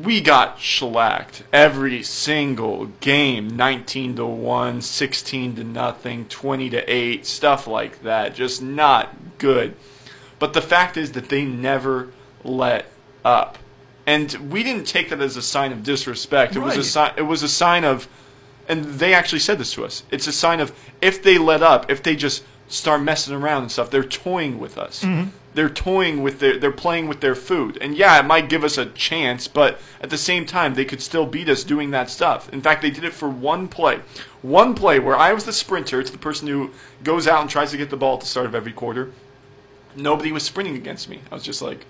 We 0.03 0.21
got 0.23 0.59
shellacked 0.59 1.43
every 1.53 2.03
single 2.03 2.87
game 3.01 3.57
19 3.57 4.17
to 4.17 4.25
1, 4.27 4.81
16 4.81 5.57
to 5.57 5.65
nothing, 5.65 6.25
20 6.27 6.71
to 6.71 6.93
8, 6.95 7.27
stuff 7.27 7.67
like 7.67 8.03
that. 8.03 8.35
Just 8.35 8.63
not 8.63 9.15
good. 9.39 9.77
But 10.39 10.53
the 10.55 10.63
fact 10.63 10.97
is 10.97 11.13
that 11.13 11.29
they 11.29 11.45
never 11.45 12.09
let 12.45 12.87
up. 13.25 13.59
And 14.09 14.51
we 14.51 14.63
didn't 14.63 14.87
take 14.87 15.11
that 15.11 15.21
as 15.21 15.37
a 15.37 15.43
sign 15.43 15.71
of 15.71 15.83
disrespect. 15.83 16.57
It 16.57 16.61
was 16.61 16.79
a 16.79 16.83
sign 16.83 17.13
it 17.19 17.23
was 17.23 17.43
a 17.43 17.49
sign 17.49 17.85
of 17.85 18.09
and 18.67 18.85
they 18.85 19.13
actually 19.13 19.41
said 19.41 19.59
this 19.59 19.75
to 19.75 19.85
us. 19.85 20.03
It's 20.11 20.27
a 20.27 20.33
sign 20.33 20.61
of 20.61 20.73
if 21.03 21.23
they 21.23 21.37
let 21.37 21.63
up, 21.63 21.91
if 21.91 22.03
they 22.03 22.17
just 22.17 22.43
start 22.69 23.03
messing 23.03 23.35
around 23.35 23.63
and 23.63 23.71
stuff, 23.71 23.91
they're 23.91 24.03
toying 24.03 24.59
with 24.59 24.79
us. 24.79 25.05
Mm-hmm. 25.05 25.29
They're 25.53 25.69
toying 25.69 26.23
with 26.23 26.39
their, 26.39 26.59
they're 26.59 26.73
playing 26.73 27.07
with 27.07 27.21
their 27.21 27.35
food. 27.35 27.77
And 27.83 27.97
yeah, 27.97 28.19
it 28.19 28.25
might 28.25 28.49
give 28.49 28.65
us 28.65 28.79
a 28.79 28.87
chance, 28.87 29.47
but 29.47 29.79
at 30.01 30.09
the 30.09 30.19
same 30.19 30.47
time, 30.47 30.73
they 30.73 30.87
could 30.87 31.03
still 31.03 31.27
beat 31.27 31.49
us 31.51 31.63
doing 31.63 31.91
that 31.91 32.09
stuff. 32.09 32.51
In 32.51 32.63
fact, 32.63 32.81
they 32.81 32.91
did 32.91 33.05
it 33.05 33.13
for 33.13 33.29
one 33.29 33.69
play. 33.69 34.01
One 34.41 34.75
play 34.75 34.99
where 34.99 35.17
I 35.17 35.35
was 35.35 35.45
the 35.45 35.53
sprinter. 35.53 36.01
It's 36.01 36.11
the 36.11 36.19
person 36.19 36.49
who 36.49 36.71
goes 37.05 37.27
out 37.27 37.43
and 37.43 37.51
tries 37.51 37.73
to 37.73 37.77
get 37.77 37.91
the 37.91 37.97
ball 37.97 38.15
at 38.15 38.21
the 38.21 38.27
start 38.27 38.47
of 38.47 38.55
every 38.55 38.73
quarter. 38.73 39.13
Nobody 39.97 40.33
was 40.33 40.45
sprinting 40.45 40.77
against 40.77 41.11
me. 41.11 41.21
I 41.31 41.35
was 41.35 41.45
just 41.45 41.61
like, 41.61 41.85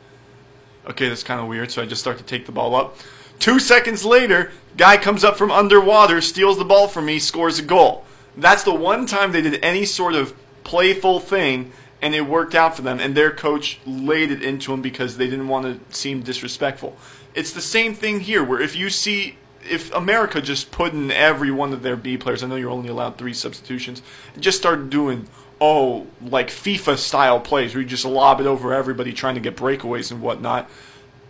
okay, 0.87 1.09
that's 1.09 1.23
kind 1.23 1.41
of 1.41 1.47
weird. 1.47 1.71
So 1.71 1.83
I 1.83 1.87
just 1.87 2.01
start 2.01 2.19
to 2.19 2.25
take 2.25 2.47
the 2.47 2.53
ball 2.53 2.75
up. 2.75 2.97
Two 3.39 3.59
seconds 3.59 4.05
later, 4.05 4.53
guy 4.77 4.97
comes 4.97 5.25
up 5.25 5.37
from 5.37 5.51
underwater, 5.51 6.21
steals 6.21 6.59
the 6.59 6.65
ball 6.65 6.89
from 6.89 7.07
me, 7.07 7.19
scores 7.19 7.59
a 7.59 7.63
goal. 7.63 8.05
That's 8.37 8.63
the 8.63 8.75
one 8.75 9.07
time 9.07 9.33
they 9.33 9.43
did 9.43 9.63
any 9.65 9.85
sort 9.85 10.15
of 10.15 10.35
playful 10.65 11.21
thing, 11.21 11.73
and 12.03 12.15
it 12.15 12.23
worked 12.23 12.55
out 12.55 12.77
for 12.77 12.83
them. 12.83 13.01
And 13.01 13.15
their 13.15 13.31
coach 13.31 13.79
laid 13.87 14.31
it 14.31 14.43
into 14.43 14.73
them 14.73 14.83
because 14.83 15.17
they 15.17 15.29
didn't 15.29 15.49
want 15.49 15.89
to 15.89 15.97
seem 15.97 16.23
disrespectful. 16.23 16.97
It's 17.35 17.53
the 17.53 17.61
same 17.61 17.95
thing 17.95 18.21
here, 18.21 18.45
where 18.45 18.61
if 18.61 18.77
you 18.77 18.91
see. 18.91 19.37
If 19.69 19.93
America 19.93 20.41
just 20.41 20.71
put 20.71 20.95
in 20.95 21.11
every 21.11 21.51
one 21.51 21.75
of 21.75 21.83
their 21.83 21.97
B 21.97 22.17
players, 22.17 22.43
I 22.43 22.47
know 22.47 22.55
you're 22.57 22.71
only 22.71 22.89
allowed 22.89 23.19
three 23.19 23.35
substitutions, 23.35 24.01
just 24.39 24.57
started 24.57 24.89
doing 24.89 25.29
oh, 25.61 26.07
like 26.23 26.49
FIFA 26.49 26.97
style 26.97 27.41
plays 27.41 27.75
where 27.75 27.83
you 27.83 27.89
just 27.89 28.05
lob 28.05 28.41
it 28.41 28.47
over 28.47 28.73
everybody 28.73 29.13
trying 29.13 29.35
to 29.35 29.41
get 29.41 29.57
breakaways 29.57 30.11
and 30.11 30.21
whatnot. 30.21 30.71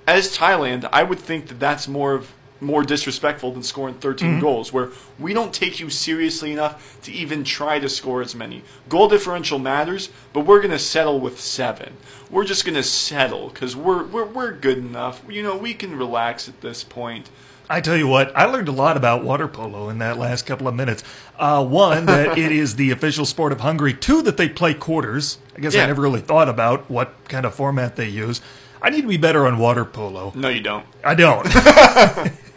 As 0.06 0.36
Thailand, 0.36 0.88
I 0.92 1.02
would 1.02 1.18
think 1.18 1.48
that 1.48 1.60
that's 1.60 1.86
more 1.88 2.14
of 2.14 2.32
more 2.60 2.82
disrespectful 2.82 3.52
than 3.52 3.62
scoring 3.62 3.94
13 3.94 4.28
mm-hmm. 4.28 4.40
goals, 4.40 4.72
where 4.72 4.90
we 5.18 5.32
don't 5.32 5.52
take 5.52 5.78
you 5.78 5.90
seriously 5.90 6.52
enough 6.52 7.00
to 7.02 7.12
even 7.12 7.44
try 7.44 7.78
to 7.78 7.88
score 7.88 8.20
as 8.20 8.34
many. 8.34 8.62
Goal 8.88 9.08
differential 9.08 9.58
matters, 9.58 10.10
but 10.32 10.40
we're 10.40 10.58
going 10.58 10.72
to 10.72 10.78
settle 10.78 11.20
with 11.20 11.40
seven. 11.40 11.96
We're 12.30 12.44
just 12.44 12.64
going 12.64 12.74
to 12.74 12.82
settle 12.82 13.50
because 13.50 13.76
we're, 13.76 14.04
we're, 14.04 14.26
we're 14.26 14.52
good 14.52 14.78
enough. 14.78 15.22
You 15.28 15.42
know, 15.42 15.56
we 15.56 15.74
can 15.74 15.96
relax 15.96 16.48
at 16.48 16.60
this 16.60 16.84
point. 16.84 17.30
I 17.70 17.81
tell 17.81 17.96
you 17.96 18.09
what, 18.09 18.35
I 18.37 18.46
learned 18.46 18.68
a 18.68 18.72
lot 18.72 18.96
about 18.96 19.22
water 19.22 19.46
polo 19.46 19.88
in 19.90 19.98
that 19.98 20.18
last 20.18 20.46
couple 20.46 20.68
of 20.68 20.74
minutes. 20.74 21.04
Uh, 21.38 21.64
one, 21.64 22.07
that 22.07 22.38
it 22.38 22.52
is 22.52 22.76
the 22.76 22.90
official 22.90 23.26
sport 23.26 23.52
of 23.52 23.61
Hungary. 23.61 23.92
Two, 23.94 24.22
that 24.22 24.37
they 24.37 24.48
play 24.48 24.74
quarters. 24.74 25.38
I 25.57 25.61
guess 25.61 25.74
I 25.74 25.87
never 25.87 26.02
really 26.02 26.20
thought 26.20 26.48
about 26.48 26.90
what 26.90 27.28
kind 27.28 27.44
of 27.44 27.54
format 27.54 27.96
they 27.96 28.09
use. 28.09 28.40
I 28.81 28.90
need 28.90 29.02
to 29.02 29.09
be 29.09 29.16
better 29.16 29.46
on 29.46 29.59
water 29.59 29.85
polo. 29.85 30.33
No, 30.35 30.48
you 30.48 30.61
don't. 30.61 30.87
I 31.04 31.14
don't. 31.14 31.46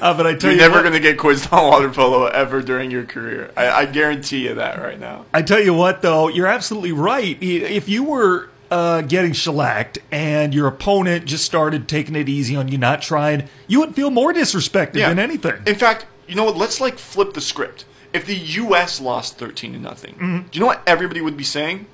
Uh, 0.00 0.16
but 0.16 0.26
I 0.26 0.34
tell 0.34 0.52
You're 0.52 0.60
you 0.60 0.68
never 0.68 0.84
what, 0.84 0.90
to 0.90 1.00
get 1.00 1.18
quizzed 1.18 1.52
on 1.52 1.64
water 1.64 1.88
polo 1.90 2.26
ever 2.26 2.62
during 2.62 2.90
your 2.90 3.04
career. 3.04 3.50
I, 3.56 3.70
I 3.70 3.86
guarantee 3.86 4.44
you 4.46 4.54
that 4.54 4.80
right 4.80 5.00
now. 5.00 5.24
I 5.34 5.42
tell 5.42 5.60
you 5.60 5.74
what, 5.74 6.02
though, 6.02 6.28
you're 6.28 6.46
absolutely 6.46 6.92
right. 6.92 7.36
If 7.40 7.88
you 7.88 8.04
were 8.04 8.48
uh, 8.70 9.00
getting 9.02 9.32
shellacked 9.32 9.98
and 10.10 10.54
your 10.54 10.66
opponent 10.66 11.24
just 11.26 11.44
started 11.44 11.88
taking 11.88 12.14
it 12.16 12.28
easy 12.28 12.54
on 12.56 12.68
you, 12.68 12.78
not 12.78 13.00
trying, 13.02 13.48
you 13.66 13.80
would 13.80 13.94
feel 13.94 14.10
more 14.10 14.32
disrespected 14.32 14.94
than 14.94 15.18
anything. 15.18 15.62
In 15.66 15.74
fact, 15.74 16.06
you 16.26 16.34
know 16.34 16.44
what? 16.44 16.56
Let's 16.56 16.80
like 16.80 16.98
flip 16.98 17.32
the 17.34 17.40
script. 17.40 17.84
If 18.12 18.24
the 18.26 18.36
U.S. 18.36 19.00
lost 19.00 19.38
thirteen 19.38 19.72
to 19.74 19.78
nothing, 19.78 20.14
Mm-hmm. 20.14 20.38
do 20.48 20.48
you 20.52 20.60
know 20.60 20.66
what 20.66 20.82
everybody 20.86 21.20
would 21.20 21.36
be 21.36 21.44
saying? 21.44 21.86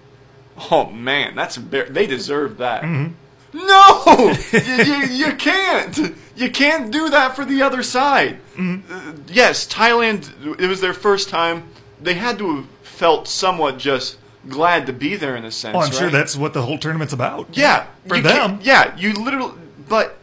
Oh 0.71 0.87
man, 0.91 1.35
that's 1.35 1.59
embar- 1.59 1.89
they 1.93 2.07
deserve 2.07 2.59
that. 2.59 2.83
Mm-hmm. 2.83 3.13
No, 3.57 4.35
you, 4.53 4.85
you, 4.95 5.27
you 5.27 5.33
can't. 5.37 6.15
You 6.37 6.51
can't 6.51 6.91
do 6.91 7.09
that 7.11 7.37
for 7.37 7.45
the 7.45 7.63
other 7.63 7.83
side. 7.85 8.39
Mm-hmm. 8.57 8.93
Uh, 8.93 9.13
yes, 9.29 9.67
Thailand. 9.67 10.59
It 10.61 10.67
was 10.69 10.81
their 10.81 10.95
first 10.95 11.29
time. 11.29 11.69
They 12.01 12.15
had 12.15 12.39
to 12.39 12.57
have 12.57 12.67
felt 12.83 13.29
somewhat 13.29 13.79
just 13.79 14.17
glad 14.49 14.87
to 14.87 14.93
be 14.93 15.17
there 15.17 15.37
in 15.37 15.45
a 15.45 15.51
sense. 15.51 15.77
oh, 15.77 15.81
I'm 15.81 15.93
sure 15.93 16.11
that's 16.11 16.37
what 16.37 16.53
the 16.53 16.63
whole 16.63 16.79
tournament's 16.79 17.13
about. 17.13 17.49
Yeah, 17.57 17.87
For 18.07 18.21
them. 18.21 18.61
Yeah, 18.63 18.97
you 18.97 19.13
literally. 19.13 19.55
But 19.89 20.17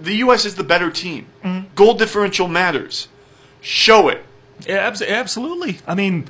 the 0.00 0.16
U.S. 0.16 0.44
is 0.44 0.56
the 0.56 0.64
better 0.64 0.90
team. 0.90 1.26
Mm-hmm. 1.42 1.74
Goal 1.74 1.94
differential 1.94 2.48
matters. 2.48 3.08
Show 3.60 4.08
it. 4.08 4.24
Yeah, 4.66 4.92
absolutely. 5.06 5.78
I 5.86 5.94
mean, 5.94 6.28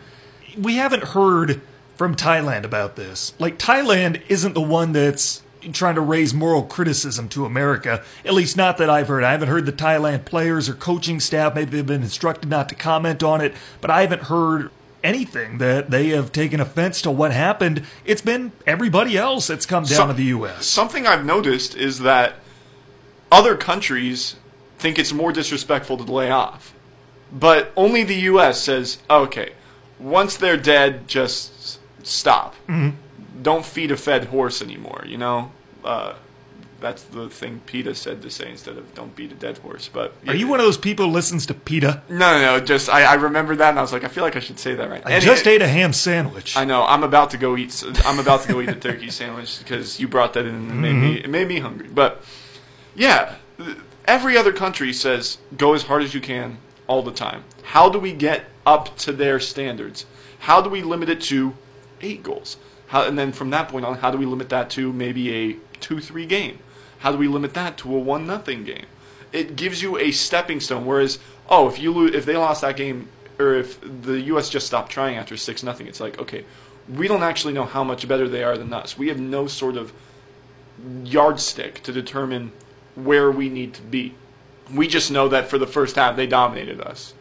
we 0.59 0.77
haven't 0.77 1.05
heard 1.05 1.61
from 1.97 2.15
Thailand 2.15 2.65
about 2.65 2.97
this. 2.97 3.35
Like, 3.39 3.59
Thailand 3.59 4.23
isn't 4.29 4.55
the 4.55 4.61
one 4.61 4.93
that's 4.93 5.43
trying 5.73 5.95
to 5.95 6.01
raise 6.01 6.35
moral 6.35 6.63
criticism 6.63 7.29
to 7.31 7.47
America. 7.47 8.03
At 8.25 8.35
least, 8.35 8.57
not 8.57 8.77
that 8.79 8.91
I've 8.91 9.09
heard. 9.09 9.25
I 9.25 9.33
haven't 9.33 9.49
heard 9.49 9.67
the 9.67 9.73
Thailand 9.73 10.25
players 10.27 10.69
or 10.69 10.75
coaching 10.75 11.21
staff. 11.21 11.55
Maybe 11.55 11.71
they've 11.71 11.87
been 11.87 12.03
instructed 12.03 12.51
not 12.51 12.69
to 12.69 12.75
comment 12.75 13.23
on 13.23 13.41
it, 13.41 13.55
but 13.81 13.91
I 13.91 14.03
haven't 14.03 14.25
heard 14.25 14.71
anything 15.05 15.59
that 15.59 15.91
they 15.91 16.09
have 16.09 16.33
taken 16.33 16.59
offense 16.59 17.01
to 17.03 17.11
what 17.11 17.31
happened. 17.31 17.85
It's 18.05 18.23
been 18.23 18.51
everybody 18.67 19.17
else 19.17 19.47
that's 19.47 19.67
come 19.67 19.85
down 19.85 19.97
Some- 19.97 20.09
to 20.09 20.15
the 20.15 20.25
U.S. 20.25 20.67
Something 20.67 21.07
I've 21.07 21.25
noticed 21.25 21.77
is 21.77 22.01
that 22.01 22.35
other 23.31 23.57
countries 23.57 24.37
think 24.79 24.99
it's 24.99 25.13
more 25.13 25.33
disrespectful 25.33 25.97
to 25.99 26.05
lay 26.13 26.31
off, 26.31 26.75
but 27.31 27.73
only 27.77 28.03
the 28.03 28.17
U.S. 28.33 28.61
says, 28.61 28.99
"Okay, 29.09 29.53
once 30.01 30.37
they're 30.37 30.57
dead, 30.57 31.07
just 31.07 31.79
stop. 32.03 32.55
Mm-hmm. 32.69 32.91
Don't 33.43 33.65
feed 33.65 33.91
a 33.93 33.97
fed 33.97 34.25
horse 34.27 34.61
anymore." 34.63 35.05
You 35.07 35.19
know. 35.19 35.53
Uh, 35.85 36.15
that's 36.81 37.03
the 37.03 37.29
thing 37.29 37.61
PETA 37.67 37.95
said 37.95 38.23
to 38.23 38.31
say 38.31 38.51
instead 38.51 38.77
of 38.77 38.95
"don't 38.95 39.15
beat 39.17 39.33
a 39.33 39.35
dead 39.35 39.59
horse." 39.59 39.89
But 39.93 40.15
Are 40.27 40.35
you 40.35 40.47
one 40.49 40.61
of 40.61 40.67
those 40.67 40.79
people 40.79 41.07
who 41.07 41.13
listens 41.13 41.47
to 41.47 41.55
PETA? 41.55 42.03
No, 42.09 42.17
no, 42.19 42.41
no. 42.41 42.61
Just 42.65 42.89
I, 42.89 43.05
I 43.05 43.15
remember 43.15 43.57
that, 43.57 43.71
and 43.71 43.79
I 43.79 43.83
was 43.83 43.93
like, 43.93 44.05
I 44.05 44.09
feel 44.09 44.25
like 44.25 44.37
I 44.37 44.41
should 44.41 44.59
say 44.59 44.75
that 44.75 44.89
right. 44.89 45.03
I 45.05 45.13
And 45.13 45.23
just 45.25 45.47
it- 45.47 45.51
ate 45.51 45.63
a 45.63 45.69
ham 45.69 45.93
sandwich. 45.93 46.57
I 46.57 46.65
know. 46.65 46.85
I'm 46.85 47.03
about 47.05 47.31
to 47.31 47.37
go 47.39 47.57
eat. 47.57 47.85
I'm 48.05 48.19
about 48.19 48.43
to 48.43 48.53
go 48.53 48.61
eat 48.61 48.69
a 48.69 48.75
turkey 48.75 49.11
sandwich 49.21 49.59
because 49.59 49.99
you 50.01 50.09
brought 50.09 50.35
that 50.35 50.47
in 50.47 50.55
and 50.55 50.71
it 50.71 50.75
made 50.75 50.93
me 50.95 51.17
mm-hmm. 51.17 51.25
it 51.25 51.31
made 51.31 51.49
me 51.49 51.61
hungry. 51.61 51.89
But 51.89 52.23
yeah, 52.95 53.37
every 54.07 54.37
other 54.37 54.53
country 54.53 54.93
says 54.93 55.39
go 55.57 55.75
as 55.75 55.85
hard 55.85 56.03
as 56.03 56.15
you 56.15 56.21
can 56.21 56.59
all 56.87 57.03
the 57.03 57.13
time. 57.13 57.45
How 57.63 57.89
do 57.89 57.99
we 57.99 58.13
get 58.13 58.45
up 58.67 58.97
to 58.99 59.13
their 59.13 59.41
standards? 59.41 60.07
How 60.41 60.61
do 60.61 60.69
we 60.69 60.83
limit 60.83 61.09
it 61.09 61.21
to 61.23 61.55
eight 62.03 62.23
goals? 62.23 62.57
How, 62.89 63.07
and 63.07 63.19
then 63.19 63.33
from 63.33 63.51
that 63.51 63.69
point 63.69 63.85
on, 63.85 63.97
how 63.99 64.11
do 64.11 64.19
we 64.19 64.27
limit 64.27 64.51
that 64.51 64.71
to 64.71 64.93
maybe 64.93 65.35
a 65.35 65.57
two-three 65.85 66.27
game? 66.27 66.59
How 67.01 67.13
do 67.13 67.19
we 67.19 67.29
limit 67.29 67.53
that 67.55 67.77
to 67.79 67.95
a 67.95 67.99
one 67.99 68.27
nothing 68.27 68.65
game? 68.65 68.87
It 69.31 69.57
gives 69.57 69.83
you 69.83 69.99
a 69.99 70.11
stepping 70.11 70.61
stone. 70.61 70.87
Whereas, 70.87 71.19
oh, 71.51 71.69
if 71.69 71.79
you 71.79 71.93
lose, 71.93 72.15
if 72.15 72.25
they 72.25 72.37
lost 72.37 72.63
that 72.63 72.77
game, 72.77 73.09
or 73.39 73.55
if 73.55 73.79
the 73.81 74.21
U.S. 74.23 74.49
just 74.49 74.67
stopped 74.67 74.91
trying 74.91 75.17
after 75.17 75.37
six 75.37 75.63
nothing, 75.63 75.87
it's 75.87 76.01
like 76.01 76.19
okay, 76.19 76.45
we 76.89 77.07
don't 77.07 77.23
actually 77.23 77.53
know 77.53 77.65
how 77.65 77.85
much 77.85 78.09
better 78.09 78.29
they 78.29 78.43
are 78.43 78.57
than 78.57 78.73
us. 78.73 78.97
We 78.97 79.09
have 79.09 79.21
no 79.21 79.47
sort 79.47 79.77
of 79.77 79.93
yardstick 81.05 81.83
to 81.83 81.93
determine 81.93 82.53
where 82.95 83.31
we 83.31 83.49
need 83.49 83.75
to 83.75 83.83
be. 83.83 84.15
We 84.73 84.89
just 84.89 85.11
know 85.11 85.29
that 85.29 85.49
for 85.49 85.59
the 85.59 85.67
first 85.67 85.97
half 85.97 86.17
they 86.17 86.27
dominated 86.27 86.81
us. 86.81 87.15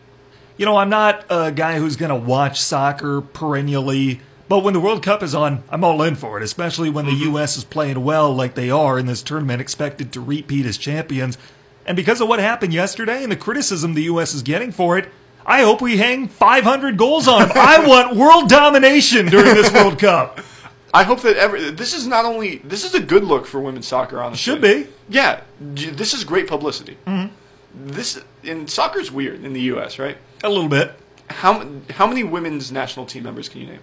You 0.56 0.66
know, 0.66 0.78
I'm 0.78 0.90
not 0.90 1.26
a 1.30 1.52
guy 1.52 1.80
who's 1.80 1.96
going 1.96 2.10
to 2.10 2.16
watch 2.16 2.62
soccer 2.62 3.22
perennially, 3.22 4.22
but 4.54 4.64
when 4.64 4.76
the 4.76 4.80
World 4.80 5.02
Cup 5.02 5.24
is 5.24 5.34
on, 5.34 5.64
I'm 5.72 5.84
all 5.84 6.04
in 6.04 6.14
for 6.14 6.38
it, 6.38 6.44
especially 6.44 6.92
when 6.92 7.08
the 7.08 7.12
mm-hmm. 7.12 7.32
U.S. 7.38 7.58
is 7.58 7.64
playing 7.64 8.04
well 8.04 8.32
like 8.32 8.54
they 8.54 8.70
are 8.70 9.00
in 9.00 9.08
this 9.08 9.24
tournament, 9.24 9.60
expected 9.60 10.14
to 10.14 10.22
repeat 10.22 10.68
as 10.68 10.78
champions. 10.78 11.40
And 11.88 11.96
because 11.96 12.22
of 12.22 12.28
what 12.28 12.38
happened 12.38 12.72
yesterday 12.72 13.24
and 13.24 13.32
the 13.32 13.36
criticism 13.36 13.96
the 13.96 14.04
U.S. 14.04 14.36
is 14.36 14.44
getting 14.44 14.72
for 14.72 14.96
it, 14.96 15.10
I 15.44 15.64
hope 15.64 15.82
we 15.82 15.98
hang 15.98 16.28
500 16.28 17.00
goals 17.00 17.28
on 17.28 17.48
them. 17.48 17.52
I 17.56 17.84
want 17.84 18.16
world 18.16 18.48
domination 18.48 19.26
during 19.26 19.56
this 19.56 19.74
World 19.74 19.98
Cup. 19.98 20.40
I 20.94 21.02
hope 21.02 21.22
that 21.22 21.36
every 21.36 21.72
this 21.72 21.96
is 21.96 22.06
not 22.06 22.24
only 22.24 22.58
this 22.58 22.84
is 22.84 22.94
a 22.94 23.00
good 23.00 23.24
look 23.24 23.48
for 23.48 23.60
women's 23.60 23.88
soccer. 23.88 24.22
Honestly, 24.22 24.54
Should 24.54 24.62
be. 24.62 24.88
Yeah, 25.10 25.42
this 25.60 26.14
is 26.14 26.24
great 26.24 26.48
publicity. 26.48 27.00
Mm-hmm. 27.08 27.88
This 27.88 28.24
in 28.44 28.68
soccer's 28.68 29.12
weird 29.12 29.44
in 29.44 29.54
the 29.54 29.62
U.S. 29.62 29.98
Right? 29.98 30.20
A 30.44 30.50
little 30.50 30.70
bit. 30.70 30.92
How 31.32 31.68
how 31.90 32.06
many 32.06 32.24
women's 32.24 32.72
national 32.72 33.08
team 33.08 33.24
members 33.24 33.50
can 33.50 33.62
you 33.62 33.66
name? 33.66 33.80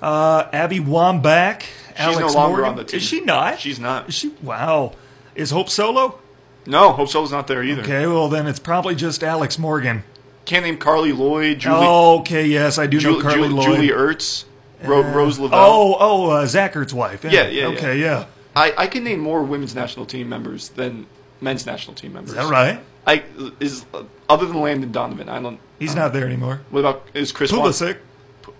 Uh, 0.00 0.48
Abby 0.52 0.78
Wambach, 0.78 1.64
Alex 1.96 2.20
no 2.20 2.26
longer 2.28 2.58
Morgan. 2.58 2.64
on 2.70 2.76
the 2.76 2.84
team. 2.84 2.98
Is 2.98 3.02
she 3.04 3.20
not? 3.22 3.58
She's 3.60 3.80
not. 3.80 4.08
Is 4.08 4.14
she? 4.14 4.32
Wow. 4.42 4.92
Is 5.34 5.50
Hope 5.50 5.68
Solo? 5.68 6.18
No, 6.66 6.92
Hope 6.92 7.08
Solo's 7.08 7.32
not 7.32 7.46
there 7.46 7.62
either. 7.62 7.82
Okay, 7.82 8.06
well 8.06 8.28
then 8.28 8.46
it's 8.46 8.58
probably 8.58 8.94
just 8.94 9.24
Alex 9.24 9.58
Morgan. 9.58 10.04
Can't 10.44 10.64
name 10.64 10.78
Carly 10.78 11.12
Lloyd, 11.12 11.58
Julie, 11.60 11.76
oh, 11.80 12.20
okay, 12.20 12.46
yes, 12.46 12.78
I 12.78 12.86
do 12.86 13.00
know 13.00 13.20
Carly 13.20 13.48
Ju- 13.48 13.54
Lloyd. 13.54 13.64
Julie 13.66 13.88
Ertz, 13.90 14.44
Ro- 14.82 15.02
Rose 15.02 15.38
Lavelle. 15.38 15.58
Oh, 15.58 15.96
oh, 15.98 16.30
uh, 16.30 16.46
Zach 16.46 16.72
Ertz's 16.74 16.94
wife. 16.94 17.22
Yeah, 17.24 17.48
yeah, 17.48 17.66
Okay, 17.68 17.98
yeah. 18.00 18.26
I, 18.56 18.72
I 18.76 18.86
can 18.86 19.04
name 19.04 19.20
more 19.20 19.42
women's 19.42 19.74
national 19.74 20.06
team 20.06 20.28
members 20.28 20.70
than 20.70 21.06
men's 21.40 21.66
national 21.66 21.94
team 21.94 22.12
members. 22.14 22.30
Is 22.30 22.36
that 22.36 22.50
right? 22.50 22.80
I 23.06 23.22
is 23.60 23.84
uh, 23.94 24.02
other 24.28 24.46
than 24.46 24.60
Landon 24.60 24.90
Donovan. 24.90 25.28
I 25.28 25.40
don't. 25.40 25.60
He's 25.78 25.94
not 25.94 26.12
there 26.12 26.26
ananymore. 26.26 26.60
What 26.70 26.80
about 26.80 27.06
is 27.14 27.30
Chris 27.30 27.52
Wan- 27.52 27.62
Pulisic, 27.62 27.98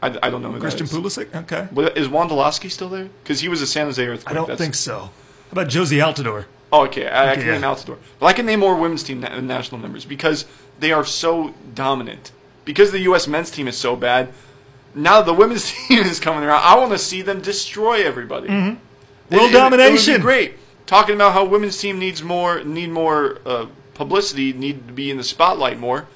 I, 0.02 0.16
I 0.22 0.30
don't 0.30 0.42
know 0.42 0.52
who 0.52 0.60
Christian 0.60 0.86
that 0.86 0.92
is. 1.06 1.16
Pulisic. 1.16 1.34
Okay, 1.34 1.68
is 2.00 2.08
Wondolowski 2.08 2.70
still 2.70 2.88
there? 2.88 3.08
Because 3.22 3.40
he 3.40 3.48
was 3.48 3.60
a 3.62 3.66
San 3.66 3.86
Jose 3.86 4.04
Earthquake. 4.04 4.30
I 4.30 4.34
don't 4.34 4.46
That's- 4.46 4.60
think 4.60 4.74
so. 4.74 4.98
How 4.98 5.52
about 5.52 5.68
Jozy 5.68 5.98
Altidore? 6.04 6.44
Oh, 6.70 6.84
okay. 6.84 7.08
I, 7.08 7.32
I 7.32 7.34
can 7.36 7.46
Yeah. 7.46 7.52
name 7.52 7.62
Altidore, 7.62 7.96
but 8.20 8.26
I 8.26 8.32
can 8.34 8.44
name 8.46 8.60
more 8.60 8.76
women's 8.76 9.02
team 9.02 9.20
na- 9.20 9.40
national 9.40 9.80
members 9.80 10.04
because 10.04 10.44
they 10.78 10.92
are 10.92 11.04
so 11.04 11.54
dominant. 11.74 12.32
Because 12.66 12.92
the 12.92 12.98
U.S. 13.00 13.26
men's 13.26 13.50
team 13.50 13.66
is 13.66 13.76
so 13.78 13.96
bad, 13.96 14.28
now 14.94 15.22
the 15.22 15.32
women's 15.32 15.72
team 15.88 16.00
is 16.04 16.20
coming 16.20 16.44
around. 16.44 16.62
I 16.62 16.76
want 16.76 16.92
to 16.92 16.98
see 16.98 17.22
them 17.22 17.40
destroy 17.40 18.04
everybody. 18.06 18.48
World 18.48 18.76
It- 19.30 19.36
it- 19.36 19.42
It, 19.48 19.52
domination. 19.52 20.12
would 20.12 20.18
be 20.18 20.22
great. 20.22 20.54
Talking 20.86 21.14
about 21.14 21.32
how 21.32 21.44
women's 21.44 21.78
team 21.78 21.98
needs 21.98 22.22
more 22.22 22.62
need 22.62 22.90
more 22.90 23.38
uh, 23.46 23.66
publicity, 23.94 24.52
need 24.52 24.86
to 24.88 24.92
be 24.94 25.10
in 25.10 25.16
the 25.16 25.24
spotlight 25.24 25.78
more. 25.78 26.06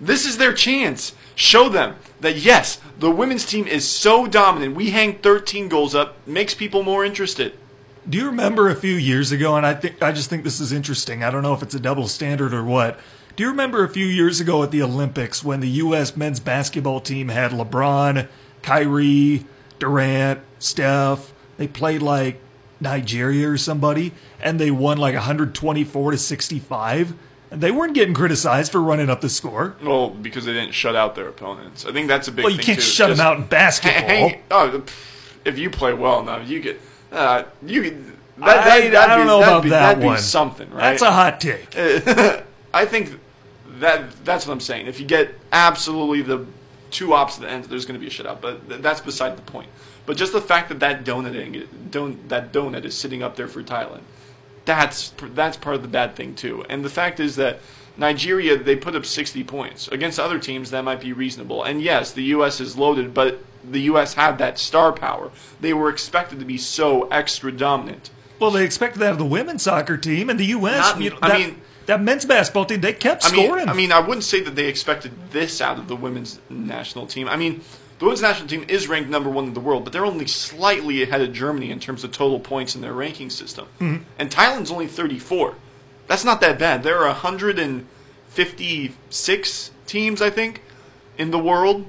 This 0.00 0.24
is 0.26 0.36
their 0.38 0.52
chance. 0.52 1.14
Show 1.34 1.68
them 1.68 1.96
that 2.24 2.36
yes, 2.36 2.80
the 2.98 3.10
women's 3.10 3.46
team 3.46 3.66
is 3.66 3.88
so 3.88 4.26
dominant. 4.26 4.74
We 4.74 4.90
hang 4.90 5.18
13 5.18 5.68
goals 5.68 5.94
up, 5.94 6.16
makes 6.26 6.54
people 6.54 6.82
more 6.82 7.04
interested. 7.04 7.56
Do 8.08 8.18
you 8.18 8.26
remember 8.26 8.68
a 8.68 8.74
few 8.74 8.94
years 8.94 9.32
ago? 9.32 9.56
And 9.56 9.64
I 9.64 9.74
think 9.74 10.02
I 10.02 10.12
just 10.12 10.28
think 10.28 10.44
this 10.44 10.60
is 10.60 10.72
interesting. 10.72 11.24
I 11.24 11.30
don't 11.30 11.42
know 11.42 11.54
if 11.54 11.62
it's 11.62 11.74
a 11.74 11.80
double 11.80 12.06
standard 12.06 12.52
or 12.52 12.62
what. 12.62 12.98
Do 13.36 13.42
you 13.42 13.48
remember 13.48 13.82
a 13.82 13.88
few 13.88 14.06
years 14.06 14.40
ago 14.40 14.62
at 14.62 14.70
the 14.70 14.82
Olympics 14.82 15.42
when 15.42 15.60
the 15.60 15.68
U.S. 15.68 16.16
men's 16.16 16.38
basketball 16.38 17.00
team 17.00 17.28
had 17.28 17.50
LeBron, 17.50 18.28
Kyrie, 18.62 19.44
Durant, 19.78 20.40
Steph? 20.58 21.32
They 21.56 21.66
played 21.66 22.02
like 22.02 22.40
Nigeria 22.80 23.48
or 23.48 23.56
somebody, 23.56 24.12
and 24.40 24.60
they 24.60 24.70
won 24.70 24.98
like 24.98 25.14
124 25.14 26.10
to 26.12 26.18
65. 26.18 27.14
And 27.54 27.62
they 27.62 27.70
weren't 27.70 27.94
getting 27.94 28.14
criticized 28.14 28.72
for 28.72 28.82
running 28.82 29.08
up 29.08 29.20
the 29.20 29.28
score. 29.28 29.76
Well, 29.80 30.10
because 30.10 30.44
they 30.44 30.52
didn't 30.52 30.74
shut 30.74 30.96
out 30.96 31.14
their 31.14 31.28
opponents. 31.28 31.86
I 31.86 31.92
think 31.92 32.08
that's 32.08 32.26
a 32.26 32.32
big. 32.32 32.42
Well, 32.44 32.50
you 32.50 32.56
thing 32.56 32.66
can't 32.66 32.78
too. 32.80 32.84
shut 32.84 33.10
them 33.10 33.20
out 33.24 33.36
in 33.38 33.46
basketball. 33.46 34.02
hang- 34.08 34.42
oh, 34.50 34.82
if 35.44 35.56
you 35.56 35.70
play 35.70 35.94
well 35.94 36.18
enough, 36.18 36.48
you 36.48 36.58
get 36.58 36.80
uh, 37.12 37.44
you. 37.64 38.04
That, 38.38 38.66
I, 38.66 38.88
that, 38.88 39.10
I 39.10 39.16
don't 39.16 39.26
be- 39.26 39.28
know 39.28 39.38
about 39.38 39.62
be, 39.62 39.68
that 39.68 39.80
that'd 39.80 40.00
be 40.00 40.06
one. 40.06 40.18
something, 40.18 40.68
right? 40.70 40.98
That's 40.98 41.02
a 41.02 41.12
hot 41.12 41.40
take. 41.40 41.68
I 42.74 42.86
think 42.86 43.20
that 43.78 44.24
that's 44.24 44.48
what 44.48 44.52
I'm 44.52 44.58
saying. 44.60 44.88
If 44.88 44.98
you 44.98 45.06
get 45.06 45.32
absolutely 45.52 46.22
the 46.22 46.44
two 46.90 47.12
opposite 47.14 47.46
ends, 47.48 47.68
there's 47.68 47.86
going 47.86 48.00
to 48.00 48.04
be 48.04 48.08
a 48.08 48.10
shutout. 48.10 48.40
But 48.40 48.68
th- 48.68 48.80
that's 48.82 49.00
beside 49.00 49.36
the 49.36 49.42
point. 49.42 49.68
But 50.06 50.16
just 50.16 50.32
the 50.32 50.40
fact 50.40 50.68
that 50.70 50.80
that 50.80 51.04
donut, 51.04 51.66
don, 51.92 52.18
that 52.28 52.52
donut 52.52 52.84
is 52.84 52.96
sitting 52.96 53.22
up 53.22 53.36
there 53.36 53.46
for 53.48 53.62
Thailand, 53.62 54.02
that's 54.64 55.12
that's 55.34 55.56
part 55.56 55.76
of 55.76 55.82
the 55.82 55.88
bad 55.88 56.16
thing 56.16 56.34
too. 56.34 56.64
And 56.68 56.84
the 56.84 56.90
fact 56.90 57.20
is 57.20 57.36
that 57.36 57.60
Nigeria 57.96 58.56
they 58.56 58.76
put 58.76 58.96
up 58.96 59.06
60 59.06 59.44
points 59.44 59.88
against 59.88 60.18
other 60.18 60.38
teams 60.38 60.70
that 60.70 60.82
might 60.84 61.00
be 61.00 61.12
reasonable. 61.12 61.62
And 61.62 61.80
yes, 61.82 62.12
the 62.12 62.24
U.S. 62.24 62.60
is 62.60 62.76
loaded, 62.76 63.14
but 63.14 63.38
the 63.62 63.80
U.S. 63.82 64.14
had 64.14 64.38
that 64.38 64.58
star 64.58 64.92
power. 64.92 65.30
They 65.60 65.72
were 65.72 65.88
expected 65.90 66.38
to 66.40 66.44
be 66.44 66.58
so 66.58 67.04
extra 67.08 67.52
dominant. 67.52 68.10
Well, 68.40 68.50
they 68.50 68.64
expected 68.64 68.98
that 69.00 69.12
of 69.12 69.18
the 69.18 69.24
women's 69.24 69.62
soccer 69.62 69.96
team 69.96 70.28
and 70.28 70.38
the 70.40 70.46
U.S. 70.46 70.78
Not- 70.94 71.00
you 71.00 71.10
know, 71.10 71.18
I 71.22 71.28
that- 71.28 71.38
mean, 71.38 71.60
that 71.86 72.00
men's 72.02 72.24
basketball 72.24 72.64
team, 72.64 72.80
they 72.80 72.94
kept 72.94 73.26
I 73.26 73.30
mean, 73.30 73.44
scoring. 73.46 73.68
I 73.68 73.74
mean, 73.74 73.92
I 73.92 74.00
wouldn't 74.00 74.24
say 74.24 74.40
that 74.40 74.54
they 74.56 74.66
expected 74.68 75.12
this 75.32 75.60
out 75.60 75.78
of 75.78 75.86
the 75.86 75.94
women's 75.94 76.40
national 76.48 77.06
team. 77.06 77.28
I 77.28 77.36
mean, 77.36 77.60
the 78.04 78.08
women's 78.08 78.20
national 78.20 78.48
team 78.48 78.66
is 78.68 78.86
ranked 78.86 79.08
number 79.08 79.30
one 79.30 79.46
in 79.46 79.54
the 79.54 79.60
world, 79.60 79.82
but 79.82 79.94
they're 79.94 80.04
only 80.04 80.26
slightly 80.26 81.02
ahead 81.02 81.22
of 81.22 81.32
Germany 81.32 81.70
in 81.70 81.80
terms 81.80 82.04
of 82.04 82.12
total 82.12 82.38
points 82.38 82.74
in 82.74 82.82
their 82.82 82.92
ranking 82.92 83.30
system. 83.30 83.66
Mm-hmm. 83.80 84.02
And 84.18 84.30
Thailand's 84.30 84.70
only 84.70 84.86
34. 84.86 85.54
That's 86.06 86.22
not 86.22 86.42
that 86.42 86.58
bad. 86.58 86.82
There 86.82 86.98
are 86.98 87.06
156 87.06 89.70
teams, 89.86 90.20
I 90.20 90.28
think, 90.28 90.60
in 91.16 91.30
the 91.30 91.38
world. 91.38 91.86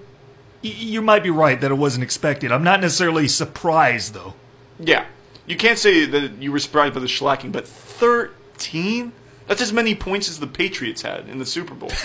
Y- 0.64 0.74
you 0.78 1.02
might 1.02 1.22
be 1.22 1.32
right 1.32 1.60
that 1.60 1.70
it 1.70 1.76
wasn't 1.76 2.06
expected. 2.06 2.50
I'm 2.50 2.64
not 2.64 2.80
necessarily 2.80 3.28
surprised, 3.28 4.14
though. 4.14 4.36
Yeah. 4.80 5.08
You 5.46 5.58
can't 5.58 5.78
say 5.78 6.06
that 6.06 6.42
you 6.42 6.50
were 6.50 6.60
surprised 6.60 6.94
by 6.94 7.02
the 7.02 7.08
shellacking, 7.08 7.52
but 7.52 7.68
13? 7.68 9.12
That's 9.48 9.62
as 9.62 9.74
many 9.74 9.96
points 9.96 10.30
as 10.30 10.40
the 10.40 10.48
Patriots 10.48 11.02
had 11.02 11.28
in 11.28 11.40
the 11.40 11.46
Super 11.46 11.74
Bowl. 11.74 11.92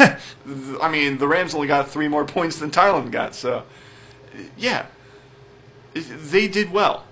I 0.83 0.91
mean, 0.91 1.19
the 1.19 1.29
Rams 1.29 1.55
only 1.55 1.69
got 1.69 1.89
three 1.89 2.09
more 2.09 2.25
points 2.25 2.59
than 2.59 2.73
Thailand 2.73 3.13
got, 3.13 3.37
so 3.37 3.63
yeah. 4.57 4.87
They 5.95 6.49
did 6.49 6.71
well. 6.73 7.05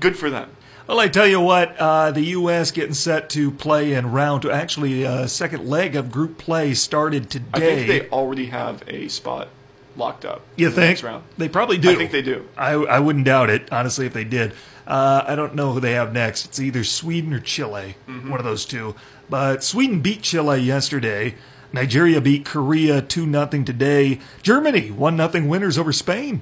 Good 0.00 0.16
for 0.18 0.30
them. 0.30 0.50
Well, 0.86 1.00
I 1.00 1.08
tell 1.08 1.26
you 1.26 1.40
what, 1.40 1.76
uh, 1.78 2.10
the 2.12 2.22
U.S. 2.22 2.70
getting 2.70 2.94
set 2.94 3.28
to 3.30 3.50
play 3.50 3.92
in 3.92 4.10
round 4.10 4.42
two. 4.42 4.50
Actually, 4.50 5.04
uh, 5.06 5.26
second 5.26 5.68
leg 5.68 5.94
of 5.94 6.10
group 6.10 6.38
play 6.38 6.72
started 6.74 7.28
today. 7.30 7.48
I 7.52 7.86
think 7.86 7.88
they 7.88 8.08
already 8.08 8.46
have 8.46 8.82
a 8.86 9.08
spot 9.08 9.48
locked 9.96 10.24
up. 10.24 10.42
You 10.56 10.68
in 10.68 10.72
the 10.72 10.76
think? 10.80 10.90
next 10.90 11.02
round. 11.02 11.24
They 11.36 11.48
probably 11.48 11.76
do. 11.76 11.90
I 11.90 11.94
think 11.94 12.10
they 12.10 12.22
do. 12.22 12.48
I, 12.56 12.72
I 12.72 13.00
wouldn't 13.00 13.26
doubt 13.26 13.50
it, 13.50 13.70
honestly, 13.70 14.06
if 14.06 14.14
they 14.14 14.24
did. 14.24 14.54
Uh, 14.86 15.24
I 15.26 15.36
don't 15.36 15.54
know 15.54 15.72
who 15.74 15.80
they 15.80 15.92
have 15.92 16.12
next. 16.14 16.46
It's 16.46 16.58
either 16.58 16.82
Sweden 16.84 17.34
or 17.34 17.40
Chile, 17.40 17.96
Mm-hmm. 18.08 18.30
one 18.30 18.40
of 18.40 18.44
those 18.46 18.64
two. 18.64 18.94
But 19.28 19.62
Sweden 19.62 20.00
beat 20.00 20.22
Chile 20.22 20.58
yesterday. 20.58 21.34
Nigeria 21.72 22.20
beat 22.20 22.44
Korea 22.44 23.02
2 23.02 23.30
0 23.30 23.46
today. 23.64 24.20
Germany 24.42 24.90
1 24.90 25.30
0 25.30 25.46
winners 25.46 25.78
over 25.78 25.92
Spain. 25.92 26.40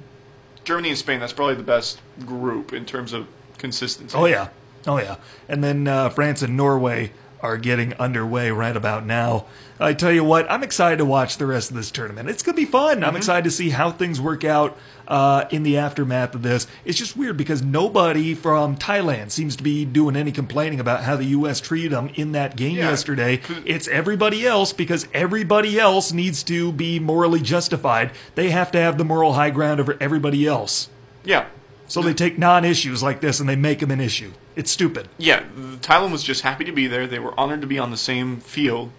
Germany 0.64 0.91
and 0.91 0.99
Spain, 0.99 1.20
that's 1.20 1.33
probably 1.33 1.55
the 1.55 1.62
best 1.62 2.01
group 2.24 2.72
in 2.72 2.85
terms 2.85 3.12
of 3.12 3.29
consistency. 3.59 4.16
Oh, 4.16 4.27
yeah. 4.27 4.49
Oh, 4.87 4.99
yeah. 4.99 5.16
And 5.49 5.62
then 5.62 5.87
uh, 5.89 6.09
France 6.11 6.43
and 6.43 6.57
Norway 6.57 7.12
are 7.47 7.57
getting 7.57 7.94
underway 7.94 8.51
right 8.51 8.76
about 8.76 9.07
now. 9.07 9.47
I 9.78 9.92
tell 9.92 10.11
you 10.12 10.24
what, 10.24 10.51
I'm 10.51 10.62
excited 10.62 10.97
to 10.99 11.05
watch 11.05 11.36
the 11.36 11.47
rest 11.47 11.70
of 11.70 11.76
this 11.76 11.90
tournament. 11.90 12.28
It's 12.30 12.42
going 12.42 12.55
to 12.57 12.61
be 12.62 12.64
fun. 12.64 13.05
I'm 13.05 13.14
excited 13.16 13.44
to 13.44 13.51
see 13.51 13.68
how 13.70 13.90
things 13.90 14.20
work 14.20 14.42
out 14.42 14.76
uh, 15.07 15.44
in 15.51 15.62
the 15.64 15.76
aftermath 15.76 16.34
of 16.34 16.42
this. 16.42 16.66
It's 16.86 16.97
just 16.99 17.14
weird 17.16 17.36
because 17.36 17.62
nobody 17.62 18.34
from 18.34 18.76
Thailand 18.76 19.30
seems 19.32 19.55
to 19.57 19.62
be 19.62 19.84
doing 19.84 20.16
any 20.16 20.32
complaining 20.32 20.80
about 20.80 21.03
how 21.05 21.16
the 21.16 21.26
U.S. 21.26 21.61
treated 21.61 21.92
them 21.92 22.11
in 22.14 22.32
that 22.32 22.57
game 22.57 22.76
Yeah. 22.76 22.88
yesterday. 22.90 23.40
It's 23.66 23.86
everybody 23.88 24.47
else 24.47 24.72
because 24.72 25.07
everybody 25.12 25.78
else 25.78 26.11
needs 26.11 26.42
to 26.44 26.72
be 26.72 26.99
morally 26.99 27.40
justified. 27.40 28.12
They 28.34 28.49
have 28.51 28.72
to 28.72 28.80
have 28.80 28.97
the 28.97 29.05
moral 29.05 29.34
high 29.34 29.51
ground 29.51 29.78
over 29.78 29.97
everybody 30.01 30.47
else. 30.47 30.88
Yeah. 31.22 31.44
So 31.89 32.03
they 32.03 32.14
take 32.14 32.39
non-issues 32.39 33.03
like 33.03 33.20
this 33.20 33.39
and 33.41 33.49
they 33.49 33.57
make 33.57 33.78
them 33.78 33.91
an 33.91 34.01
issue. 34.01 34.32
It's 34.57 34.70
stupid. 34.70 35.09
Yeah, 35.18 35.45
Thailand 35.80 36.12
was 36.12 36.22
just 36.22 36.43
happy 36.43 36.64
to 36.64 36.72
be 36.72 36.87
there. 36.87 37.07
They 37.07 37.18
were 37.18 37.39
honored 37.39 37.61
to 37.61 37.66
be 37.66 37.78
on 37.78 37.91
the 37.91 37.97
same 37.97 38.41
field, 38.41 38.91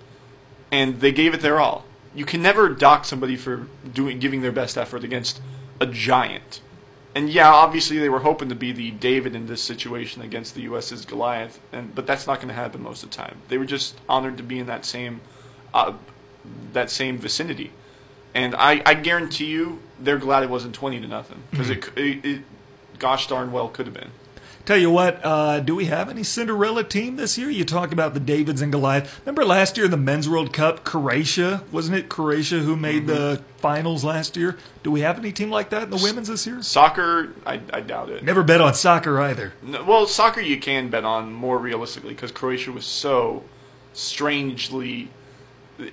and 0.72 1.02
they 1.02 1.12
gave 1.12 1.34
it 1.34 1.42
their 1.42 1.60
all. 1.60 1.86
You 2.16 2.26
can 2.26 2.42
never 2.42 2.70
dock 2.70 3.06
somebody 3.06 3.36
for 3.36 3.68
doing 3.94 4.20
giving 4.20 4.42
their 4.42 4.52
best 4.52 4.78
effort 4.78 5.04
against 5.04 5.42
a 5.80 5.86
giant. 5.86 6.62
And 7.14 7.30
yeah, 7.30 7.52
obviously 7.52 7.98
they 7.98 8.10
were 8.10 8.20
hoping 8.20 8.50
to 8.50 8.56
be 8.56 8.72
the 8.72 8.92
David 8.92 9.36
in 9.36 9.48
this 9.48 9.62
situation 9.64 10.22
against 10.22 10.54
the 10.54 10.62
U.S.'s 10.62 11.04
Goliath, 11.04 11.60
and 11.72 11.94
but 11.96 12.06
that's 12.06 12.28
not 12.28 12.38
going 12.38 12.50
to 12.50 12.54
happen 12.54 12.84
most 12.84 13.04
of 13.04 13.10
the 13.10 13.16
time. 13.16 13.38
They 13.48 13.58
were 13.58 13.66
just 13.66 14.00
honored 14.08 14.38
to 14.38 14.44
be 14.44 14.60
in 14.60 14.68
that 14.68 14.86
same 14.86 15.22
uh, 15.74 15.94
that 16.74 16.92
same 16.92 17.18
vicinity, 17.18 17.72
and 18.34 18.56
I, 18.56 18.82
I 18.86 18.94
guarantee 18.94 19.48
you 19.48 19.80
they're 20.00 20.20
glad 20.20 20.44
it 20.44 20.50
wasn't 20.50 20.76
twenty 20.76 21.00
to 21.00 21.08
nothing 21.08 21.44
because 21.50 21.72
it, 21.72 21.90
it, 21.98 22.26
it 22.26 22.42
gosh 23.00 23.28
darn 23.28 23.52
well 23.52 23.70
could 23.70 23.86
have 23.86 23.96
been. 23.96 24.12
Tell 24.68 24.78
you 24.78 24.92
what, 24.92 25.22
uh, 25.24 25.62
do 25.62 25.78
we 25.78 25.86
have 25.86 26.10
any 26.10 26.24
Cinderella 26.24 26.84
team 26.84 27.16
this 27.16 27.38
year? 27.38 27.50
You 27.50 27.64
talk 27.64 27.94
about 27.94 28.14
the 28.14 28.20
Davids 28.20 28.62
and 28.62 28.70
Goliath. 28.70 29.22
Remember 29.22 29.46
last 29.46 29.78
year 29.78 29.86
in 29.86 29.92
the 29.92 29.96
Men's 29.96 30.28
World 30.28 30.52
Cup, 30.52 30.84
Croatia? 30.84 31.64
Wasn't 31.72 31.98
it 31.98 32.10
Croatia 32.10 32.60
who 32.60 32.76
made 32.76 33.08
the 33.08 33.42
finals 33.60 34.04
last 34.04 34.36
year? 34.36 34.58
Do 34.84 34.92
we 34.92 35.00
have 35.00 35.18
any 35.18 35.32
team 35.32 35.50
like 35.50 35.70
that 35.70 35.84
in 35.84 35.90
the 35.90 35.98
women's 36.04 36.28
this 36.28 36.46
year? 36.46 36.62
Soccer, 36.62 37.32
I, 37.46 37.62
I 37.72 37.80
doubt 37.80 38.10
it. 38.10 38.26
Never 38.26 38.44
bet 38.44 38.60
on 38.60 38.74
soccer 38.74 39.22
either. 39.22 39.54
No, 39.62 39.86
well, 39.86 40.06
soccer 40.06 40.42
you 40.42 40.60
can 40.60 40.90
bet 40.90 41.06
on 41.06 41.32
more 41.32 41.58
realistically 41.58 42.14
because 42.14 42.34
Croatia 42.34 42.74
was 42.74 42.86
so 42.86 43.46
strangely 43.94 45.08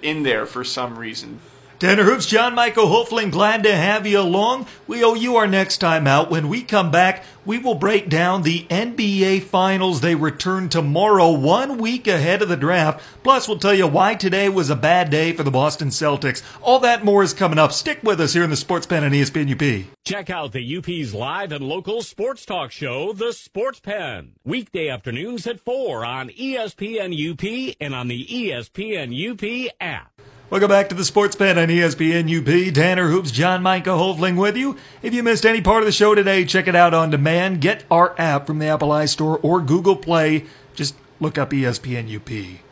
in 0.02 0.24
there 0.24 0.46
for 0.46 0.64
some 0.64 0.98
reason. 0.98 1.38
Tanner 1.81 2.05
Hoops, 2.05 2.27
John 2.27 2.55
Michael 2.55 2.87
Hofling, 2.87 3.33
glad 3.33 3.64
to 3.64 3.75
have 3.75 4.07
you 4.07 4.20
along. 4.20 4.66
We 4.87 5.03
owe 5.03 5.14
you 5.14 5.37
our 5.37 5.49
next 5.49 5.79
time 5.79 6.07
out. 6.07 6.31
When 6.31 6.49
we 6.49 6.62
come 6.62 6.93
back, 6.93 7.25
we 7.45 7.59
will 7.59 7.75
break 7.75 8.09
down 8.09 8.43
the 8.43 8.64
NBA 8.70 9.43
Finals. 9.43 10.01
They 10.01 10.14
return 10.14 10.68
tomorrow, 10.68 11.33
one 11.33 11.79
week 11.79 12.07
ahead 12.07 12.43
of 12.43 12.49
the 12.49 12.57
draft. 12.57 13.03
Plus, 13.25 13.49
we'll 13.49 13.59
tell 13.59 13.75
you 13.75 13.89
why 13.89 14.14
today 14.14 14.49
was 14.49 14.70
a 14.70 14.77
bad 14.77 15.11
day 15.11 15.33
for 15.33 15.43
the 15.43 15.51
Boston 15.51 15.89
Celtics. 15.89 16.43
All 16.62 16.79
that 16.79 17.05
more 17.05 17.25
is 17.25 17.35
coming 17.35 17.59
up. 17.59 17.72
Stick 17.72 18.03
with 18.05 18.20
us 18.20 18.35
here 18.35 18.45
in 18.45 18.51
the 18.51 18.57
Sports 18.57 18.87
Pen 18.87 19.12
E 19.12 19.20
ESPN 19.20 19.53
UP. 19.53 19.87
Check 20.05 20.31
out 20.31 20.53
the 20.53 20.77
UP's 20.77 21.12
live 21.12 21.51
and 21.51 21.64
local 21.64 22.03
sports 22.03 22.47
talk 22.47 22.70
show, 22.70 23.12
The 23.12 23.33
Sports 23.33 23.81
Pen. 23.81 24.35
Weekday 24.45 24.89
afternoons 24.89 25.47
at 25.47 25.59
4 25.59 26.05
on 26.05 26.29
ESPN 26.31 27.12
UP 27.33 27.77
and 27.81 27.95
on 27.95 28.07
the 28.07 28.25
ESPN 28.27 29.11
UP 29.12 29.72
app. 29.81 30.13
Welcome 30.55 30.68
back 30.68 30.88
to 30.90 30.94
the 30.94 31.05
Sports 31.05 31.34
Pen 31.34 31.59
on 31.59 31.66
ESPN 31.66 32.30
UP. 32.30 32.72
Tanner 32.72 33.09
Hoops, 33.09 33.32
John 33.32 33.61
Micah 33.61 33.90
Hovling 33.90 34.36
with 34.36 34.57
you. 34.57 34.76
If 35.02 35.12
you 35.12 35.24
missed 35.24 35.44
any 35.44 35.61
part 35.61 35.82
of 35.82 35.86
the 35.86 35.90
show 35.90 36.14
today, 36.14 36.44
check 36.44 36.68
it 36.68 36.76
out 36.76 36.94
on 36.94 37.11
demand. 37.11 37.61
Get 37.61 37.82
our 37.90 38.14
app 38.20 38.46
from 38.46 38.61
the 38.61 38.66
Apple 38.66 38.90
iStore 38.90 39.40
or 39.42 39.61
Google 39.61 39.96
Play. 39.96 40.44
Just 40.72 40.94
look 41.18 41.38
up 41.38 41.50
ESPN 41.50 42.07
UP. 42.14 42.63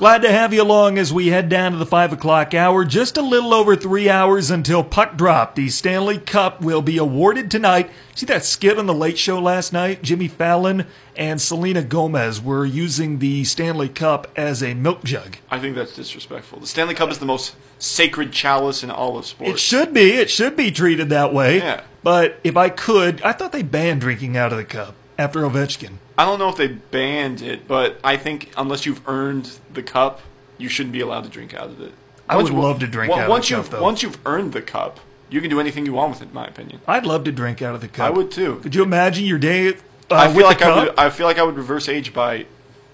Glad 0.00 0.22
to 0.22 0.32
have 0.32 0.54
you 0.54 0.62
along 0.62 0.96
as 0.96 1.12
we 1.12 1.26
head 1.26 1.50
down 1.50 1.72
to 1.72 1.76
the 1.76 1.84
5 1.84 2.14
o'clock 2.14 2.54
hour. 2.54 2.86
Just 2.86 3.18
a 3.18 3.20
little 3.20 3.52
over 3.52 3.76
three 3.76 4.08
hours 4.08 4.50
until 4.50 4.82
puck 4.82 5.14
drop. 5.14 5.56
The 5.56 5.68
Stanley 5.68 6.16
Cup 6.16 6.62
will 6.62 6.80
be 6.80 6.96
awarded 6.96 7.50
tonight. 7.50 7.90
See 8.14 8.24
that 8.24 8.46
skit 8.46 8.78
on 8.78 8.86
the 8.86 8.94
Late 8.94 9.18
Show 9.18 9.38
last 9.38 9.74
night? 9.74 10.00
Jimmy 10.00 10.26
Fallon 10.26 10.86
and 11.16 11.38
Selena 11.38 11.82
Gomez 11.82 12.40
were 12.40 12.64
using 12.64 13.18
the 13.18 13.44
Stanley 13.44 13.90
Cup 13.90 14.26
as 14.36 14.62
a 14.62 14.72
milk 14.72 15.04
jug. 15.04 15.36
I 15.50 15.58
think 15.58 15.76
that's 15.76 15.94
disrespectful. 15.94 16.60
The 16.60 16.66
Stanley 16.66 16.94
Cup 16.94 17.10
is 17.10 17.18
the 17.18 17.26
most 17.26 17.54
sacred 17.78 18.32
chalice 18.32 18.82
in 18.82 18.90
all 18.90 19.18
of 19.18 19.26
sports. 19.26 19.52
It 19.52 19.58
should 19.58 19.92
be. 19.92 20.12
It 20.12 20.30
should 20.30 20.56
be 20.56 20.70
treated 20.70 21.10
that 21.10 21.34
way. 21.34 21.58
Yeah. 21.58 21.82
But 22.02 22.40
if 22.42 22.56
I 22.56 22.70
could, 22.70 23.20
I 23.20 23.32
thought 23.32 23.52
they 23.52 23.62
banned 23.62 24.00
drinking 24.00 24.34
out 24.34 24.50
of 24.50 24.56
the 24.56 24.64
cup 24.64 24.94
after 25.18 25.40
Ovechkin. 25.40 25.98
I 26.20 26.26
don't 26.26 26.38
know 26.38 26.50
if 26.50 26.56
they 26.56 26.68
banned 26.68 27.40
it, 27.40 27.66
but 27.66 27.98
I 28.04 28.18
think 28.18 28.52
unless 28.54 28.84
you've 28.84 29.00
earned 29.08 29.58
the 29.72 29.82
cup, 29.82 30.20
you 30.58 30.68
shouldn't 30.68 30.92
be 30.92 31.00
allowed 31.00 31.24
to 31.24 31.30
drink 31.30 31.54
out 31.54 31.68
of 31.70 31.80
it. 31.80 31.94
I 32.28 32.36
would 32.36 32.52
love 32.52 32.78
to 32.80 32.86
drink 32.86 33.10
out 33.10 33.20
of 33.20 33.24
the 33.24 33.30
once 33.30 33.48
cup, 33.48 33.56
you've, 33.56 33.70
though. 33.70 33.82
Once 33.82 34.02
you've 34.02 34.18
earned 34.26 34.52
the 34.52 34.60
cup, 34.60 35.00
you 35.30 35.40
can 35.40 35.48
do 35.48 35.58
anything 35.58 35.86
you 35.86 35.94
want 35.94 36.10
with 36.10 36.20
it, 36.20 36.28
in 36.28 36.34
my 36.34 36.46
opinion. 36.46 36.82
I'd 36.86 37.06
love 37.06 37.24
to 37.24 37.32
drink 37.32 37.62
out 37.62 37.74
of 37.74 37.80
the 37.80 37.88
cup. 37.88 38.06
I 38.06 38.10
would 38.10 38.30
too. 38.30 38.56
Could 38.56 38.74
you 38.74 38.82
imagine 38.82 39.24
your 39.24 39.38
day 39.38 39.68
uh, 39.68 39.74
I 40.10 40.26
with 40.26 40.36
feel 40.36 40.44
like 40.44 40.58
the 40.58 40.64
cup? 40.64 40.76
I 40.76 40.84
would. 40.84 40.98
I 40.98 41.08
feel 41.08 41.26
like 41.26 41.38
I 41.38 41.42
would 41.42 41.56
reverse 41.56 41.88
age 41.88 42.12
by 42.12 42.44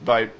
by 0.04 0.30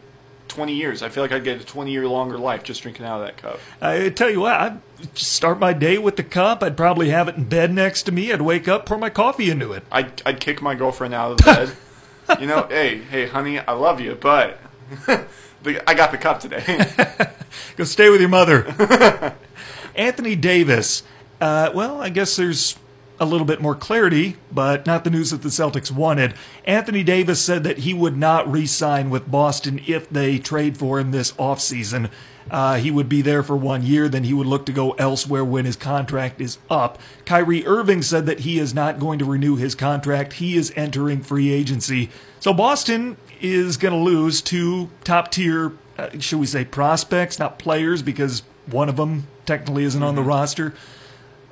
twenty 0.46 0.74
years. 0.74 1.02
I 1.02 1.08
feel 1.08 1.24
like 1.24 1.32
I'd 1.32 1.42
get 1.42 1.60
a 1.60 1.64
twenty 1.64 1.90
year 1.90 2.06
longer 2.06 2.38
life 2.38 2.62
just 2.62 2.82
drinking 2.82 3.04
out 3.04 3.20
of 3.20 3.26
that 3.26 3.36
cup. 3.36 3.58
I 3.82 4.10
tell 4.10 4.30
you 4.30 4.38
what, 4.42 4.54
I'd 4.54 4.80
start 5.18 5.58
my 5.58 5.72
day 5.72 5.98
with 5.98 6.14
the 6.14 6.22
cup. 6.22 6.62
I'd 6.62 6.76
probably 6.76 7.10
have 7.10 7.26
it 7.26 7.34
in 7.34 7.46
bed 7.46 7.74
next 7.74 8.04
to 8.04 8.12
me. 8.12 8.32
I'd 8.32 8.42
wake 8.42 8.68
up, 8.68 8.86
pour 8.86 8.96
my 8.96 9.10
coffee 9.10 9.50
into 9.50 9.72
it. 9.72 9.82
I'd 9.90 10.22
I'd 10.24 10.38
kick 10.38 10.62
my 10.62 10.76
girlfriend 10.76 11.14
out 11.14 11.32
of 11.32 11.38
bed. 11.44 11.76
you 12.40 12.46
know, 12.46 12.66
hey, 12.68 12.98
hey, 12.98 13.26
honey, 13.26 13.58
I 13.58 13.72
love 13.72 14.00
you, 14.00 14.14
but 14.14 14.58
I 15.08 15.94
got 15.94 16.10
the 16.10 16.18
cup 16.18 16.40
today. 16.40 16.84
Go 17.76 17.84
stay 17.84 18.08
with 18.10 18.20
your 18.20 18.30
mother. 18.30 19.34
Anthony 19.94 20.36
Davis. 20.36 21.02
Uh, 21.40 21.70
well, 21.74 22.00
I 22.00 22.08
guess 22.08 22.36
there's 22.36 22.76
a 23.18 23.24
little 23.24 23.46
bit 23.46 23.60
more 23.60 23.74
clarity, 23.74 24.36
but 24.52 24.86
not 24.86 25.04
the 25.04 25.10
news 25.10 25.30
that 25.30 25.42
the 25.42 25.48
Celtics 25.48 25.90
wanted. 25.90 26.34
Anthony 26.64 27.02
Davis 27.02 27.40
said 27.40 27.64
that 27.64 27.78
he 27.78 27.94
would 27.94 28.16
not 28.16 28.50
re 28.50 28.66
sign 28.66 29.10
with 29.10 29.30
Boston 29.30 29.80
if 29.86 30.08
they 30.08 30.38
trade 30.38 30.76
for 30.76 30.98
him 30.98 31.10
this 31.10 31.32
offseason. 31.32 32.10
Uh, 32.50 32.76
he 32.76 32.90
would 32.90 33.08
be 33.08 33.22
there 33.22 33.42
for 33.42 33.56
one 33.56 33.82
year, 33.82 34.08
then 34.08 34.24
he 34.24 34.32
would 34.32 34.46
look 34.46 34.66
to 34.66 34.72
go 34.72 34.92
elsewhere 34.92 35.44
when 35.44 35.64
his 35.64 35.76
contract 35.76 36.40
is 36.40 36.58
up. 36.70 36.98
Kyrie 37.24 37.66
Irving 37.66 38.02
said 38.02 38.26
that 38.26 38.40
he 38.40 38.58
is 38.58 38.72
not 38.72 39.00
going 39.00 39.18
to 39.18 39.24
renew 39.24 39.56
his 39.56 39.74
contract. 39.74 40.34
He 40.34 40.56
is 40.56 40.72
entering 40.76 41.22
free 41.22 41.50
agency. 41.50 42.08
So 42.38 42.54
Boston 42.54 43.16
is 43.40 43.76
going 43.76 43.92
to 43.92 43.98
lose 43.98 44.40
two 44.40 44.90
top 45.02 45.32
tier, 45.32 45.72
uh, 45.98 46.18
should 46.20 46.38
we 46.38 46.46
say, 46.46 46.64
prospects, 46.64 47.38
not 47.38 47.58
players, 47.58 48.02
because 48.02 48.42
one 48.66 48.88
of 48.88 48.96
them 48.96 49.26
technically 49.44 49.84
isn't 49.84 50.02
on 50.02 50.14
the 50.14 50.22
roster. 50.22 50.72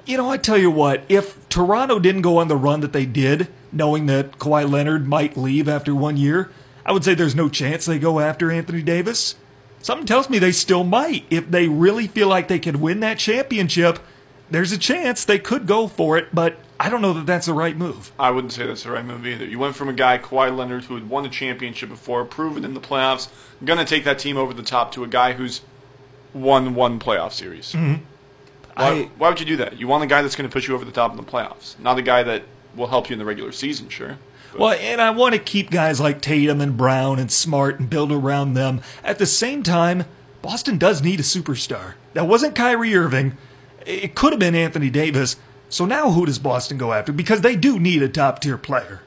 You 0.07 0.19
know, 0.19 0.31
I 0.31 0.37
tell 0.37 0.59
you 0.59 0.71
what, 0.71 1.03
if 1.09 1.49
Toronto 1.49 1.99
didn't 1.99 2.23
go 2.23 2.37
on 2.37 2.49
the 2.49 2.57
run 2.57 2.81
that 2.81 2.93
they 2.93 3.07
did, 3.07 3.49
knowing 3.73 4.07
that 4.07 4.39
Kawhi 4.39 4.71
Leonard 4.71 5.09
might 5.09 5.37
leave 5.37 5.69
after 5.69 5.95
one 5.95 6.17
year, 6.17 6.51
I 6.87 6.93
would 6.93 7.05
say 7.05 7.15
there's 7.15 7.35
no 7.35 7.49
chance 7.49 7.87
they 7.87 7.99
go 7.99 8.21
after 8.21 8.51
Anthony 8.51 8.83
Davis. 8.83 9.37
Something 9.85 10.07
tells 10.07 10.31
me 10.31 10.39
they 10.39 10.51
still 10.51 10.83
might. 10.83 11.27
If 11.29 11.51
they 11.51 11.69
really 11.69 12.07
feel 12.07 12.27
like 12.27 12.49
they 12.49 12.59
could 12.59 12.77
win 12.77 13.01
that 13.01 13.19
championship, 13.19 13.99
there's 14.51 14.73
a 14.73 14.79
chance 14.79 15.27
they 15.27 15.39
could 15.39 15.67
go 15.67 15.89
for 15.89 16.17
it, 16.17 16.29
but 16.35 16.57
I 16.81 16.89
don't 16.89 17.03
know 17.03 17.13
that 17.13 17.27
that's 17.27 17.45
the 17.45 17.53
right 17.53 17.77
move. 17.77 18.11
I 18.19 18.31
wouldn't 18.31 18.55
say 18.55 18.65
that's 18.67 18.85
the 18.85 18.93
right 18.93 19.05
move 19.05 19.27
either. 19.27 19.45
You 19.45 19.59
went 19.59 19.77
from 19.77 19.91
a 19.91 19.93
guy, 19.93 20.17
Kawhi 20.17 20.57
Leonard, 20.57 20.85
who 20.85 20.95
had 20.95 21.11
won 21.11 21.27
a 21.27 21.29
championship 21.29 21.91
before, 21.91 22.25
proven 22.25 22.65
in 22.65 22.73
the 22.73 22.81
playoffs, 22.81 23.29
going 23.63 23.79
to 23.79 23.85
take 23.85 24.05
that 24.05 24.19
team 24.19 24.39
over 24.39 24.55
the 24.55 24.63
top 24.63 24.91
to 24.93 25.05
a 25.05 25.07
guy 25.07 25.35
who's 25.35 25.61
won 26.33 26.75
one 26.75 26.99
playoff 26.99 27.33
series. 27.33 27.73
Mm-hmm. 27.73 28.03
Why, 28.77 28.89
I- 28.89 29.11
why 29.19 29.29
would 29.29 29.39
you 29.39 29.45
do 29.45 29.57
that? 29.59 29.79
You 29.79 29.87
want 29.87 30.03
a 30.03 30.07
guy 30.07 30.23
that's 30.23 30.35
going 30.35 30.49
to 30.49 30.53
push 30.53 30.67
you 30.67 30.75
over 30.75 30.87
the 30.87 30.93
top 30.93 31.11
in 31.11 31.19
the 31.19 31.23
playoffs, 31.23 31.79
not 31.79 31.99
a 31.99 32.03
guy 32.03 32.23
that 32.23 32.45
will 32.75 32.87
help 32.87 33.11
you 33.11 33.13
in 33.13 33.19
the 33.19 33.27
regular 33.27 33.53
season, 33.53 33.91
sure. 33.91 34.17
Well, 34.59 34.73
and 34.73 35.01
I 35.01 35.11
want 35.11 35.35
to 35.35 35.41
keep 35.41 35.71
guys 35.71 36.01
like 36.01 36.21
Tatum 36.21 36.61
and 36.61 36.77
Brown 36.77 37.19
and 37.19 37.31
Smart 37.31 37.79
and 37.81 37.89
build 37.91 38.13
around 38.13 38.55
them. 38.55 38.81
At 39.03 39.19
the 39.19 39.27
same 39.27 39.63
time, 39.63 40.05
Boston 40.43 40.79
does 40.79 41.03
need 41.03 41.21
a 41.21 41.25
superstar. 41.25 41.95
That 42.13 42.27
wasn't 42.29 42.55
Kyrie 42.55 42.95
Irving. 42.95 43.37
It 43.87 44.15
could 44.15 44.33
have 44.33 44.41
been 44.41 44.55
Anthony 44.55 44.91
Davis. 44.91 45.37
So 45.69 45.85
now 45.85 46.11
who 46.13 46.25
does 46.27 46.39
Boston 46.39 46.79
go 46.79 46.93
after? 46.93 47.13
Because 47.13 47.41
they 47.41 47.57
do 47.57 47.79
need 47.81 48.03
a 48.03 48.09
top 48.09 48.41
tier 48.41 48.57
player. 48.57 49.01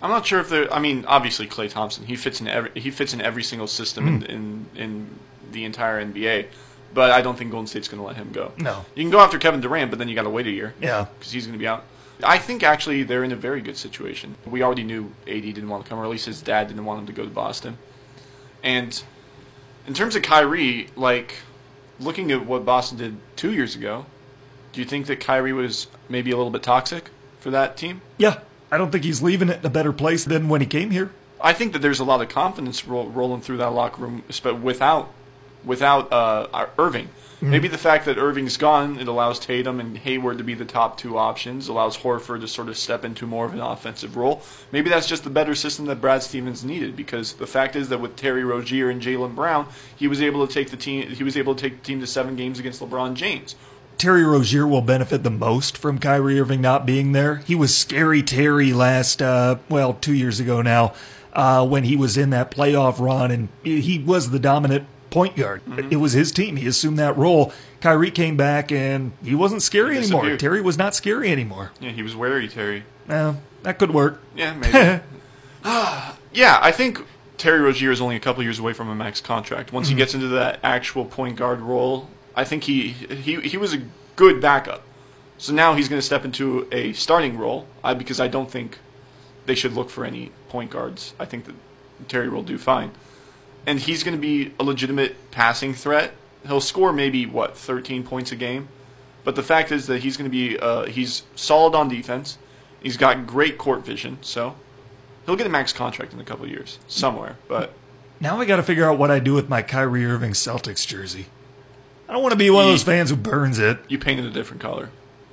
I'm 0.00 0.10
not 0.10 0.26
sure 0.26 0.40
if 0.40 0.48
they're. 0.48 0.72
I 0.72 0.78
mean, 0.78 1.04
obviously 1.06 1.46
Klay 1.48 1.68
Thompson. 1.68 2.06
He 2.06 2.16
fits 2.16 2.40
in 2.40 2.46
every. 2.48 2.70
He 2.80 2.90
fits 2.90 3.12
in 3.12 3.20
every 3.20 3.42
single 3.42 3.66
system 3.66 4.18
Hmm. 4.20 4.24
in, 4.24 4.30
in 4.30 4.66
in 4.76 5.06
the 5.52 5.64
entire 5.64 6.02
NBA. 6.04 6.46
But 6.94 7.10
I 7.10 7.20
don't 7.20 7.36
think 7.36 7.50
Golden 7.50 7.66
State's 7.66 7.86
going 7.88 8.00
to 8.00 8.06
let 8.06 8.16
him 8.16 8.30
go. 8.32 8.52
No. 8.56 8.86
You 8.94 9.02
can 9.02 9.10
go 9.10 9.20
after 9.20 9.38
Kevin 9.38 9.60
Durant, 9.60 9.90
but 9.90 9.98
then 9.98 10.08
you 10.08 10.14
got 10.14 10.22
to 10.22 10.30
wait 10.30 10.46
a 10.46 10.50
year. 10.50 10.72
Yeah. 10.80 11.06
because 11.18 11.32
he's 11.32 11.46
going 11.46 11.52
to 11.52 11.58
be 11.58 11.66
out. 11.68 11.84
I 12.22 12.38
think 12.38 12.62
actually 12.62 13.02
they're 13.04 13.24
in 13.24 13.32
a 13.32 13.36
very 13.36 13.60
good 13.60 13.76
situation. 13.76 14.36
We 14.44 14.62
already 14.62 14.82
knew 14.82 15.12
AD 15.26 15.42
didn't 15.42 15.68
want 15.68 15.84
to 15.84 15.88
come, 15.88 15.98
or 15.98 16.04
at 16.04 16.10
least 16.10 16.26
his 16.26 16.42
dad 16.42 16.68
didn't 16.68 16.84
want 16.84 17.00
him 17.00 17.06
to 17.06 17.12
go 17.12 17.24
to 17.24 17.30
Boston. 17.30 17.78
And 18.62 19.02
in 19.86 19.94
terms 19.94 20.16
of 20.16 20.22
Kyrie, 20.22 20.88
like 20.96 21.36
looking 22.00 22.32
at 22.32 22.44
what 22.44 22.64
Boston 22.64 22.98
did 22.98 23.16
two 23.36 23.52
years 23.52 23.76
ago, 23.76 24.06
do 24.72 24.80
you 24.80 24.86
think 24.86 25.06
that 25.06 25.20
Kyrie 25.20 25.52
was 25.52 25.86
maybe 26.08 26.30
a 26.30 26.36
little 26.36 26.50
bit 26.50 26.62
toxic 26.62 27.10
for 27.40 27.50
that 27.50 27.76
team? 27.76 28.02
Yeah, 28.16 28.40
I 28.70 28.78
don't 28.78 28.90
think 28.90 29.04
he's 29.04 29.22
leaving 29.22 29.48
it 29.48 29.60
in 29.60 29.66
a 29.66 29.70
better 29.70 29.92
place 29.92 30.24
than 30.24 30.48
when 30.48 30.60
he 30.60 30.66
came 30.66 30.90
here. 30.90 31.10
I 31.40 31.52
think 31.52 31.72
that 31.72 31.80
there's 31.80 32.00
a 32.00 32.04
lot 32.04 32.20
of 32.20 32.28
confidence 32.28 32.84
ro- 32.86 33.06
rolling 33.06 33.40
through 33.40 33.58
that 33.58 33.70
locker 33.70 34.02
room, 34.02 34.24
but 34.42 34.60
without 34.60 35.12
without 35.64 36.12
uh, 36.12 36.66
Irving. 36.78 37.08
Maybe 37.40 37.68
the 37.68 37.78
fact 37.78 38.04
that 38.06 38.18
Irving's 38.18 38.56
gone, 38.56 38.98
it 38.98 39.06
allows 39.06 39.38
Tatum 39.38 39.78
and 39.78 39.96
Hayward 39.98 40.38
to 40.38 40.44
be 40.44 40.54
the 40.54 40.64
top 40.64 40.98
two 40.98 41.16
options, 41.16 41.68
allows 41.68 41.98
Horford 41.98 42.40
to 42.40 42.48
sort 42.48 42.68
of 42.68 42.76
step 42.76 43.04
into 43.04 43.26
more 43.26 43.46
of 43.46 43.54
an 43.54 43.60
offensive 43.60 44.16
role. 44.16 44.42
Maybe 44.72 44.90
that's 44.90 45.06
just 45.06 45.22
the 45.22 45.30
better 45.30 45.54
system 45.54 45.86
that 45.86 46.00
Brad 46.00 46.22
Stevens 46.24 46.64
needed, 46.64 46.96
because 46.96 47.34
the 47.34 47.46
fact 47.46 47.76
is 47.76 47.90
that 47.90 48.00
with 48.00 48.16
Terry 48.16 48.44
Rozier 48.44 48.90
and 48.90 49.00
Jaylen 49.00 49.36
Brown, 49.36 49.68
he 49.94 50.08
was 50.08 50.20
able 50.20 50.46
to 50.46 50.52
take 50.52 50.70
the 50.70 50.76
team. 50.76 51.08
He 51.10 51.22
was 51.22 51.36
able 51.36 51.54
to 51.54 51.60
take 51.60 51.78
the 51.78 51.84
team 51.84 52.00
to 52.00 52.06
seven 52.06 52.34
games 52.34 52.58
against 52.58 52.80
LeBron 52.80 53.14
James. 53.14 53.54
Terry 53.98 54.24
Rozier 54.24 54.66
will 54.66 54.82
benefit 54.82 55.22
the 55.22 55.30
most 55.30 55.76
from 55.76 55.98
Kyrie 55.98 56.40
Irving 56.40 56.60
not 56.60 56.86
being 56.86 57.12
there. 57.12 57.36
He 57.36 57.54
was 57.54 57.76
scary 57.76 58.22
Terry 58.22 58.72
last, 58.72 59.22
uh, 59.22 59.58
well, 59.68 59.94
two 59.94 60.14
years 60.14 60.38
ago 60.40 60.62
now, 60.62 60.92
uh, 61.32 61.66
when 61.66 61.84
he 61.84 61.96
was 61.96 62.16
in 62.16 62.30
that 62.30 62.50
playoff 62.50 63.00
run, 63.00 63.30
and 63.30 63.48
he 63.62 63.98
was 63.98 64.30
the 64.30 64.38
dominant 64.38 64.86
point 65.10 65.36
guard. 65.36 65.62
It 65.66 65.70
mm-hmm. 65.70 66.00
was 66.00 66.12
his 66.12 66.32
team. 66.32 66.56
He 66.56 66.66
assumed 66.66 66.98
that 66.98 67.16
role. 67.16 67.52
Kyrie 67.80 68.10
came 68.10 68.36
back, 68.36 68.72
and 68.72 69.12
he 69.22 69.34
wasn't 69.34 69.62
scary 69.62 69.94
He 69.94 70.02
anymore. 70.02 70.36
Terry 70.36 70.60
was 70.60 70.76
not 70.76 70.94
scary 70.94 71.30
anymore. 71.30 71.72
Yeah, 71.80 71.90
he 71.90 72.02
was 72.02 72.16
wary, 72.16 72.48
Terry. 72.48 72.84
Well, 73.06 73.40
that 73.62 73.78
could 73.78 73.92
work. 73.92 74.20
Yeah, 74.34 74.54
maybe. 74.54 75.02
yeah, 76.32 76.58
I 76.60 76.72
think 76.72 77.04
Terry 77.36 77.60
Rozier 77.60 77.90
is 77.90 78.00
only 78.00 78.16
a 78.16 78.20
couple 78.20 78.42
years 78.42 78.58
away 78.58 78.72
from 78.72 78.88
a 78.88 78.94
max 78.94 79.20
contract. 79.20 79.72
Once 79.72 79.88
he 79.88 79.92
mm-hmm. 79.92 79.98
gets 79.98 80.14
into 80.14 80.28
that 80.28 80.60
actual 80.62 81.04
point 81.04 81.36
guard 81.36 81.60
role, 81.60 82.08
I 82.34 82.44
think 82.44 82.64
he 82.64 82.88
he 82.88 83.40
he 83.40 83.56
was 83.56 83.74
a 83.74 83.82
good 84.16 84.40
backup. 84.40 84.82
So 85.38 85.52
now 85.52 85.74
he's 85.74 85.88
going 85.88 86.00
to 86.00 86.04
step 86.06 86.24
into 86.24 86.66
a 86.72 86.92
starting 86.94 87.38
role 87.38 87.66
I, 87.84 87.94
because 87.94 88.18
I 88.18 88.26
don't 88.26 88.50
think 88.50 88.78
they 89.46 89.54
should 89.54 89.72
look 89.72 89.88
for 89.88 90.04
any 90.04 90.32
point 90.48 90.70
guards. 90.72 91.14
I 91.18 91.24
think 91.24 91.44
that 91.44 91.54
Terry 92.08 92.28
will 92.28 92.42
do 92.42 92.58
fine. 92.58 92.90
And 93.68 93.78
he's 93.80 94.02
going 94.02 94.16
to 94.16 94.20
be 94.20 94.54
a 94.58 94.64
legitimate 94.64 95.30
passing 95.30 95.74
threat. 95.74 96.14
He'll 96.46 96.60
score 96.60 96.90
maybe 96.92 97.26
what 97.26 97.56
13 97.56 98.02
points 98.02 98.32
a 98.32 98.36
game. 98.36 98.68
But 99.24 99.34
the 99.36 99.42
fact 99.42 99.70
is 99.70 99.86
that 99.88 100.02
he's 100.02 100.16
going 100.16 100.30
to 100.30 100.34
be 100.34 100.58
uh, 100.58 100.86
he's 100.86 101.24
solid 101.34 101.74
on 101.74 101.88
defense. 101.88 102.38
He's 102.82 102.96
got 102.96 103.26
great 103.26 103.58
court 103.58 103.84
vision, 103.84 104.18
so 104.22 104.54
he'll 105.26 105.36
get 105.36 105.46
a 105.46 105.50
max 105.50 105.72
contract 105.72 106.14
in 106.14 106.20
a 106.20 106.24
couple 106.24 106.46
of 106.46 106.50
years 106.50 106.78
somewhere. 106.88 107.36
But 107.46 107.72
Now 108.20 108.40
I 108.40 108.46
got 108.46 108.56
to 108.56 108.62
figure 108.62 108.88
out 108.88 108.98
what 108.98 109.10
I 109.10 109.18
do 109.18 109.34
with 109.34 109.48
my 109.50 109.60
Kyrie 109.60 110.06
Irving 110.06 110.32
Celtics 110.32 110.86
jersey. 110.86 111.26
I 112.08 112.14
don't 112.14 112.22
want 112.22 112.32
to 112.32 112.38
be 112.38 112.48
one 112.48 112.64
of 112.64 112.70
those 112.70 112.84
fans 112.84 113.10
who 113.10 113.16
burns 113.16 113.58
it. 113.58 113.78
you 113.88 113.98
painted 113.98 114.24
a 114.24 114.30
different 114.30 114.62
color. 114.62 114.88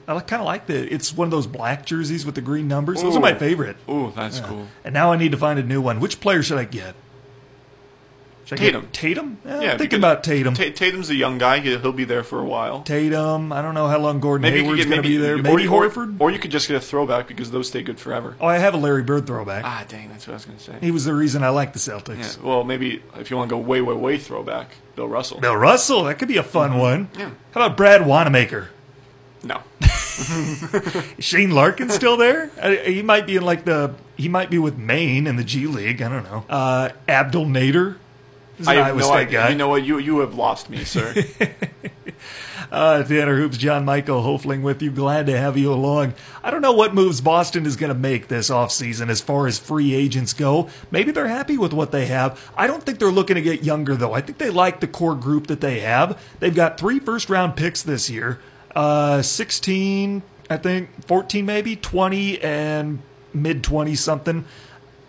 I 0.07 0.19
kind 0.19 0.41
of 0.41 0.45
like 0.45 0.67
the. 0.67 0.93
It's 0.93 1.13
one 1.13 1.27
of 1.27 1.31
those 1.31 1.47
black 1.47 1.85
jerseys 1.85 2.25
with 2.25 2.35
the 2.35 2.41
green 2.41 2.67
numbers. 2.67 3.01
Those 3.01 3.15
are 3.15 3.21
my 3.21 3.33
favorite. 3.33 3.77
Ooh, 3.89 4.11
that's 4.13 4.41
cool. 4.41 4.67
And 4.83 4.93
now 4.93 5.11
I 5.13 5.15
need 5.15 5.31
to 5.31 5.37
find 5.37 5.57
a 5.57 5.63
new 5.63 5.81
one. 5.81 5.99
Which 6.01 6.19
player 6.19 6.43
should 6.43 6.57
I 6.57 6.65
get? 6.65 6.95
Should 8.45 8.59
I 8.59 8.63
Tatum. 8.63 8.89
Tatum? 8.91 9.37
I'm 9.43 9.61
Yeah, 9.63 9.75
thinking 9.77 9.97
about 9.99 10.23
Tatum. 10.23 10.53
Ta- 10.53 10.69
Tatum's 10.73 11.09
a 11.09 11.15
young 11.15 11.37
guy. 11.39 11.59
He- 11.59 11.75
He'll 11.77 11.91
be 11.91 12.03
there 12.03 12.23
for 12.23 12.39
a 12.39 12.45
while. 12.45 12.83
Tatum. 12.83 13.51
I 13.51 13.61
don't 13.63 13.73
know 13.73 13.87
how 13.87 13.97
long 13.97 14.19
Gordon 14.19 14.43
Maybe 14.43 14.61
Hayward's 14.61 14.85
going 14.85 15.01
to 15.01 15.07
be 15.07 15.17
there. 15.17 15.37
Maybe 15.37 15.67
or, 15.67 15.89
Horford. 15.89 16.17
or 16.19 16.29
you 16.29 16.37
could 16.37 16.51
just 16.51 16.67
get 16.67 16.77
a 16.77 16.79
throwback 16.79 17.27
because 17.27 17.49
those 17.51 17.67
stay 17.69 17.81
good 17.81 17.99
forever. 17.99 18.35
oh, 18.39 18.45
I 18.47 18.59
have 18.59 18.73
a 18.73 18.77
Larry 18.77 19.01
Bird 19.03 19.25
throwback. 19.25 19.63
Ah, 19.65 19.83
dang, 19.87 20.09
that's 20.09 20.27
what 20.27 20.33
I 20.33 20.35
was 20.35 20.45
going 20.45 20.57
to 20.59 20.63
say. 20.63 20.75
He 20.79 20.91
was 20.91 21.05
the 21.05 21.13
reason 21.15 21.43
I 21.43 21.49
like 21.49 21.73
the 21.73 21.79
Yeah, 21.91 21.99
Celtics. 21.99 22.41
well, 22.41 22.63
maybe 22.63 23.01
if 23.17 23.31
you 23.31 23.37
want 23.37 23.49
to 23.49 23.55
go 23.55 23.59
way, 23.59 23.81
way, 23.81 23.95
way 23.95 24.17
throwback, 24.19 24.69
Bill 24.95 25.07
Russell. 25.07 25.39
Bill 25.39 25.55
Russell. 25.57 26.03
That 26.03 26.19
could 26.19 26.27
be 26.27 26.37
a 26.37 26.43
fun 26.43 26.77
one. 26.77 27.07
Mm-hmm. 27.07 27.19
Yeah. 27.19 27.29
How 27.53 27.65
about 27.65 27.77
Brad 27.77 28.05
Wanamaker? 28.05 28.69
No. 29.43 29.61
Shane 31.19 31.51
Larkin 31.51 31.89
still 31.89 32.17
there? 32.17 32.47
He 32.85 33.01
might 33.01 33.27
be 33.27 33.35
in 33.37 33.43
like 33.43 33.65
the. 33.65 33.93
He 34.17 34.29
might 34.29 34.49
be 34.49 34.57
with 34.57 34.77
Maine 34.77 35.27
in 35.27 35.35
the 35.35 35.43
G 35.43 35.67
League. 35.67 36.01
I 36.01 36.09
don't 36.09 36.23
know. 36.23 36.45
Uh, 36.49 36.89
Abdel 37.07 37.45
Nader. 37.45 37.97
He's 38.57 38.67
I 38.67 38.75
have 38.75 38.97
no 38.97 39.11
idea. 39.11 39.39
guy. 39.39 39.49
You 39.49 39.55
know 39.55 39.69
what? 39.69 39.83
You 39.83 39.97
you 39.97 40.19
have 40.19 40.35
lost 40.35 40.69
me, 40.69 40.83
sir. 40.83 41.13
Uh, 42.71 43.03
Tanner 43.03 43.37
Hoops, 43.37 43.57
John 43.57 43.85
Michael 43.85 44.23
Hofling 44.23 44.61
with 44.61 44.81
you. 44.81 44.89
Glad 44.91 45.27
to 45.27 45.37
have 45.37 45.55
you 45.55 45.71
along. 45.71 46.13
I 46.43 46.49
don't 46.51 46.61
know 46.61 46.71
what 46.73 46.93
moves 46.95 47.21
Boston 47.21 47.65
is 47.65 47.75
going 47.75 47.93
to 47.93 47.97
make 47.97 48.27
this 48.27 48.49
offseason 48.49 49.09
as 49.09 49.21
far 49.21 49.47
as 49.47 49.59
free 49.59 49.93
agents 49.93 50.33
go. 50.33 50.69
Maybe 50.91 51.11
they're 51.11 51.27
happy 51.27 51.57
with 51.57 51.73
what 51.73 51.91
they 51.91 52.07
have. 52.07 52.51
I 52.57 52.65
don't 52.67 52.83
think 52.83 52.99
they're 52.99 53.11
looking 53.11 53.35
to 53.35 53.41
get 53.41 53.63
younger, 53.63 53.95
though. 53.95 54.13
I 54.13 54.21
think 54.21 54.39
they 54.39 54.49
like 54.49 54.79
the 54.79 54.87
core 54.87 55.15
group 55.15 55.47
that 55.47 55.61
they 55.61 55.81
have. 55.81 56.19
They've 56.39 56.55
got 56.55 56.79
three 56.79 56.99
first 56.99 57.29
round 57.29 57.55
picks 57.55 57.83
this 57.83 58.09
year 58.09 58.39
uh, 58.75 59.21
16, 59.21 60.21
I 60.49 60.57
think, 60.57 61.05
14 61.07 61.45
maybe, 61.45 61.75
20, 61.75 62.41
and 62.41 62.99
mid 63.33 63.63
20 63.63 63.95
something. 63.95 64.45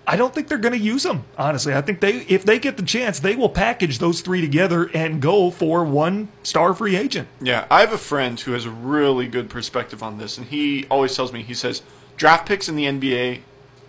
I 0.07 0.17
don't 0.17 0.33
think 0.33 0.49
they're 0.49 0.59
going 0.59 0.73
to 0.73 0.79
use 0.79 1.03
them. 1.03 1.25
Honestly, 1.37 1.75
I 1.75 1.81
think 1.81 2.01
they, 2.01 2.19
if 2.29 2.45
they 2.45 2.59
get 2.59 2.77
the 2.77 2.83
chance, 2.85 3.19
they 3.19 3.35
will 3.35 3.49
package 3.49 3.99
those 3.99 4.21
three 4.21 4.41
together 4.41 4.89
and 4.95 5.21
go 5.21 5.51
for 5.51 5.85
one 5.85 6.29
star 6.43 6.75
free 6.75 6.95
agent. 6.97 7.29
Yeah, 7.41 7.67
I 7.71 7.81
have 7.81 7.93
a 7.93 7.99
friend 7.99 8.39
who 8.39 8.53
has 8.53 8.65
a 8.67 8.71
really 8.71 9.27
good 9.27 9.51
perspective 9.51 10.03
on 10.03 10.19
this, 10.19 10.39
and 10.39 10.47
he 10.47 10.87
always 10.91 11.17
tells 11.17 11.33
me 11.33 11.43
he 11.43 11.55
says 11.55 11.83
draft 12.17 12.47
picks 12.47 12.69
in 12.69 12.77
the 12.77 12.85
NBA 12.85 13.41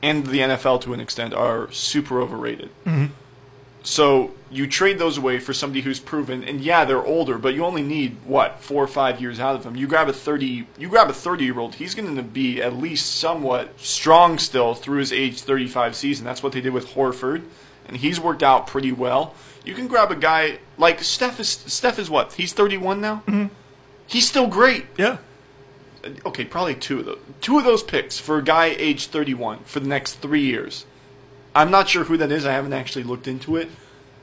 and 0.01 0.27
the 0.27 0.39
NFL 0.39 0.81
to 0.81 0.93
an 0.93 0.99
extent 0.99 1.33
are 1.33 1.71
super 1.71 2.21
overrated. 2.21 2.69
Mm-hmm. 2.85 3.13
So 3.83 4.31
you 4.49 4.67
trade 4.67 4.99
those 4.99 5.17
away 5.17 5.39
for 5.39 5.53
somebody 5.53 5.81
who's 5.81 5.99
proven, 5.99 6.43
and 6.43 6.59
yeah, 6.61 6.83
they're 6.83 7.05
older, 7.05 7.37
but 7.37 7.53
you 7.53 7.63
only 7.63 7.81
need 7.81 8.17
what 8.25 8.61
four 8.61 8.83
or 8.83 8.87
five 8.87 9.21
years 9.21 9.39
out 9.39 9.55
of 9.55 9.63
them. 9.63 9.75
You 9.75 9.87
grab 9.87 10.09
a 10.09 10.13
thirty, 10.13 10.67
you 10.77 10.89
grab 10.89 11.09
a 11.09 11.13
thirty-year-old. 11.13 11.75
He's 11.75 11.95
going 11.95 12.15
to 12.15 12.23
be 12.23 12.61
at 12.61 12.73
least 12.73 13.15
somewhat 13.15 13.79
strong 13.79 14.39
still 14.39 14.73
through 14.73 14.99
his 14.99 15.13
age 15.13 15.41
thirty-five 15.41 15.95
season. 15.95 16.25
That's 16.25 16.43
what 16.43 16.51
they 16.51 16.61
did 16.61 16.73
with 16.73 16.87
Horford, 16.89 17.43
and 17.87 17.97
he's 17.97 18.19
worked 18.19 18.43
out 18.43 18.67
pretty 18.67 18.91
well. 18.91 19.35
You 19.63 19.73
can 19.73 19.87
grab 19.87 20.11
a 20.11 20.15
guy 20.15 20.59
like 20.77 21.01
Steph 21.01 21.39
is 21.39 21.49
Steph 21.49 21.99
is 21.99 22.09
what 22.09 22.33
he's 22.33 22.53
thirty-one 22.53 22.99
now. 22.99 23.23
Mm-hmm. 23.27 23.47
He's 24.07 24.27
still 24.27 24.47
great. 24.47 24.85
Yeah. 24.97 25.17
Okay, 26.25 26.45
probably 26.45 26.75
two 26.75 26.99
of 26.99 27.05
those. 27.05 27.19
Two 27.41 27.57
of 27.57 27.65
those 27.65 27.83
picks 27.83 28.17
for 28.17 28.37
a 28.37 28.43
guy 28.43 28.67
age 28.67 29.07
31 29.07 29.59
for 29.65 29.81
the 29.81 29.87
next 29.87 30.15
three 30.15 30.43
years. 30.43 30.85
I'm 31.57 31.71
not 31.71 31.89
sure 31.89 32.03
who 32.03 32.17
that 32.17 32.31
is. 32.31 32.45
I 32.45 32.51
haven't 32.51 32.73
actually 32.73 33.03
looked 33.03 33.27
into 33.27 33.55
it, 33.55 33.67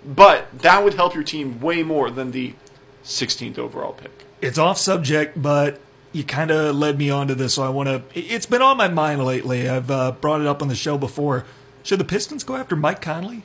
but 0.06 0.56
that 0.60 0.84
would 0.84 0.94
help 0.94 1.14
your 1.16 1.24
team 1.24 1.60
way 1.60 1.82
more 1.82 2.08
than 2.08 2.30
the 2.30 2.54
16th 3.02 3.58
overall 3.58 3.92
pick. 3.92 4.24
It's 4.40 4.56
off 4.56 4.78
subject, 4.78 5.42
but 5.42 5.80
you 6.12 6.22
kind 6.22 6.52
of 6.52 6.76
led 6.76 6.96
me 6.96 7.10
onto 7.10 7.34
this, 7.34 7.54
so 7.54 7.64
I 7.64 7.70
want 7.70 7.88
to. 7.88 8.02
It's 8.18 8.46
been 8.46 8.62
on 8.62 8.76
my 8.76 8.86
mind 8.86 9.24
lately. 9.24 9.68
I've 9.68 9.90
uh, 9.90 10.12
brought 10.12 10.42
it 10.42 10.46
up 10.46 10.62
on 10.62 10.68
the 10.68 10.76
show 10.76 10.96
before. 10.96 11.44
Should 11.82 11.98
the 11.98 12.04
Pistons 12.04 12.44
go 12.44 12.54
after 12.54 12.76
Mike 12.76 13.00
Conley? 13.00 13.42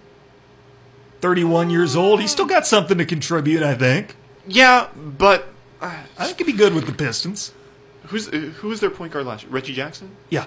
31 1.21 1.71
years 1.71 1.95
old. 1.95 2.21
He's 2.21 2.31
still 2.31 2.45
got 2.45 2.67
something 2.67 2.97
to 2.99 3.05
contribute, 3.05 3.63
I 3.63 3.73
think. 3.73 4.15
Yeah, 4.47 4.89
but 4.95 5.47
uh, 5.81 6.03
I 6.17 6.25
think 6.27 6.37
he'd 6.37 6.45
be 6.45 6.53
good 6.53 6.75
with 6.75 6.85
the 6.85 6.93
Pistons. 6.93 7.53
who's 8.05 8.27
uh, 8.27 8.37
who 8.37 8.67
was 8.67 8.81
their 8.81 8.91
point 8.91 9.13
guard 9.13 9.25
last 9.25 9.43
year? 9.43 9.51
Reggie 9.51 9.73
Jackson. 9.73 10.15
Yeah. 10.29 10.45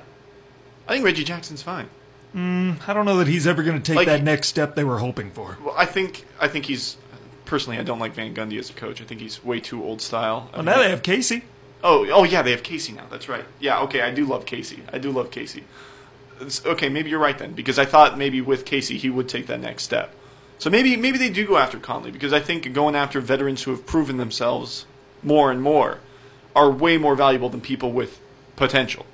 I 0.87 0.93
think 0.93 1.05
Reggie 1.05 1.25
Jackson's 1.25 1.63
fine. 1.63 1.89
Mm, 2.35 2.77
I 2.89 2.95
don't 2.95 3.05
know 3.05 3.19
that 3.19 3.29
he's 3.29 3.47
ever 3.47 3.63
going 3.63 3.81
to 3.81 3.83
take 3.83 3.97
Like- 3.97 4.07
that 4.07 4.23
next 4.23 4.49
step 4.49 4.75
they 4.75 4.85
were 4.85 4.99
hoping 4.99 5.31
for. 5.31 5.59
Well, 5.63 5.75
I 5.77 5.85
think 5.87 6.25
I 6.41 6.49
think 6.49 6.67
he's 6.67 6.97
personally, 7.45 7.79
I 7.79 7.83
don't 7.83 7.99
like 7.99 8.15
Van 8.15 8.35
Gundy 8.35 8.59
as 8.59 8.71
a 8.71 8.73
coach. 8.73 9.01
I 9.01 9.05
think 9.05 9.21
he's 9.21 9.45
way 9.45 9.61
too 9.61 9.83
old 9.85 10.01
style. 10.01 10.49
I 10.53 10.57
Well, 10.57 10.65
now 10.65 10.79
they 10.79 10.89
have 10.91 11.03
Casey. 11.03 11.45
Oh, 11.85 12.09
oh 12.11 12.25
yeah, 12.25 12.43
they 12.43 12.53
have 12.53 12.63
Casey 12.63 12.93
now. 12.93 13.05
That's 13.11 13.29
right. 13.29 13.45
Yeah, 13.61 13.81
okay, 13.81 14.01
I 14.01 14.11
do 14.11 14.25
love 14.25 14.47
Casey. 14.47 14.83
I 14.93 14.99
do 14.99 15.11
love 15.11 15.31
Casey. 15.31 15.65
It's- 16.37 16.65
okay, 16.65 16.89
maybe 16.89 17.11
you're 17.11 17.19
right 17.19 17.37
then, 17.39 17.53
because 17.53 17.79
I 17.79 17.85
thought 17.85 18.17
maybe 18.17 18.41
with 18.41 18.65
Casey 18.65 18.97
he 18.97 19.11
would 19.11 19.29
take 19.29 19.47
that 19.49 19.61
next 19.61 19.83
step. 19.83 20.15
So 20.59 20.71
maybe 20.71 20.97
maybe 20.97 21.19
they 21.19 21.29
do 21.29 21.47
go 21.47 21.59
after 21.59 21.79
Conley 21.79 22.13
because 22.13 22.33
I 22.33 22.41
think 22.41 22.73
going 22.73 22.95
after 22.95 23.21
veterans 23.21 23.65
who 23.65 23.73
have 23.73 23.85
proven 23.85 24.17
themselves 24.17 24.87
more 25.23 25.51
and 25.51 25.61
more 25.61 25.99
are 26.57 26.71
way 26.71 26.97
more 26.99 27.15
valuable 27.17 27.49
than 27.49 27.61
people 27.61 27.93
with 27.93 28.21
potential. 28.57 29.05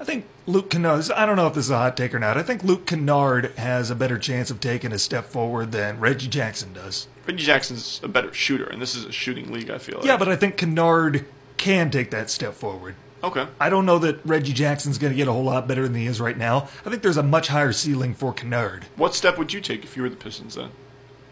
I 0.00 0.04
think 0.04 0.26
Luke 0.46 0.70
Kennard, 0.70 1.08
I 1.12 1.24
don't 1.24 1.36
know 1.36 1.46
if 1.46 1.54
this 1.54 1.66
is 1.66 1.70
a 1.70 1.78
hot 1.78 1.96
take 1.96 2.14
or 2.14 2.18
not. 2.18 2.36
I 2.36 2.42
think 2.42 2.64
Luke 2.64 2.86
Kennard 2.86 3.52
has 3.56 3.90
a 3.90 3.94
better 3.94 4.18
chance 4.18 4.50
of 4.50 4.58
taking 4.60 4.92
a 4.92 4.98
step 4.98 5.26
forward 5.26 5.70
than 5.72 6.00
Reggie 6.00 6.28
Jackson 6.28 6.72
does. 6.72 7.06
Reggie 7.26 7.44
Jackson's 7.44 8.00
a 8.02 8.08
better 8.08 8.32
shooter, 8.32 8.64
and 8.64 8.82
this 8.82 8.96
is 8.96 9.04
a 9.04 9.12
shooting 9.12 9.52
league. 9.52 9.70
I 9.70 9.78
feel 9.78 9.98
like. 9.98 10.06
Yeah, 10.06 10.16
but 10.16 10.28
I 10.28 10.34
think 10.36 10.56
Kennard 10.56 11.26
can 11.58 11.90
take 11.92 12.10
that 12.10 12.28
step 12.28 12.54
forward. 12.54 12.96
okay. 13.22 13.46
I 13.60 13.70
don't 13.70 13.86
know 13.86 14.00
that 14.00 14.18
Reggie 14.24 14.52
Jackson's 14.52 14.98
going 14.98 15.12
to 15.12 15.16
get 15.16 15.28
a 15.28 15.32
whole 15.32 15.44
lot 15.44 15.68
better 15.68 15.84
than 15.84 15.94
he 15.94 16.06
is 16.06 16.20
right 16.20 16.36
now. 16.36 16.68
I 16.84 16.90
think 16.90 17.02
there's 17.02 17.16
a 17.16 17.22
much 17.22 17.46
higher 17.48 17.72
ceiling 17.72 18.12
for 18.14 18.32
Kennard. 18.32 18.86
What 18.96 19.14
step 19.14 19.38
would 19.38 19.52
you 19.52 19.60
take 19.60 19.84
if 19.84 19.96
you 19.96 20.02
were 20.02 20.08
the 20.08 20.16
Pistons 20.16 20.56
then? 20.56 20.70